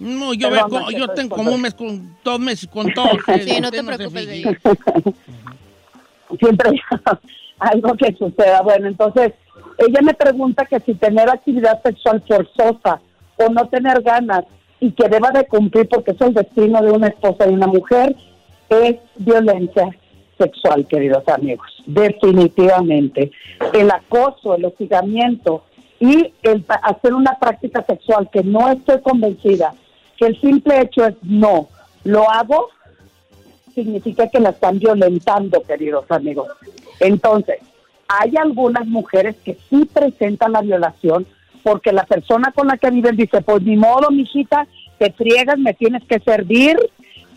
No, 0.00 0.32
yo, 0.34 0.48
Perdón, 0.50 0.70
veo- 0.70 0.80
Don 0.80 0.90
yo 0.96 1.08
tengo 1.08 1.36
como 1.36 1.52
un 1.52 1.60
mes 1.60 1.74
con 1.74 2.16
dos 2.24 2.40
meses 2.40 2.68
con 2.72 2.92
todo. 2.92 3.10
Sí, 3.44 3.60
no 3.60 3.70
te 3.70 3.84
preocupes, 3.84 4.26
de 4.26 4.58
siempre 6.38 6.70
algo 7.58 7.94
que 7.94 8.14
suceda. 8.16 8.62
Bueno, 8.62 8.88
entonces 8.88 9.32
ella 9.78 10.00
me 10.02 10.14
pregunta 10.14 10.64
que 10.66 10.80
si 10.80 10.94
tener 10.94 11.28
actividad 11.28 11.82
sexual 11.82 12.22
forzosa 12.26 13.00
o 13.36 13.48
no 13.50 13.66
tener 13.68 14.02
ganas 14.02 14.44
y 14.80 14.92
que 14.92 15.08
deba 15.08 15.30
de 15.30 15.46
cumplir 15.46 15.88
porque 15.88 16.12
es 16.12 16.20
el 16.20 16.34
destino 16.34 16.80
de 16.82 16.90
una 16.90 17.08
esposa 17.08 17.46
y 17.48 17.52
una 17.52 17.66
mujer 17.66 18.16
es 18.70 18.96
violencia 19.16 19.88
sexual, 20.38 20.86
queridos 20.86 21.26
amigos. 21.28 21.66
Definitivamente. 21.86 23.30
El 23.74 23.90
acoso, 23.90 24.54
el 24.54 24.64
hostigamiento 24.64 25.64
y 25.98 26.32
el 26.42 26.64
hacer 26.82 27.12
una 27.12 27.38
práctica 27.38 27.84
sexual 27.84 28.30
que 28.32 28.42
no 28.42 28.70
estoy 28.70 29.00
convencida, 29.02 29.74
que 30.20 30.26
el 30.26 30.40
simple 30.40 30.82
hecho 30.82 31.06
es 31.06 31.14
no, 31.22 31.68
lo 32.04 32.30
hago 32.30 32.68
significa 33.74 34.28
que 34.28 34.38
la 34.38 34.50
están 34.50 34.78
violentando, 34.78 35.62
queridos 35.62 36.04
amigos. 36.10 36.48
Entonces, 36.98 37.56
hay 38.06 38.36
algunas 38.36 38.86
mujeres 38.86 39.36
que 39.42 39.56
sí 39.70 39.88
presentan 39.90 40.52
la 40.52 40.60
violación 40.60 41.26
porque 41.62 41.92
la 41.92 42.04
persona 42.04 42.52
con 42.52 42.66
la 42.66 42.76
que 42.76 42.90
viven 42.90 43.16
dice, 43.16 43.40
pues 43.40 43.62
ni 43.62 43.76
modo, 43.76 44.10
mijita, 44.10 44.66
te 44.98 45.12
friegas, 45.12 45.58
me 45.58 45.72
tienes 45.72 46.02
que 46.04 46.18
servir, 46.20 46.76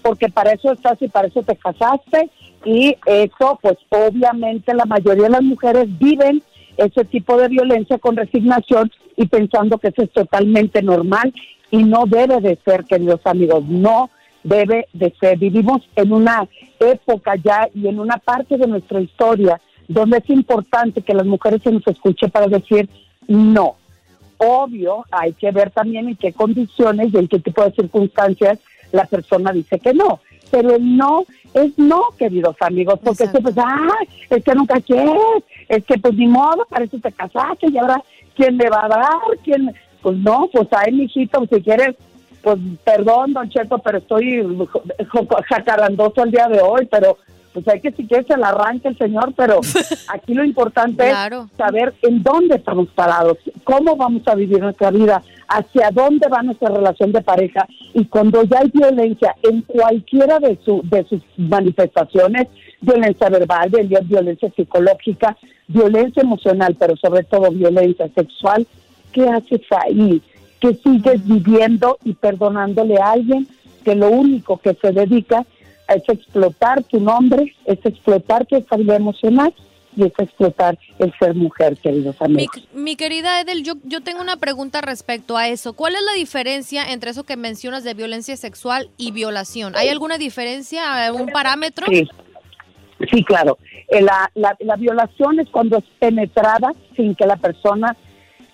porque 0.02 0.28
para 0.28 0.52
eso 0.52 0.74
estás 0.74 1.02
y 1.02 1.08
para 1.08 1.28
eso 1.28 1.44
te 1.44 1.56
casaste. 1.56 2.30
Y 2.66 2.98
eso, 3.06 3.60
pues 3.62 3.78
obviamente 3.90 4.74
la 4.74 4.86
mayoría 4.86 5.24
de 5.24 5.30
las 5.30 5.44
mujeres 5.44 5.88
viven 6.00 6.42
ese 6.76 7.06
tipo 7.06 7.38
de 7.38 7.48
violencia 7.48 7.98
con 8.00 8.16
resignación 8.18 8.92
y 9.16 9.28
pensando 9.28 9.78
que 9.78 9.90
eso 9.90 10.02
es 10.02 10.12
totalmente 10.12 10.82
normal 10.82 11.34
y 11.74 11.84
no 11.84 12.06
debe 12.06 12.40
de 12.40 12.56
ser, 12.64 12.86
queridos 12.86 13.22
amigos, 13.26 13.66
no 13.68 14.12
debe 14.44 14.88
de 14.94 15.12
ser. 15.20 15.40
Vivimos 15.40 15.82
en 15.96 16.14
una 16.14 16.48
época 16.80 17.34
ya 17.36 17.68
y 17.74 17.88
en 17.88 18.00
una 18.00 18.18
parte 18.18 18.60
de 18.60 18.68
nuestra 18.68 19.02
historia 19.02 19.60
donde 19.88 20.20
es 20.20 20.30
importante 20.30 21.02
que 21.02 21.16
las 21.16 21.26
mujeres 21.26 21.64
se 21.64 21.72
nos 21.72 21.86
escuche 21.88 22.30
para 22.30 22.46
decir 22.46 22.88
no. 23.28 23.78
Obvio, 24.38 25.04
hay 25.10 25.34
que 25.34 25.50
ver 25.50 25.72
también 25.72 26.10
en 26.10 26.16
qué 26.16 26.32
condiciones 26.32 27.12
y 27.12 27.18
en 27.18 27.28
qué 27.28 27.40
tipo 27.40 27.64
de 27.64 27.72
circunstancias 27.72 28.60
la 28.92 29.06
persona 29.06 29.52
dice 29.52 29.80
que 29.80 29.96
no. 29.96 30.20
Pero 30.52 30.76
el 30.76 30.96
no 30.96 31.26
es 31.56 31.76
no, 31.80 32.04
queridos 32.20 32.56
amigos, 32.60 33.00
porque 33.04 33.26
siempre, 33.26 33.52
ah, 33.58 33.98
es 34.30 34.44
que 34.44 34.54
nunca 34.54 34.80
quieres, 34.80 35.44
es 35.68 35.84
que 35.86 35.98
pues 35.98 36.14
ni 36.14 36.28
modo, 36.28 36.68
para 36.70 36.86
eso 36.86 37.00
te 37.00 37.12
casaste 37.12 37.72
y 37.72 37.80
ahora, 37.80 38.00
¿quién 38.36 38.60
le 38.60 38.70
va 38.70 38.86
a 38.86 38.90
dar? 38.90 39.40
¿Quién? 39.44 39.74
Pues 40.04 40.18
no, 40.18 40.48
pues 40.54 40.68
ay, 40.72 40.92
mijito, 40.92 41.44
si 41.52 41.62
quieres, 41.62 41.96
pues 42.44 42.60
perdón, 42.84 43.34
don 43.34 43.50
Cheto, 43.50 43.80
pero 43.80 43.98
estoy 43.98 44.46
jacarandoso 45.50 46.24
el 46.24 46.32
día 46.32 46.48
de 46.48 46.62
hoy, 46.62 46.86
pero 46.92 47.18
pues 47.54 47.68
hay 47.68 47.80
que 47.82 47.92
si 47.92 48.08
quieres 48.08 48.26
se 48.26 48.36
la 48.36 48.50
arranque 48.50 48.88
el 48.88 48.98
señor, 48.98 49.32
pero 49.38 49.60
aquí 50.10 50.34
lo 50.34 50.44
importante 50.44 51.08
Claro. 51.08 51.48
es 51.52 51.58
saber 51.58 51.94
en 52.02 52.22
dónde 52.24 52.56
estamos 52.56 52.88
parados, 52.90 53.38
cómo 53.64 53.96
vamos 53.96 54.24
a 54.28 54.34
vivir 54.36 54.60
nuestra 54.60 54.90
vida, 54.92 55.22
hacia 55.48 55.92
dónde 55.92 56.28
va 56.30 56.42
nuestra 56.42 56.70
relación 56.70 57.12
de 57.12 57.22
pareja 57.22 57.68
y 57.94 58.06
cuando 58.06 58.42
ya 58.44 58.60
hay 58.60 58.72
violencia 58.74 59.36
en 59.44 59.62
cualquiera 59.62 60.40
de, 60.40 60.58
su, 60.66 60.82
de 60.84 61.04
sus 61.06 61.22
manifestaciones, 61.38 62.48
violencia 62.82 63.30
verbal, 63.30 63.70
vi- 63.70 63.98
violencia 64.06 64.50
psicológica, 64.56 65.38
violencia 65.68 66.24
emocional, 66.24 66.76
pero 66.80 66.98
sobre 66.98 67.24
todo 67.24 67.52
violencia 67.52 68.10
sexual, 68.16 68.66
¿qué 69.14 69.28
haces 69.30 69.62
ahí? 69.86 70.22
Que 70.60 70.74
sigues 70.76 71.26
viviendo 71.26 71.98
y 72.04 72.14
perdonándole 72.14 72.98
a 73.00 73.12
alguien 73.12 73.48
que 73.86 73.96
lo 73.96 74.10
único 74.10 74.58
que 74.58 74.74
se 74.76 74.92
dedica 74.92 75.46
es 75.88 76.04
explotar 76.08 76.84
tu 76.84 77.00
nombre, 77.00 77.54
es 77.66 77.80
explotar 77.86 78.46
tu 78.46 78.56
estabilidad 78.56 78.96
emocional 78.98 79.54
y 79.96 80.06
es 80.06 80.14
explotar 80.18 80.80
el 80.98 81.14
ser 81.20 81.36
mujer, 81.36 81.78
queridos 81.78 82.16
Mi, 82.22 82.26
amigos. 82.26 82.68
mi 82.74 82.96
querida 82.96 83.42
Edel, 83.42 83.64
yo, 83.64 83.74
yo 83.84 84.02
tengo 84.02 84.22
una 84.22 84.38
pregunta 84.38 84.82
respecto 84.82 85.38
a 85.38 85.50
eso. 85.50 85.74
¿Cuál 85.74 85.94
es 85.96 86.02
la 86.02 86.14
diferencia 86.14 86.92
entre 86.92 87.12
eso 87.12 87.26
que 87.26 87.38
mencionas 87.38 87.84
de 87.84 87.94
violencia 87.94 88.36
sexual 88.38 88.90
y 88.98 89.12
violación? 89.12 89.76
¿Hay 89.76 89.90
alguna 89.90 90.18
diferencia, 90.18 91.06
algún 91.06 91.28
parámetro? 91.28 91.86
Sí, 91.90 92.08
sí 93.12 93.24
claro. 93.24 93.60
Eh, 93.90 94.02
La, 94.02 94.32
la, 94.34 94.56
la 94.62 94.78
violación 94.78 95.40
es 95.42 95.50
cuando 95.50 95.78
es 95.78 95.84
penetrada 96.00 96.72
sin 96.96 97.14
que 97.14 97.28
la 97.28 97.36
persona 97.36 97.96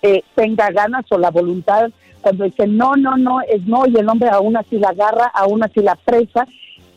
eh, 0.01 0.23
tenga 0.35 0.71
ganas 0.71 1.05
o 1.09 1.17
la 1.17 1.31
voluntad, 1.31 1.89
cuando 2.21 2.45
dice 2.45 2.67
no, 2.67 2.95
no, 2.95 3.17
no, 3.17 3.41
es 3.41 3.65
no, 3.65 3.85
y 3.87 3.95
el 3.97 4.09
hombre 4.09 4.29
aún 4.29 4.57
así 4.57 4.77
la 4.77 4.89
agarra, 4.89 5.25
aún 5.33 5.63
así 5.63 5.81
la 5.81 5.95
presa, 5.95 6.47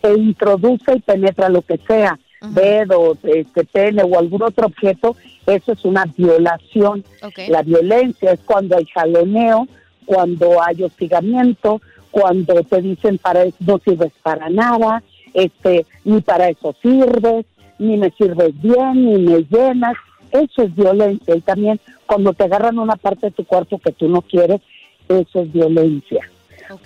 e 0.03 0.15
introduce 0.15 0.97
y 0.97 1.01
penetra 1.01 1.49
lo 1.49 1.63
que 1.63 1.79
sea, 1.79 2.19
dedo, 2.41 3.17
este, 3.23 3.65
pene 3.65 4.03
o 4.03 4.19
algún 4.19 4.43
otro 4.43 4.67
objeto, 4.67 5.17
eso 5.47 5.73
es 5.73 5.85
una 5.85 6.07
violación. 6.07 7.05
Ok. 7.23 7.39
La 7.49 7.63
violencia 7.63 8.33
es 8.33 8.41
cuando 8.41 8.77
hay 8.77 8.85
jaloneo, 8.87 9.69
cuando 10.05 10.61
hay 10.61 10.83
hostigamiento, 10.83 11.81
cuando 12.11 12.63
te 12.65 12.83
dicen 12.83 13.19
para 13.19 13.45
eso 13.45 13.57
no 13.61 13.79
sirves 13.79 14.13
para 14.23 14.51
nada, 14.51 15.03
este, 15.35 15.87
ni 16.05 16.21
para 16.21 16.49
eso 16.49 16.75
sirves, 16.83 17.47
ni 17.79 17.97
me 17.97 18.11
sirves 18.11 18.61
bien, 18.61 19.07
ni 19.07 19.19
me 19.19 19.39
llenas. 19.45 19.95
Eso 20.33 20.63
es 20.63 20.75
violencia. 20.75 21.37
Y 21.37 21.41
también 21.43 21.81
cuando 22.07 22.33
te 22.33 22.45
agarran 22.45 22.79
una 22.79 22.97
parte 22.97 23.27
de 23.27 23.33
tu 23.33 23.45
cuerpo 23.45 23.79
que 23.79 23.93
tú 23.93 24.09
no 24.09 24.23
quieres, 24.23 24.61
eso 25.09 25.43
es 25.43 25.53
violencia. 25.53 26.29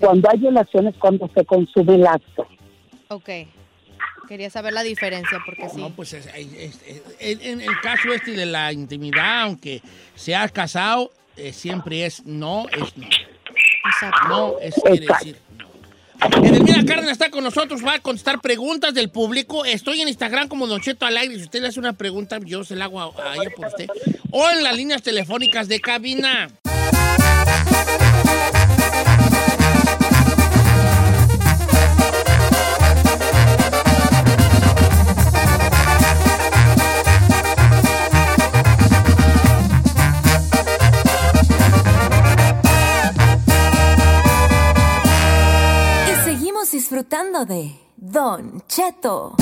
Cuando 0.00 0.28
hay 0.30 0.38
violación 0.38 0.88
es 0.88 0.96
cuando 0.96 1.30
se 1.34 1.44
consume 1.44 1.94
el 1.94 2.06
acto. 2.06 2.46
Ok. 3.08 3.28
Quería 4.28 4.50
saber 4.50 4.72
la 4.72 4.82
diferencia 4.82 5.38
porque 5.46 5.68
sí. 5.68 5.80
No, 5.80 5.90
pues 5.90 6.12
es- 6.12 6.26
es- 6.34 6.82
es- 6.84 7.02
es- 7.20 7.40
en, 7.46 7.60
el 7.60 7.80
caso 7.80 8.12
este 8.12 8.32
de 8.32 8.46
la 8.46 8.72
intimidad, 8.72 9.42
aunque 9.42 9.80
sea 10.16 10.48
casado, 10.48 11.12
eh, 11.36 11.52
siempre 11.52 12.04
es 12.04 12.26
no, 12.26 12.66
es 12.70 12.96
no. 12.96 13.06
No, 14.28 14.58
es 14.60 14.74
quiere 14.74 14.96
Exacto. 15.04 15.24
decir 15.24 15.36
no. 15.38 15.45
Edelmira 16.42 16.84
Cárdenas 16.84 17.12
está 17.12 17.30
con 17.30 17.44
nosotros, 17.44 17.84
va 17.84 17.94
a 17.94 17.98
contestar 18.00 18.40
preguntas 18.40 18.94
del 18.94 19.10
público. 19.10 19.64
Estoy 19.64 20.00
en 20.00 20.08
Instagram 20.08 20.48
como 20.48 20.66
Don 20.66 20.80
Cheto 20.80 21.06
al 21.06 21.16
aire. 21.16 21.36
Si 21.36 21.42
usted 21.42 21.60
le 21.60 21.68
hace 21.68 21.80
una 21.80 21.94
pregunta, 21.94 22.38
yo 22.44 22.64
se 22.64 22.76
la 22.76 22.86
hago 22.86 23.00
a, 23.00 23.30
a 23.30 23.34
ella 23.34 23.50
por 23.54 23.66
usted. 23.66 23.88
O 24.30 24.48
en 24.50 24.62
las 24.62 24.76
líneas 24.76 25.02
telefónicas 25.02 25.68
de 25.68 25.80
cabina. 25.80 26.48
Disfrutando 46.96 47.44
de 47.44 47.76
Don 47.98 48.64
Cheto. 48.68 49.36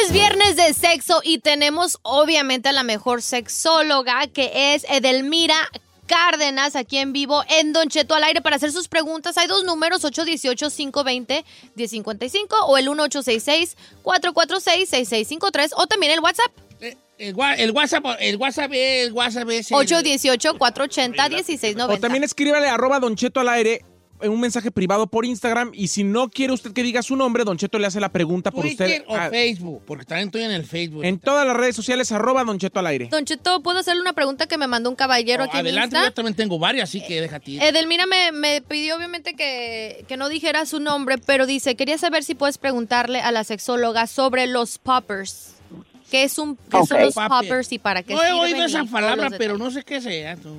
Es 0.00 0.12
viernes 0.12 0.54
de 0.54 0.72
sexo 0.74 1.20
y 1.24 1.38
tenemos 1.38 1.98
obviamente 2.02 2.68
a 2.68 2.72
la 2.72 2.84
mejor 2.84 3.20
sexóloga 3.20 4.28
que 4.28 4.74
es 4.74 4.86
Edelmira 4.88 5.56
Cárdenas, 6.06 6.76
aquí 6.76 6.98
en 6.98 7.12
vivo, 7.12 7.42
en 7.48 7.72
Don 7.72 7.88
Cheto 7.88 8.14
al 8.14 8.22
aire, 8.22 8.40
para 8.40 8.54
hacer 8.54 8.70
sus 8.70 8.86
preguntas. 8.86 9.36
Hay 9.38 9.48
dos 9.48 9.64
números, 9.64 10.04
818-520-1055 10.04 12.46
o 12.64 12.78
el 12.78 12.86
1866-446-6653 12.86 15.72
o 15.74 15.88
también 15.88 16.12
el 16.12 16.20
WhatsApp. 16.20 16.52
El, 17.22 17.34
el 17.58 17.70
WhatsApp, 17.70 18.04
el 18.20 18.36
WhatsApp, 18.36 18.70
el 18.74 19.12
WhatsApp 19.12 19.48
es... 19.50 19.70
el- 19.70 19.76
818-480-1690. 19.76 21.88
O 21.94 21.98
también 21.98 22.24
escríbale 22.24 22.68
arroba 22.68 23.00
Don 23.00 23.16
Cheto 23.16 23.40
al 23.40 23.48
aire 23.48 23.84
en 24.20 24.30
un 24.30 24.38
mensaje 24.40 24.70
privado 24.70 25.08
por 25.08 25.24
Instagram 25.26 25.72
y 25.74 25.88
si 25.88 26.04
no 26.04 26.30
quiere 26.30 26.52
usted 26.52 26.72
que 26.72 26.84
diga 26.84 27.02
su 27.02 27.16
nombre, 27.16 27.42
Don 27.42 27.58
Cheto 27.58 27.76
le 27.80 27.88
hace 27.88 27.98
la 27.98 28.10
pregunta 28.12 28.52
por 28.52 28.64
usted. 28.64 29.02
o 29.08 29.16
Ah, 29.16 29.28
Facebook, 29.30 29.82
porque 29.84 30.04
también 30.04 30.28
estoy 30.28 30.42
en 30.42 30.52
el 30.52 30.64
Facebook. 30.64 31.04
en 31.04 31.18
todas 31.18 31.44
las 31.44 31.56
redes 31.56 31.74
sociales 31.74 32.12
arroba 32.12 32.44
Don 32.44 32.56
Cheto 32.56 32.78
al 32.78 32.86
aire. 32.86 33.08
Don 33.10 33.24
Cheto, 33.24 33.60
¿puedo 33.64 33.80
hacerle 33.80 34.00
una 34.00 34.12
pregunta 34.12 34.46
que 34.46 34.56
me 34.58 34.68
mandó 34.68 34.90
un 34.90 34.96
caballero 34.96 35.42
aquí 35.42 35.56
en 35.56 35.66
Adelante, 35.66 35.96
Insta? 35.96 36.08
yo 36.10 36.14
también 36.14 36.36
tengo 36.36 36.60
varias, 36.60 36.88
así 36.88 37.04
que 37.04 37.20
déjate 37.20 37.50
ir. 37.52 37.62
Edelmira 37.64 38.06
me, 38.06 38.30
me 38.30 38.62
pidió 38.62 38.94
obviamente 38.96 39.34
que, 39.34 40.04
que 40.06 40.16
no 40.16 40.28
dijera 40.28 40.66
su 40.66 40.78
nombre, 40.78 41.18
pero 41.18 41.44
dice, 41.46 41.74
quería 41.74 41.98
saber 41.98 42.22
si 42.22 42.36
puedes 42.36 42.58
preguntarle 42.58 43.20
a 43.20 43.32
la 43.32 43.42
sexóloga 43.42 44.06
sobre 44.06 44.46
los 44.46 44.78
poppers. 44.78 45.51
¿Qué, 46.12 46.22
es 46.24 46.38
un, 46.38 46.56
qué 46.70 46.84
son 46.86 47.00
los 47.00 47.14
poppers 47.14 47.72
y 47.72 47.78
para 47.78 48.02
qué 48.02 48.14
no 48.14 48.22
he 48.22 48.32
oído 48.32 48.64
esa 48.64 48.84
palabra, 48.84 49.28
pero 49.38 49.56
no 49.58 49.70
sé 49.70 49.82
qué 49.82 50.00
sea. 50.00 50.36
tú. 50.36 50.54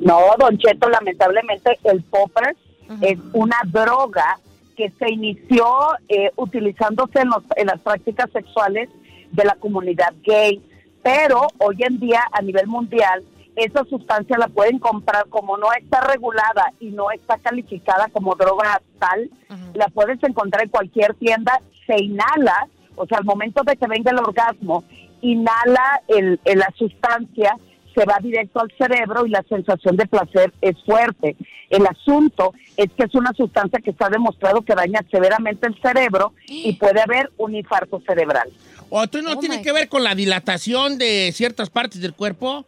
No, 0.00 0.20
Don 0.38 0.56
Cheto, 0.58 0.88
lamentablemente 0.88 1.78
el 1.84 2.02
popper 2.02 2.56
es 3.00 3.18
una 3.32 3.56
droga 3.66 4.38
que 4.76 4.92
se 4.98 5.10
inició 5.10 5.66
eh, 6.08 6.30
utilizándose 6.36 7.20
en, 7.20 7.28
los- 7.30 7.42
en 7.56 7.66
las 7.66 7.80
prácticas 7.80 8.30
sexuales 8.32 8.88
de 9.32 9.44
la 9.44 9.56
comunidad 9.56 10.14
gay, 10.24 10.60
pero 11.02 11.48
hoy 11.58 11.76
en 11.82 11.98
día 11.98 12.22
a 12.30 12.40
nivel 12.42 12.66
mundial 12.68 13.24
esa 13.56 13.84
sustancia 13.84 14.36
la 14.38 14.48
pueden 14.48 14.78
comprar 14.78 15.26
como 15.28 15.56
no 15.56 15.72
está 15.72 16.02
regulada 16.02 16.72
y 16.78 16.90
no 16.90 17.10
está 17.10 17.38
calificada 17.38 18.08
como 18.12 18.34
droga 18.36 18.80
tal, 19.00 19.28
la 19.74 19.88
puedes 19.88 20.22
encontrar 20.22 20.64
en 20.64 20.68
cualquier 20.68 21.14
tienda, 21.14 21.60
se 21.86 21.96
inhala, 22.00 22.68
o 22.96 23.06
sea, 23.06 23.18
al 23.18 23.24
momento 23.24 23.62
de 23.64 23.76
que 23.76 23.86
venga 23.86 24.10
el 24.10 24.18
orgasmo, 24.18 24.84
inhala 25.20 26.02
el, 26.08 26.40
el- 26.44 26.58
la 26.58 26.72
sustancia 26.76 27.56
se 27.94 28.04
va 28.04 28.18
directo 28.20 28.60
al 28.60 28.70
cerebro 28.76 29.24
y 29.24 29.30
la 29.30 29.42
sensación 29.48 29.96
de 29.96 30.06
placer 30.06 30.52
es 30.60 30.76
fuerte. 30.84 31.34
El 31.70 31.86
asunto 31.86 32.52
es 32.76 32.90
que 32.92 33.04
es 33.04 33.14
una 33.14 33.32
sustancia 33.32 33.78
que 33.80 33.90
está 33.90 34.10
demostrado 34.10 34.60
que 34.60 34.74
daña 34.74 35.00
severamente 35.10 35.66
el 35.66 35.80
cerebro 35.80 36.34
y 36.46 36.74
puede 36.80 37.00
haber 37.00 37.30
un 37.38 37.54
infarto 37.54 38.02
cerebral. 38.06 38.50
¿O 38.90 39.02
esto 39.02 39.22
no 39.22 39.38
tiene 39.38 39.62
que 39.62 39.72
ver 39.72 39.88
con 39.88 40.04
la 40.04 40.14
dilatación 40.14 40.98
de 40.98 41.32
ciertas 41.32 41.70
partes 41.70 42.00
del 42.02 42.12
cuerpo? 42.12 42.66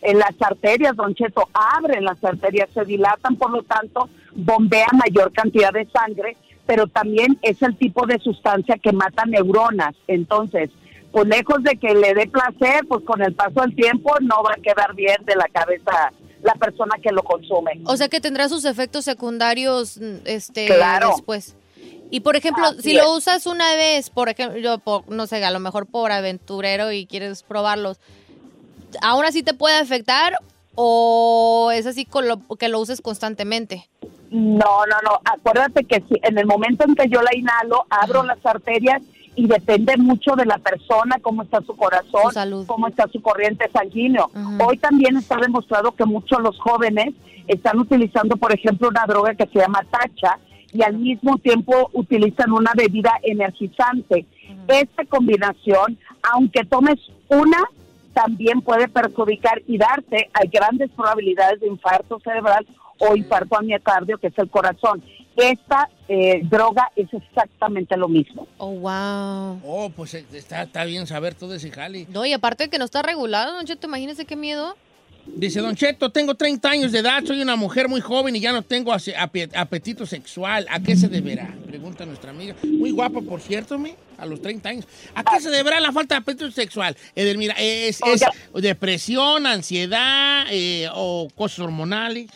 En 0.00 0.18
las 0.18 0.32
arterias, 0.40 0.96
Don 0.96 1.14
Cheto, 1.14 1.48
abren 1.52 2.02
las 2.04 2.24
arterias, 2.24 2.68
se 2.74 2.84
dilatan, 2.84 3.36
por 3.36 3.50
lo 3.52 3.62
tanto, 3.62 4.08
bombea 4.34 4.88
mayor 4.94 5.30
cantidad 5.32 5.72
de 5.72 5.86
sangre, 5.92 6.36
pero 6.66 6.86
también 6.86 7.38
es 7.42 7.60
el 7.62 7.76
tipo 7.76 8.06
de 8.06 8.18
sustancia 8.18 8.76
que 8.82 8.92
mata 8.92 9.24
neuronas. 9.26 9.94
Entonces, 10.06 10.70
pues 11.10 11.26
lejos 11.26 11.62
de 11.62 11.76
que 11.76 11.94
le 11.94 12.14
dé 12.14 12.26
placer, 12.26 12.84
pues 12.88 13.04
con 13.04 13.22
el 13.22 13.34
paso 13.34 13.60
del 13.60 13.74
tiempo 13.74 14.14
no 14.20 14.42
va 14.42 14.52
a 14.56 14.62
quedar 14.62 14.94
bien 14.94 15.16
de 15.26 15.34
la 15.36 15.46
cabeza 15.52 16.12
la 16.42 16.54
persona 16.54 16.96
que 17.02 17.12
lo 17.12 17.22
consume. 17.22 17.80
O 17.84 17.96
sea 17.96 18.08
que 18.08 18.20
tendrá 18.20 18.48
sus 18.48 18.64
efectos 18.64 19.04
secundarios 19.04 19.98
mm, 19.98 20.26
este, 20.26 20.66
Claro. 20.66 21.10
después. 21.10 21.54
Y 22.10 22.20
por 22.20 22.36
ejemplo, 22.36 22.66
Así 22.66 22.82
si 22.82 22.96
es. 22.96 23.02
lo 23.02 23.14
usas 23.14 23.46
una 23.46 23.74
vez, 23.74 24.10
por 24.10 24.28
ejemplo, 24.28 24.58
yo 24.58 24.78
por- 24.78 25.08
no 25.08 25.26
sé, 25.26 25.42
a 25.44 25.50
lo 25.50 25.60
mejor 25.60 25.86
por 25.86 26.10
aventurero 26.12 26.90
y 26.92 27.06
quieres 27.06 27.42
probarlos, 27.42 27.98
¿aún 29.02 29.24
así 29.24 29.42
te 29.42 29.54
puede 29.54 29.76
afectar 29.78 30.36
o 30.74 31.70
es 31.74 31.86
así 31.86 32.04
con 32.04 32.28
lo, 32.28 32.38
que 32.58 32.68
lo 32.68 32.80
uses 32.80 33.00
constantemente? 33.00 33.88
No, 34.32 34.86
no, 34.86 34.96
no. 35.04 35.20
Acuérdate 35.24 35.84
que 35.84 36.02
si 36.08 36.18
en 36.22 36.38
el 36.38 36.46
momento 36.46 36.84
en 36.84 36.94
que 36.94 37.08
yo 37.08 37.20
la 37.20 37.36
inhalo, 37.36 37.84
abro 37.90 38.22
las 38.22 38.44
arterias 38.44 39.02
y 39.36 39.46
depende 39.46 39.96
mucho 39.98 40.34
de 40.36 40.46
la 40.46 40.56
persona, 40.56 41.16
cómo 41.20 41.42
está 41.42 41.60
su 41.60 41.76
corazón, 41.76 42.64
cómo 42.66 42.88
está 42.88 43.06
su 43.08 43.20
corriente 43.20 43.68
sanguíneo. 43.70 44.30
Hoy 44.66 44.78
también 44.78 45.18
está 45.18 45.36
demostrado 45.36 45.92
que 45.92 46.06
muchos 46.06 46.40
los 46.40 46.58
jóvenes 46.58 47.14
están 47.46 47.78
utilizando, 47.78 48.36
por 48.36 48.54
ejemplo, 48.54 48.88
una 48.88 49.04
droga 49.06 49.34
que 49.34 49.46
se 49.46 49.58
llama 49.58 49.84
tacha 49.90 50.38
y 50.72 50.82
al 50.82 50.94
mismo 50.94 51.36
tiempo 51.36 51.90
utilizan 51.92 52.52
una 52.52 52.72
bebida 52.74 53.12
energizante. 53.22 54.24
Esta 54.66 55.04
combinación, 55.04 55.98
aunque 56.32 56.64
tomes 56.64 56.98
una, 57.28 57.58
también 58.14 58.62
puede 58.62 58.88
perjudicar 58.88 59.62
y 59.66 59.78
darte 59.78 60.30
hay 60.32 60.48
grandes 60.48 60.90
probabilidades 60.90 61.60
de 61.60 61.68
infarto 61.68 62.18
cerebral 62.20 62.66
o 63.04 63.16
infarto 63.16 63.58
al 63.58 63.66
miocardio, 63.66 64.16
que 64.18 64.28
es 64.28 64.38
el 64.38 64.48
corazón. 64.48 65.02
Esta 65.36 65.88
eh, 66.08 66.42
droga 66.44 66.90
es 66.94 67.12
exactamente 67.12 67.96
lo 67.96 68.08
mismo. 68.08 68.46
Oh, 68.58 68.70
wow. 68.70 69.60
Oh, 69.64 69.90
pues 69.94 70.14
eh, 70.14 70.24
está, 70.32 70.62
está 70.62 70.84
bien 70.84 71.06
saber 71.06 71.34
todo 71.34 71.54
ese 71.54 71.70
jale. 71.70 72.06
No, 72.10 72.24
y 72.24 72.32
aparte 72.32 72.64
de 72.64 72.70
que 72.70 72.78
no 72.78 72.84
está 72.84 73.02
regulado, 73.02 73.54
Don 73.54 73.64
Cheto, 73.64 73.88
imagínese 73.88 74.24
qué 74.24 74.36
miedo. 74.36 74.76
Dice 75.26 75.60
Don 75.60 75.74
Cheto, 75.74 76.10
tengo 76.10 76.34
30 76.34 76.68
años 76.68 76.92
de 76.92 76.98
edad, 76.98 77.24
soy 77.24 77.40
una 77.42 77.54
mujer 77.56 77.88
muy 77.88 78.00
joven 78.00 78.34
y 78.34 78.40
ya 78.40 78.52
no 78.52 78.62
tengo 78.62 78.92
apetito 78.92 80.04
sexual. 80.04 80.66
¿A 80.68 80.80
qué 80.80 80.96
se 80.96 81.08
deberá? 81.08 81.54
Pregunta 81.66 82.04
nuestra 82.04 82.30
amiga. 82.30 82.56
Muy 82.62 82.90
guapa, 82.90 83.20
por 83.20 83.40
cierto, 83.40 83.78
me, 83.78 83.94
a 84.18 84.26
los 84.26 84.42
30 84.42 84.68
años. 84.68 84.88
¿A 85.14 85.22
qué 85.24 85.40
se 85.40 85.50
deberá 85.50 85.80
la 85.80 85.92
falta 85.92 86.16
de 86.16 86.20
apetito 86.20 86.50
sexual? 86.50 86.96
Edelmira, 87.14 87.54
¿es, 87.56 88.00
es 88.04 88.22
depresión, 88.54 89.46
ansiedad 89.46 90.46
eh, 90.50 90.88
o 90.92 91.28
cosas 91.34 91.60
hormonales? 91.60 92.28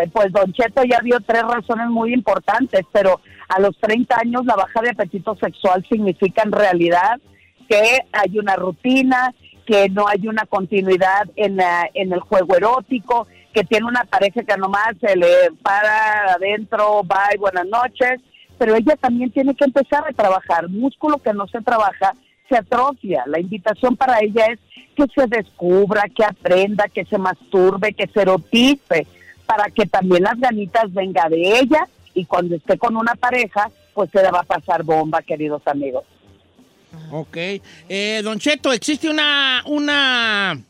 Eh, 0.00 0.08
Pues 0.12 0.32
Don 0.32 0.52
Cheto 0.52 0.82
ya 0.84 1.00
dio 1.02 1.18
tres 1.20 1.42
razones 1.42 1.88
muy 1.88 2.12
importantes, 2.14 2.82
pero 2.92 3.20
a 3.48 3.60
los 3.60 3.76
30 3.78 4.16
años 4.20 4.44
la 4.44 4.56
baja 4.56 4.80
de 4.82 4.90
apetito 4.90 5.34
sexual 5.36 5.84
significa 5.88 6.42
en 6.44 6.52
realidad 6.52 7.18
que 7.68 8.00
hay 8.12 8.38
una 8.38 8.56
rutina, 8.56 9.34
que 9.66 9.88
no 9.88 10.06
hay 10.08 10.28
una 10.28 10.46
continuidad 10.46 11.24
en, 11.36 11.56
la- 11.56 11.88
en 11.94 12.12
el 12.12 12.20
juego 12.20 12.56
erótico, 12.56 13.26
que 13.52 13.64
tiene 13.64 13.86
una 13.86 14.04
pareja 14.04 14.42
que 14.42 14.56
nomás 14.56 14.94
se 15.00 15.16
le 15.16 15.26
para 15.62 16.34
adentro, 16.34 17.02
bye, 17.04 17.38
buenas 17.38 17.66
noches, 17.66 18.20
pero 18.58 18.74
ella 18.76 18.96
también 18.96 19.30
tiene 19.30 19.54
que 19.54 19.64
empezar 19.64 20.04
a 20.08 20.12
trabajar. 20.12 20.68
Músculo 20.68 21.18
que 21.18 21.32
no 21.32 21.46
se 21.48 21.60
trabaja 21.62 22.12
se 22.48 22.56
atrofia. 22.56 23.24
La 23.26 23.40
invitación 23.40 23.96
para 23.96 24.20
ella 24.20 24.46
es 24.46 24.60
que 24.94 25.04
se 25.14 25.26
descubra, 25.26 26.04
que 26.14 26.24
aprenda, 26.24 26.84
que 26.88 27.04
se 27.04 27.18
masturbe, 27.18 27.92
que 27.92 28.06
se 28.06 28.22
erotice, 28.22 29.06
para 29.46 29.70
que 29.70 29.86
también 29.86 30.24
las 30.24 30.38
ganitas 30.38 30.92
venga 30.92 31.28
de 31.28 31.60
ella 31.60 31.88
y 32.14 32.24
cuando 32.24 32.56
esté 32.56 32.78
con 32.78 32.96
una 32.96 33.14
pareja, 33.14 33.70
pues 33.94 34.10
se 34.10 34.22
le 34.22 34.30
va 34.30 34.40
a 34.40 34.44
pasar 34.44 34.82
bomba, 34.82 35.22
queridos 35.22 35.62
amigos. 35.66 36.04
Ok. 37.10 37.36
Eh, 37.88 38.20
don 38.24 38.38
Cheto, 38.38 38.72
¿existe 38.72 39.08
una, 39.08 39.62
una 39.66 40.60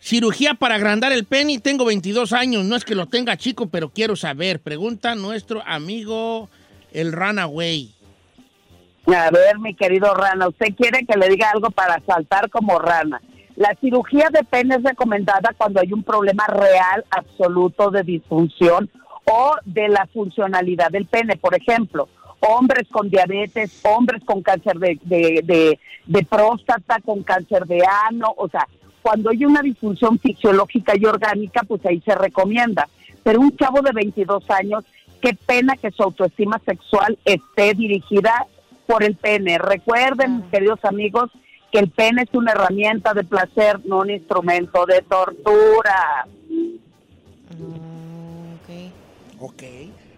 cirugía 0.00 0.54
para 0.54 0.74
agrandar 0.74 1.12
el 1.12 1.24
pene? 1.24 1.58
Tengo 1.60 1.84
22 1.84 2.32
años, 2.32 2.64
no 2.64 2.76
es 2.76 2.84
que 2.84 2.94
lo 2.94 3.06
tenga 3.06 3.36
chico, 3.36 3.68
pero 3.68 3.88
quiero 3.90 4.16
saber. 4.16 4.60
Pregunta 4.60 5.14
nuestro 5.14 5.62
amigo 5.66 6.48
el 6.92 7.12
Runaway. 7.12 7.94
A 9.06 9.30
ver, 9.30 9.58
mi 9.58 9.74
querido 9.74 10.14
Rana, 10.14 10.48
¿usted 10.48 10.74
quiere 10.74 11.04
que 11.04 11.16
le 11.18 11.28
diga 11.28 11.50
algo 11.50 11.70
para 11.70 12.00
saltar 12.06 12.48
como 12.48 12.78
rana? 12.78 13.20
La 13.56 13.74
cirugía 13.80 14.28
de 14.32 14.42
pene 14.44 14.76
es 14.76 14.82
recomendada 14.82 15.50
cuando 15.56 15.80
hay 15.80 15.92
un 15.92 16.02
problema 16.02 16.44
real, 16.48 17.04
absoluto 17.10 17.90
de 17.90 18.02
disfunción 18.02 18.90
o 19.24 19.54
de 19.64 19.88
la 19.88 20.06
funcionalidad 20.12 20.90
del 20.90 21.06
pene. 21.06 21.36
Por 21.36 21.54
ejemplo, 21.54 22.08
hombres 22.40 22.88
con 22.90 23.08
diabetes, 23.08 23.80
hombres 23.84 24.22
con 24.24 24.42
cáncer 24.42 24.78
de, 24.78 24.98
de, 25.04 25.40
de- 25.44 25.78
de 26.06 26.22
próstata, 26.22 26.98
con 27.02 27.22
cáncer 27.22 27.64
de 27.64 27.80
ano, 28.10 28.34
o 28.36 28.46
sea, 28.48 28.68
cuando 29.00 29.30
hay 29.30 29.46
una 29.46 29.62
disfunción 29.62 30.18
fisiológica 30.18 30.92
y 30.96 31.06
orgánica, 31.06 31.62
pues 31.66 31.84
ahí 31.86 32.02
se 32.04 32.14
recomienda. 32.14 32.88
Pero 33.22 33.40
un 33.40 33.56
chavo 33.56 33.80
de 33.80 33.92
22 33.92 34.50
años, 34.50 34.84
qué 35.22 35.32
pena 35.46 35.76
que 35.76 35.90
su 35.92 36.02
autoestima 36.02 36.58
sexual 36.66 37.18
esté 37.24 37.72
dirigida 37.72 38.46
por 38.86 39.02
el 39.02 39.14
pene. 39.16 39.56
Recuerden, 39.56 40.38
mis 40.38 40.46
queridos 40.50 40.84
amigos, 40.84 41.30
que 41.74 41.80
el 41.80 41.90
pene 41.90 42.22
es 42.22 42.28
una 42.34 42.52
herramienta 42.52 43.12
de 43.14 43.24
placer, 43.24 43.80
no 43.84 43.98
un 43.98 44.10
instrumento 44.10 44.86
de 44.86 45.02
tortura. 45.02 46.24
Ok. 49.40 49.62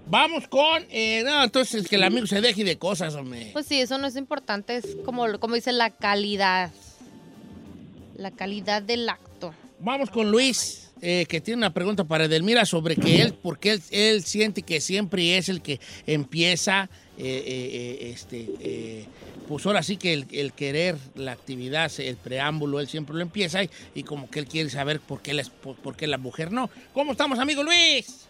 Vamos 0.07 0.47
con... 0.49 0.85
eh, 0.91 1.23
no, 1.25 1.43
entonces 1.43 1.89
que 1.89 1.97
el 1.97 2.03
amigo 2.03 2.27
se 2.27 2.43
deje 2.43 2.63
de 2.63 2.77
cosas, 2.77 3.15
hombre. 3.15 3.49
Pues 3.55 3.65
sí, 3.65 3.81
eso 3.81 3.97
no 3.97 4.07
es 4.07 4.17
importante, 4.17 4.77
es 4.77 4.99
como, 5.07 5.39
como 5.39 5.55
dice 5.55 5.73
la 5.73 5.89
calidad. 5.89 6.71
La 8.19 8.31
calidad 8.33 8.83
del 8.83 9.09
acto. 9.09 9.55
Vamos 9.81 10.11
con 10.11 10.31
Luis. 10.31 10.93
eh, 11.01 11.27
que 11.27 11.41
tiene 11.41 11.59
una 11.59 11.73
pregunta 11.73 12.05
para 12.05 12.25
Edelmira 12.25 12.65
sobre 12.67 12.97
que 12.97 13.23
él, 13.23 13.35
porque 13.35 13.73
él, 13.73 13.83
él 13.91 14.23
siente 14.25 14.63
que 14.63 14.81
siempre 14.81 15.37
es 15.39 15.49
el 15.49 15.63
que 15.63 15.81
empieza, 16.07 16.89
eh, 17.19 17.45
eh, 17.47 17.99
eh, 18.03 18.11
este, 18.13 18.47
eh, 18.61 19.05
pues 19.49 19.65
ahora 19.67 19.83
sí 19.83 19.97
que 19.97 20.13
el, 20.13 20.27
el 20.33 20.53
querer, 20.53 20.97
la 21.15 21.33
actividad, 21.33 21.91
el 21.99 22.17
preámbulo, 22.17 22.81
él 22.81 22.89
siempre 22.89 23.15
lo 23.15 23.23
empieza 23.23 23.63
y, 23.63 23.71
y 23.95 24.03
como 24.03 24.31
que 24.31 24.41
él 24.41 24.47
quiere 24.47 24.69
saber 24.71 25.01
por 25.01 25.23
qué, 25.23 25.35
la, 25.35 25.45
por, 25.63 25.77
por 25.77 25.97
qué 25.97 26.07
la 26.07 26.19
mujer 26.19 26.53
no. 26.53 26.69
¿Cómo 26.93 27.13
estamos, 27.13 27.39
amigo 27.39 27.63
Luis? 27.63 28.27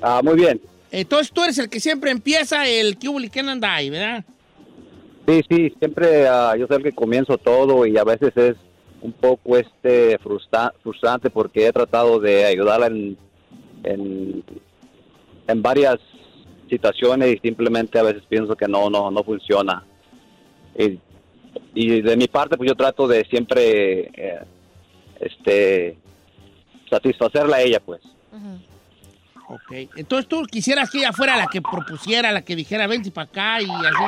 Ah, 0.00 0.20
muy 0.22 0.36
bien. 0.36 0.60
Entonces 0.90 1.32
tú 1.32 1.42
eres 1.42 1.58
el 1.58 1.68
que 1.68 1.80
siempre 1.80 2.10
empieza 2.10 2.66
el 2.66 2.96
que 2.98 3.08
hubo 3.08 3.20
y 3.20 3.28
que 3.28 3.40
anda 3.40 3.74
ahí, 3.74 3.90
¿verdad? 3.90 4.24
Sí, 5.26 5.42
sí, 5.50 5.74
siempre 5.78 6.26
ah, 6.26 6.54
yo 6.58 6.66
soy 6.66 6.78
el 6.78 6.82
que 6.84 6.92
comienzo 6.92 7.36
todo 7.36 7.84
y 7.84 7.98
a 7.98 8.04
veces 8.04 8.32
es 8.36 8.54
un 9.02 9.12
poco 9.12 9.56
este 9.58 10.18
frustra- 10.18 10.72
frustrante 10.82 11.28
porque 11.30 11.66
he 11.66 11.72
tratado 11.72 12.18
de 12.18 12.46
ayudarla 12.46 12.86
en, 12.86 13.18
en, 13.84 14.42
en 15.46 15.62
varias 15.62 15.98
situaciones 16.68 17.34
y 17.34 17.38
simplemente 17.38 17.98
a 17.98 18.02
veces 18.02 18.22
pienso 18.28 18.56
que 18.56 18.68
no, 18.68 18.90
no, 18.90 19.10
no 19.10 19.24
funciona. 19.24 19.82
Y, 20.76 20.98
y 21.74 22.00
de 22.02 22.16
mi 22.16 22.28
parte, 22.28 22.56
pues 22.56 22.68
yo 22.68 22.76
trato 22.76 23.06
de 23.08 23.24
siempre 23.24 24.10
eh, 24.14 24.40
este 25.20 25.98
satisfacerla 26.88 27.56
a 27.56 27.60
ella, 27.60 27.80
pues. 27.80 28.00
Ok. 29.48 29.72
Entonces 29.96 30.28
tú 30.28 30.42
quisieras 30.44 30.90
que 30.90 30.98
ella 30.98 31.12
fuera 31.12 31.36
la 31.36 31.46
que 31.46 31.62
propusiera, 31.62 32.32
la 32.32 32.42
que 32.42 32.54
dijera, 32.54 32.86
vente 32.86 33.10
para 33.10 33.28
acá 33.28 33.62
y 33.62 33.64
así. 33.64 34.04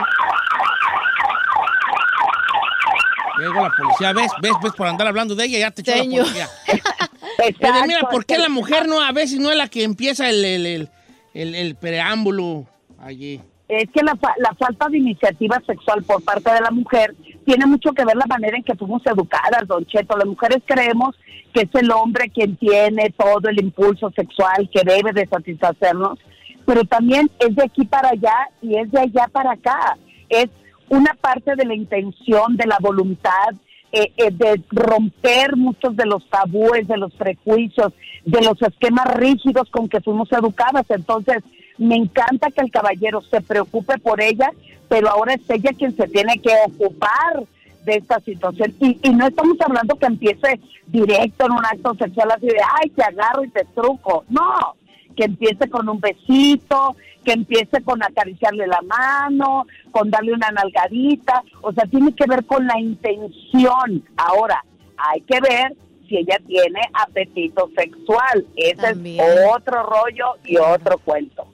Llegó 3.39 3.63
la 3.63 3.71
policía, 3.71 4.13
¿ves? 4.13 4.31
¿Ves? 4.43 4.53
¿Ves? 4.63 4.73
Por 4.75 4.87
andar 4.87 5.07
hablando 5.07 5.35
de 5.35 5.47
ella 5.47 5.59
ya 5.61 5.71
te 5.71 5.81
echó 5.81 5.93
la 5.93 6.05
policía. 6.05 6.49
mira, 7.87 8.01
¿por 8.11 8.27
qué 8.27 8.37
la 8.37 8.51
mujer 8.51 8.87
no 8.87 9.01
a 9.01 9.13
veces 9.13 9.39
no 9.39 9.51
es 9.51 9.57
la 9.57 9.69
que 9.69 9.83
empieza 9.83 10.29
el, 10.29 10.45
el, 10.45 10.67
el, 10.67 10.89
el- 11.35 11.55
el 11.55 11.75
preámbulo 11.77 12.67
allí? 12.99 13.41
es 13.69 13.89
que 13.93 14.03
la, 14.03 14.19
la 14.39 14.53
falta 14.59 14.89
de 14.89 14.99
iniciativa 14.99 15.63
sexual 15.65 16.03
por 16.03 16.25
parte 16.25 16.53
de 16.53 16.61
la 16.61 16.73
mujer 16.73 17.15
tiene 17.47 17.67
mucho 17.67 17.93
que 17.93 18.05
ver 18.05 18.17
la 18.17 18.27
manera 18.27 18.57
en 18.57 18.65
que 18.65 18.75
fuimos 18.75 19.01
educadas, 19.07 19.65
don 19.69 19.87
Cheto. 19.87 20.17
Las 20.17 20.27
mujeres 20.27 20.59
creemos 20.67 21.15
que 21.55 21.61
es 21.63 21.75
el 21.77 21.89
hombre 21.93 22.31
quien 22.31 22.57
tiene 22.57 23.15
todo 23.17 23.49
el 23.49 23.61
impulso 23.63 24.11
sexual 24.11 24.69
que 24.73 24.83
debe 24.85 25.13
de 25.13 25.25
satisfacernos, 25.29 26.19
pero 26.67 26.83
también 26.85 27.31
es 27.39 27.55
de 27.55 27.63
aquí 27.63 27.85
para 27.87 28.09
allá 28.09 28.35
y 28.61 28.75
es 28.77 28.91
de 28.91 29.01
allá 29.03 29.29
para 29.31 29.53
acá. 29.53 29.97
Es 30.29 30.49
una 30.89 31.15
parte 31.21 31.55
de 31.55 31.65
la 31.65 31.75
intención, 31.77 32.57
de 32.57 32.67
la 32.67 32.79
voluntad, 32.81 33.55
eh, 33.93 34.13
eh, 34.17 34.31
de 34.31 34.63
romper 34.71 35.57
muchos 35.57 35.97
de 35.97 36.07
los 36.07 36.25
tabúes, 36.29 36.87
de 36.87 36.97
los 36.97 37.13
prejuicios, 37.15 37.93
de 38.25 38.41
los 38.43 38.61
esquemas 38.63 39.07
rígidos 39.15 39.69
con 39.71 39.89
que 39.89 40.01
fuimos 40.01 40.31
educadas. 40.33 40.87
Entonces, 40.91 41.43
me 41.79 41.97
encanta 41.97 42.51
que 42.51 42.61
el 42.61 42.71
caballero 42.71 43.21
se 43.23 43.41
preocupe 43.41 43.99
por 43.99 44.21
ella, 44.21 44.51
pero 44.89 45.09
ahora 45.09 45.35
es 45.35 45.49
ella 45.49 45.73
quien 45.77 45.97
se 45.97 46.07
tiene 46.09 46.39
que 46.39 46.53
ocupar 46.67 47.45
de 47.85 47.95
esta 47.95 48.21
situación. 48.21 48.75
Y, 48.81 48.99
y 49.03 49.11
no 49.11 49.27
estamos 49.27 49.57
hablando 49.61 49.97
que 49.97 50.07
empiece 50.07 50.61
directo 50.87 51.47
en 51.47 51.53
un 51.53 51.65
acto 51.65 51.95
sexual 51.95 52.31
así 52.33 52.47
de, 52.47 52.61
ay, 52.81 52.91
te 52.91 53.03
agarro 53.03 53.45
y 53.45 53.49
te 53.49 53.65
truco. 53.75 54.25
No, 54.29 54.77
que 55.17 55.25
empiece 55.25 55.69
con 55.69 55.89
un 55.89 56.01
besito, 56.01 56.97
que 57.25 57.33
empiece 57.33 57.83
con 57.83 58.03
acariciarle 58.03 58.67
la 58.67 58.81
mano, 58.83 59.67
con 59.91 60.11
darle 60.11 60.33
una 60.33 60.51
nalgadita. 60.51 61.43
O 61.63 61.73
sea, 61.73 61.85
tiene 61.85 62.15
que 62.15 62.25
ver 62.27 62.45
con 62.45 62.67
la 62.67 62.79
intención. 62.79 64.05
Ahora, 64.17 64.65
hay 64.97 65.21
que 65.23 65.41
ver 65.41 65.77
si 66.09 66.17
ella 66.19 66.39
tiene 66.47 66.81
apetito 66.93 67.71
sexual. 67.77 68.47
Ese 68.57 68.75
También. 68.77 69.25
es 69.25 69.39
otro 69.55 69.83
rollo 69.83 70.37
y 70.45 70.57
otro 70.57 70.99
cuento. 70.99 71.47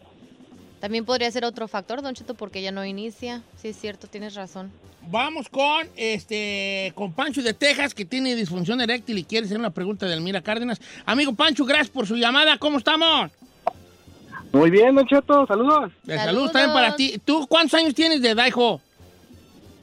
También 0.80 1.04
podría 1.04 1.30
ser 1.30 1.44
otro 1.44 1.68
factor, 1.68 2.02
Don 2.02 2.14
Cheto, 2.14 2.34
porque 2.34 2.60
ella 2.60 2.72
no 2.72 2.84
inicia. 2.84 3.42
Sí, 3.56 3.68
es 3.68 3.76
cierto, 3.78 4.06
tienes 4.06 4.34
razón. 4.34 4.70
Vamos 5.08 5.48
con 5.48 5.88
este 5.96 6.92
con 6.96 7.12
Pancho 7.12 7.40
de 7.40 7.54
Texas, 7.54 7.94
que 7.94 8.04
tiene 8.04 8.34
disfunción 8.34 8.80
eréctil 8.80 9.18
y 9.18 9.24
quiere 9.24 9.46
hacer 9.46 9.58
una 9.58 9.70
pregunta 9.70 10.06
de 10.06 10.14
Elmira 10.14 10.40
Cárdenas. 10.42 10.80
Amigo 11.04 11.32
Pancho, 11.32 11.64
gracias 11.64 11.90
por 11.90 12.06
su 12.06 12.16
llamada. 12.16 12.58
¿Cómo 12.58 12.78
estamos? 12.78 13.30
Muy 14.52 14.70
bien, 14.70 14.94
Don 14.94 15.06
Cheto, 15.06 15.46
saludos. 15.46 15.92
De 16.04 16.16
salud 16.16 16.50
también 16.50 16.72
para 16.72 16.96
ti. 16.96 17.20
¿Tú 17.24 17.46
cuántos 17.48 17.74
años 17.74 17.94
tienes 17.94 18.22
de 18.22 18.30
edad, 18.30 18.46
hijo? 18.46 18.80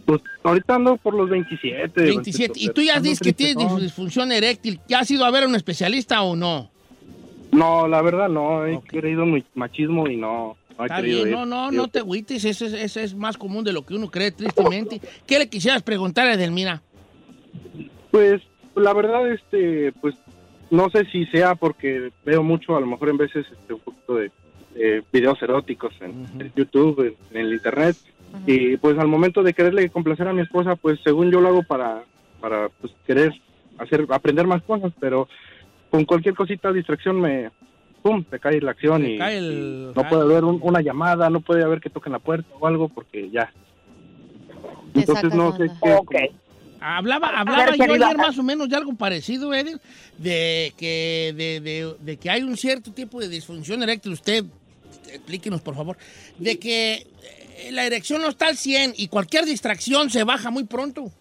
Pues 0.05 0.21
ahorita 0.43 0.75
ando 0.75 0.97
por 0.97 1.13
los 1.13 1.29
27. 1.29 1.91
Don 1.95 2.15
27. 2.15 2.53
Cheto, 2.53 2.71
Y 2.71 2.73
tú 2.73 2.81
ya 2.81 2.99
dices 2.99 3.19
que 3.19 3.33
tienes 3.33 3.75
disfunción 3.77 4.31
eréctil. 4.31 4.79
¿Ya 4.87 4.99
has 4.99 5.11
ido 5.11 5.25
a 5.25 5.31
ver 5.31 5.43
a 5.43 5.47
un 5.47 5.55
especialista 5.55 6.21
o 6.23 6.35
no? 6.35 6.69
No, 7.51 7.87
la 7.87 8.01
verdad 8.01 8.29
no, 8.29 8.65
he 8.65 8.81
creído 8.81 9.23
en 9.23 9.33
mi 9.33 9.43
machismo 9.53 10.07
y 10.07 10.17
no, 10.17 10.57
no 10.77 10.85
Está 10.85 10.97
querido 10.97 11.23
bien, 11.23 11.35
no, 11.37 11.45
no, 11.45 11.71
no 11.71 11.87
te 11.87 11.99
agüites, 11.99 12.43
eso 12.45 12.65
es, 12.65 12.73
eso 12.73 12.99
es 12.99 13.13
más 13.13 13.37
común 13.37 13.63
de 13.63 13.73
lo 13.73 13.85
que 13.85 13.93
uno 13.93 14.09
cree, 14.09 14.31
tristemente. 14.31 14.99
¿Qué 15.27 15.37
le 15.37 15.47
quisieras 15.47 15.83
preguntar 15.83 16.25
a 16.25 16.33
Edelmira? 16.33 16.81
Pues 18.09 18.41
la 18.75 18.93
verdad, 18.93 19.31
este, 19.31 19.91
pues 20.01 20.15
no 20.71 20.89
sé 20.89 21.05
si 21.11 21.25
sea 21.27 21.53
porque 21.53 22.11
veo 22.25 22.41
mucho, 22.41 22.75
a 22.75 22.79
lo 22.79 22.87
mejor 22.87 23.09
en 23.09 23.17
veces, 23.17 23.45
este, 23.51 23.73
un 23.73 23.79
poquito 23.81 24.15
de 24.15 24.31
eh, 24.75 25.01
videos 25.11 25.41
eróticos 25.41 25.93
en, 26.01 26.51
YouTube, 26.55 26.99
en, 27.31 27.37
en 27.39 27.45
el 27.47 27.53
internet, 27.53 27.95
y 28.47 28.77
pues 28.77 28.97
al 28.97 29.07
momento 29.07 29.43
de 29.43 29.53
quererle 29.53 29.89
complacer 29.89 30.27
a 30.27 30.33
mi 30.33 30.41
esposa, 30.41 30.75
pues 30.75 30.99
según 31.03 31.31
yo 31.31 31.39
lo 31.39 31.49
hago 31.49 31.63
para, 31.63 32.03
para 32.41 32.69
pues, 32.69 32.91
querer 33.05 33.31
hacer, 33.77 34.05
aprender 34.09 34.47
más 34.47 34.63
cosas, 34.63 34.91
pero 34.99 35.27
con 35.91 36.05
cualquier 36.05 36.33
cosita, 36.35 36.71
distracción, 36.73 37.21
me, 37.21 37.51
pum, 38.01 38.23
te 38.23 38.39
cae 38.39 38.59
la 38.59 38.71
acción 38.71 39.03
Se 39.03 39.11
y, 39.11 39.17
cae 39.17 39.37
el- 39.37 39.91
y 39.91 39.95
no 39.95 40.09
puede 40.09 40.23
haber 40.23 40.43
un- 40.43 40.59
una 40.63 40.81
llamada, 40.81 41.29
no 41.29 41.41
puede 41.41 41.63
haber 41.63 41.79
que 41.79 41.89
toquen 41.91 42.11
la 42.13 42.19
puerta 42.19 42.49
o 42.59 42.65
algo 42.67 42.89
porque 42.89 43.29
ya. 43.29 43.51
Entonces 44.95 45.33
no 45.33 45.55
sé 45.57 45.67
qué. 46.09 46.31
Hablaba, 46.85 47.29
hablaba 47.29 47.65
ver, 47.67 47.77
yo 47.77 47.93
ayer 47.93 48.17
más 48.17 48.37
o 48.37 48.43
menos 48.43 48.67
de 48.67 48.75
algo 48.75 48.93
parecido, 48.95 49.53
Edel, 49.53 49.79
de 50.17 50.73
que, 50.77 51.33
de, 51.37 51.61
de- 51.61 51.95
de 51.97 52.17
que 52.17 52.29
hay 52.29 52.43
un 52.43 52.57
cierto 52.57 52.91
tipo 52.91 53.21
de 53.21 53.29
disfunción 53.29 53.81
eréctil. 53.83 54.11
Usted, 54.11 54.43
explíquenos, 55.13 55.61
por 55.61 55.75
favor, 55.75 55.97
de 56.37 56.59
que 56.59 56.93
eh, 56.95 57.71
la 57.71 57.85
erección 57.85 58.21
no 58.21 58.29
está 58.29 58.47
al 58.47 58.57
100 58.57 58.93
y 58.97 59.07
cualquier 59.07 59.45
distracción 59.45 60.09
se 60.09 60.23
baja 60.23 60.51
muy 60.51 60.65
pronto. 60.65 61.11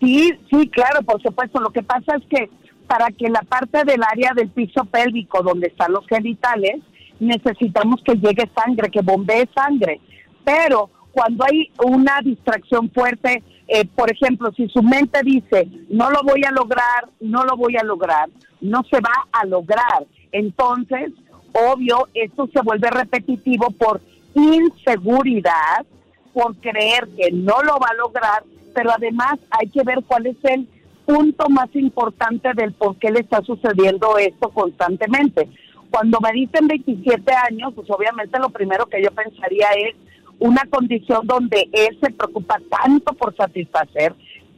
Sí, 0.00 0.32
sí, 0.50 0.68
claro, 0.68 1.02
por 1.02 1.20
supuesto. 1.22 1.60
Lo 1.60 1.70
que 1.70 1.82
pasa 1.82 2.16
es 2.16 2.24
que 2.28 2.50
para 2.86 3.08
que 3.10 3.28
la 3.28 3.42
parte 3.42 3.84
del 3.84 4.02
área 4.02 4.32
del 4.34 4.48
piso 4.48 4.84
pélvico 4.84 5.42
donde 5.42 5.68
están 5.68 5.92
los 5.92 6.06
genitales, 6.06 6.80
necesitamos 7.20 8.00
que 8.04 8.14
llegue 8.14 8.50
sangre, 8.54 8.90
que 8.90 9.02
bombee 9.02 9.48
sangre. 9.54 10.00
Pero 10.44 10.90
cuando 11.12 11.44
hay 11.44 11.70
una 11.84 12.20
distracción 12.22 12.90
fuerte, 12.90 13.42
eh, 13.68 13.86
por 13.94 14.10
ejemplo, 14.10 14.50
si 14.56 14.68
su 14.68 14.82
mente 14.82 15.20
dice, 15.22 15.68
no 15.88 16.10
lo 16.10 16.22
voy 16.24 16.42
a 16.44 16.50
lograr, 16.50 17.08
no 17.20 17.44
lo 17.44 17.56
voy 17.56 17.76
a 17.76 17.84
lograr, 17.84 18.28
no 18.60 18.82
se 18.90 19.00
va 19.00 19.28
a 19.32 19.44
lograr. 19.44 20.06
Entonces, 20.32 21.12
obvio, 21.52 22.08
esto 22.14 22.48
se 22.52 22.60
vuelve 22.62 22.90
repetitivo 22.90 23.70
por 23.70 24.00
inseguridad, 24.34 25.84
por 26.32 26.54
creer 26.56 27.08
que 27.16 27.30
no 27.32 27.62
lo 27.62 27.78
va 27.78 27.88
a 27.90 27.94
lograr, 27.94 28.44
pero 28.74 28.90
además 28.90 29.38
hay 29.50 29.68
que 29.68 29.82
ver 29.82 29.98
cuál 30.06 30.26
es 30.26 30.36
el 30.44 30.68
punto 31.04 31.48
más 31.48 31.68
importante 31.74 32.50
del 32.54 32.72
por 32.72 32.96
qué 32.96 33.10
le 33.10 33.20
está 33.20 33.42
sucediendo 33.42 34.16
esto 34.18 34.50
constantemente. 34.50 35.48
Cuando 35.90 36.20
me 36.20 36.32
dicen 36.32 36.68
27 36.68 37.32
años, 37.50 37.72
pues 37.74 37.90
obviamente 37.90 38.38
lo 38.38 38.50
primero 38.50 38.86
que 38.86 39.02
yo 39.02 39.10
pensaría 39.10 39.68
es 39.70 39.96
una 40.38 40.62
condición 40.70 41.26
donde 41.26 41.68
él 41.72 41.98
se 42.00 42.10
preocupa 42.12 42.58
tanto 42.70 43.12
por 43.14 43.34
satisfacer, 43.36 44.14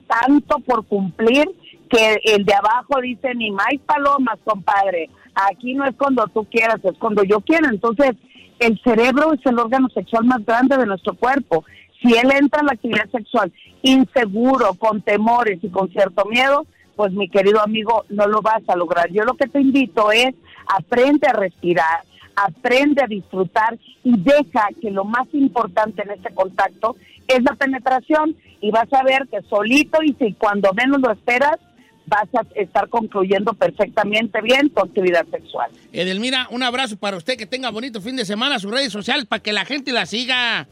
tanto 0.07 0.59
por 0.61 0.85
cumplir, 0.87 1.51
que 1.89 2.21
el 2.25 2.45
de 2.45 2.55
abajo 2.55 3.01
dice 3.03 3.35
ni 3.35 3.51
más 3.51 3.75
palomas, 3.85 4.39
compadre. 4.45 5.11
Aquí 5.35 5.75
no 5.75 5.85
es 5.85 5.95
cuando 5.97 6.25
tú 6.27 6.45
quieras, 6.45 6.79
es 6.85 6.97
cuando 6.99 7.23
yo 7.25 7.41
quiero. 7.41 7.69
Entonces, 7.69 8.13
el 8.59 8.81
cerebro 8.83 9.33
es 9.33 9.41
el 9.45 9.59
órgano 9.59 9.89
sexual 9.89 10.25
más 10.25 10.45
grande 10.45 10.77
de 10.77 10.87
nuestro 10.87 11.15
cuerpo. 11.15 11.65
Si 12.01 12.15
él 12.15 12.31
entra 12.33 12.61
en 12.61 12.67
la 12.67 12.73
actividad 12.73 13.11
sexual 13.11 13.53
inseguro, 13.83 14.75
con 14.75 15.03
temores 15.03 15.59
y 15.63 15.69
con 15.69 15.91
cierto 15.91 16.25
miedo, 16.27 16.67
pues 16.97 17.13
mi 17.13 17.29
querido 17.29 17.61
amigo, 17.61 18.05
no 18.11 18.27
lo 18.27 18.43
vas 18.43 18.63
a 18.69 18.77
lograr. 18.77 19.11
Yo 19.11 19.25
lo 19.25 19.35
que 19.35 19.49
te 19.49 19.61
invito 19.61 20.13
es 20.13 20.35
aprende 20.67 21.27
a 21.27 21.33
respirar, 21.33 22.05
aprende 22.37 23.03
a 23.03 23.07
disfrutar 23.07 23.79
y 24.05 24.17
deja 24.19 24.69
que 24.81 24.91
lo 24.91 25.05
más 25.05 25.27
importante 25.33 26.03
en 26.03 26.11
este 26.11 26.33
contacto 26.35 26.97
es 27.27 27.43
la 27.43 27.55
penetración 27.55 28.37
y 28.61 28.71
vas 28.71 28.93
a 28.93 29.03
ver 29.03 29.27
que 29.29 29.43
solito 29.43 30.03
y 30.03 30.15
si 30.15 30.35
cuando 30.35 30.73
menos 30.75 31.01
lo 31.01 31.13
esperas 31.13 31.59
vas 32.07 32.29
a 32.35 32.45
estar 32.61 32.89
concluyendo 32.89 33.55
perfectamente 33.55 34.41
bien 34.43 34.71
tu 34.71 34.81
actividad 34.81 35.27
sexual. 35.31 35.71
Edelmira, 35.93 36.49
un 36.51 36.63
abrazo 36.63 36.97
para 36.97 37.17
usted, 37.17 37.37
que 37.37 37.47
tenga 37.47 37.71
bonito 37.71 38.01
fin 38.01 38.17
de 38.17 38.25
semana, 38.25 38.59
sus 38.59 38.71
redes 38.71 38.93
sociales, 38.93 39.27
para 39.27 39.43
que 39.43 39.53
la 39.53 39.65
gente 39.65 39.93
la 39.93 40.07
siga. 40.07 40.67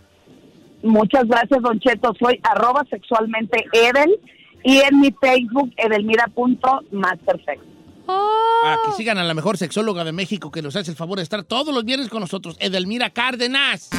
Muchas 0.82 1.26
gracias, 1.26 1.60
Don 1.62 1.78
Cheto. 1.78 2.14
Soy 2.18 2.40
arroba 2.42 2.84
sexualmente 2.88 3.64
Edel 3.72 4.18
y 4.64 4.78
en 4.78 5.00
mi 5.00 5.10
Facebook 5.20 5.72
edelmira.mastersex. 5.76 7.62
Para 8.06 8.76
que 8.84 8.92
sigan 8.96 9.18
a 9.18 9.24
la 9.24 9.34
mejor 9.34 9.56
sexóloga 9.56 10.04
de 10.04 10.12
México 10.12 10.50
que 10.50 10.62
nos 10.62 10.74
hace 10.76 10.90
el 10.90 10.96
favor 10.96 11.18
de 11.18 11.22
estar 11.22 11.44
todos 11.44 11.74
los 11.74 11.84
viernes 11.84 12.08
con 12.08 12.20
nosotros, 12.20 12.56
Edelmira 12.60 13.10
Cárdenas. 13.10 13.90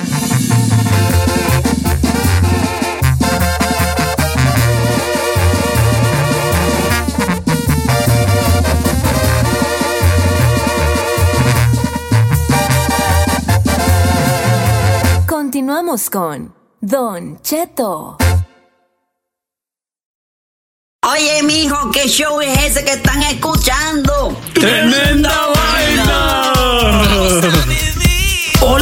Continuamos 15.62 16.10
con 16.10 16.56
Don 16.82 17.40
Cheto. 17.44 18.18
Oye, 21.08 21.44
mijo, 21.44 21.92
¿qué 21.92 22.08
show 22.08 22.42
es 22.42 22.64
ese 22.64 22.84
que 22.84 22.94
están 22.94 23.22
escuchando? 23.22 24.36
¡Tremenda 24.56 25.50
vaina! 25.54 26.54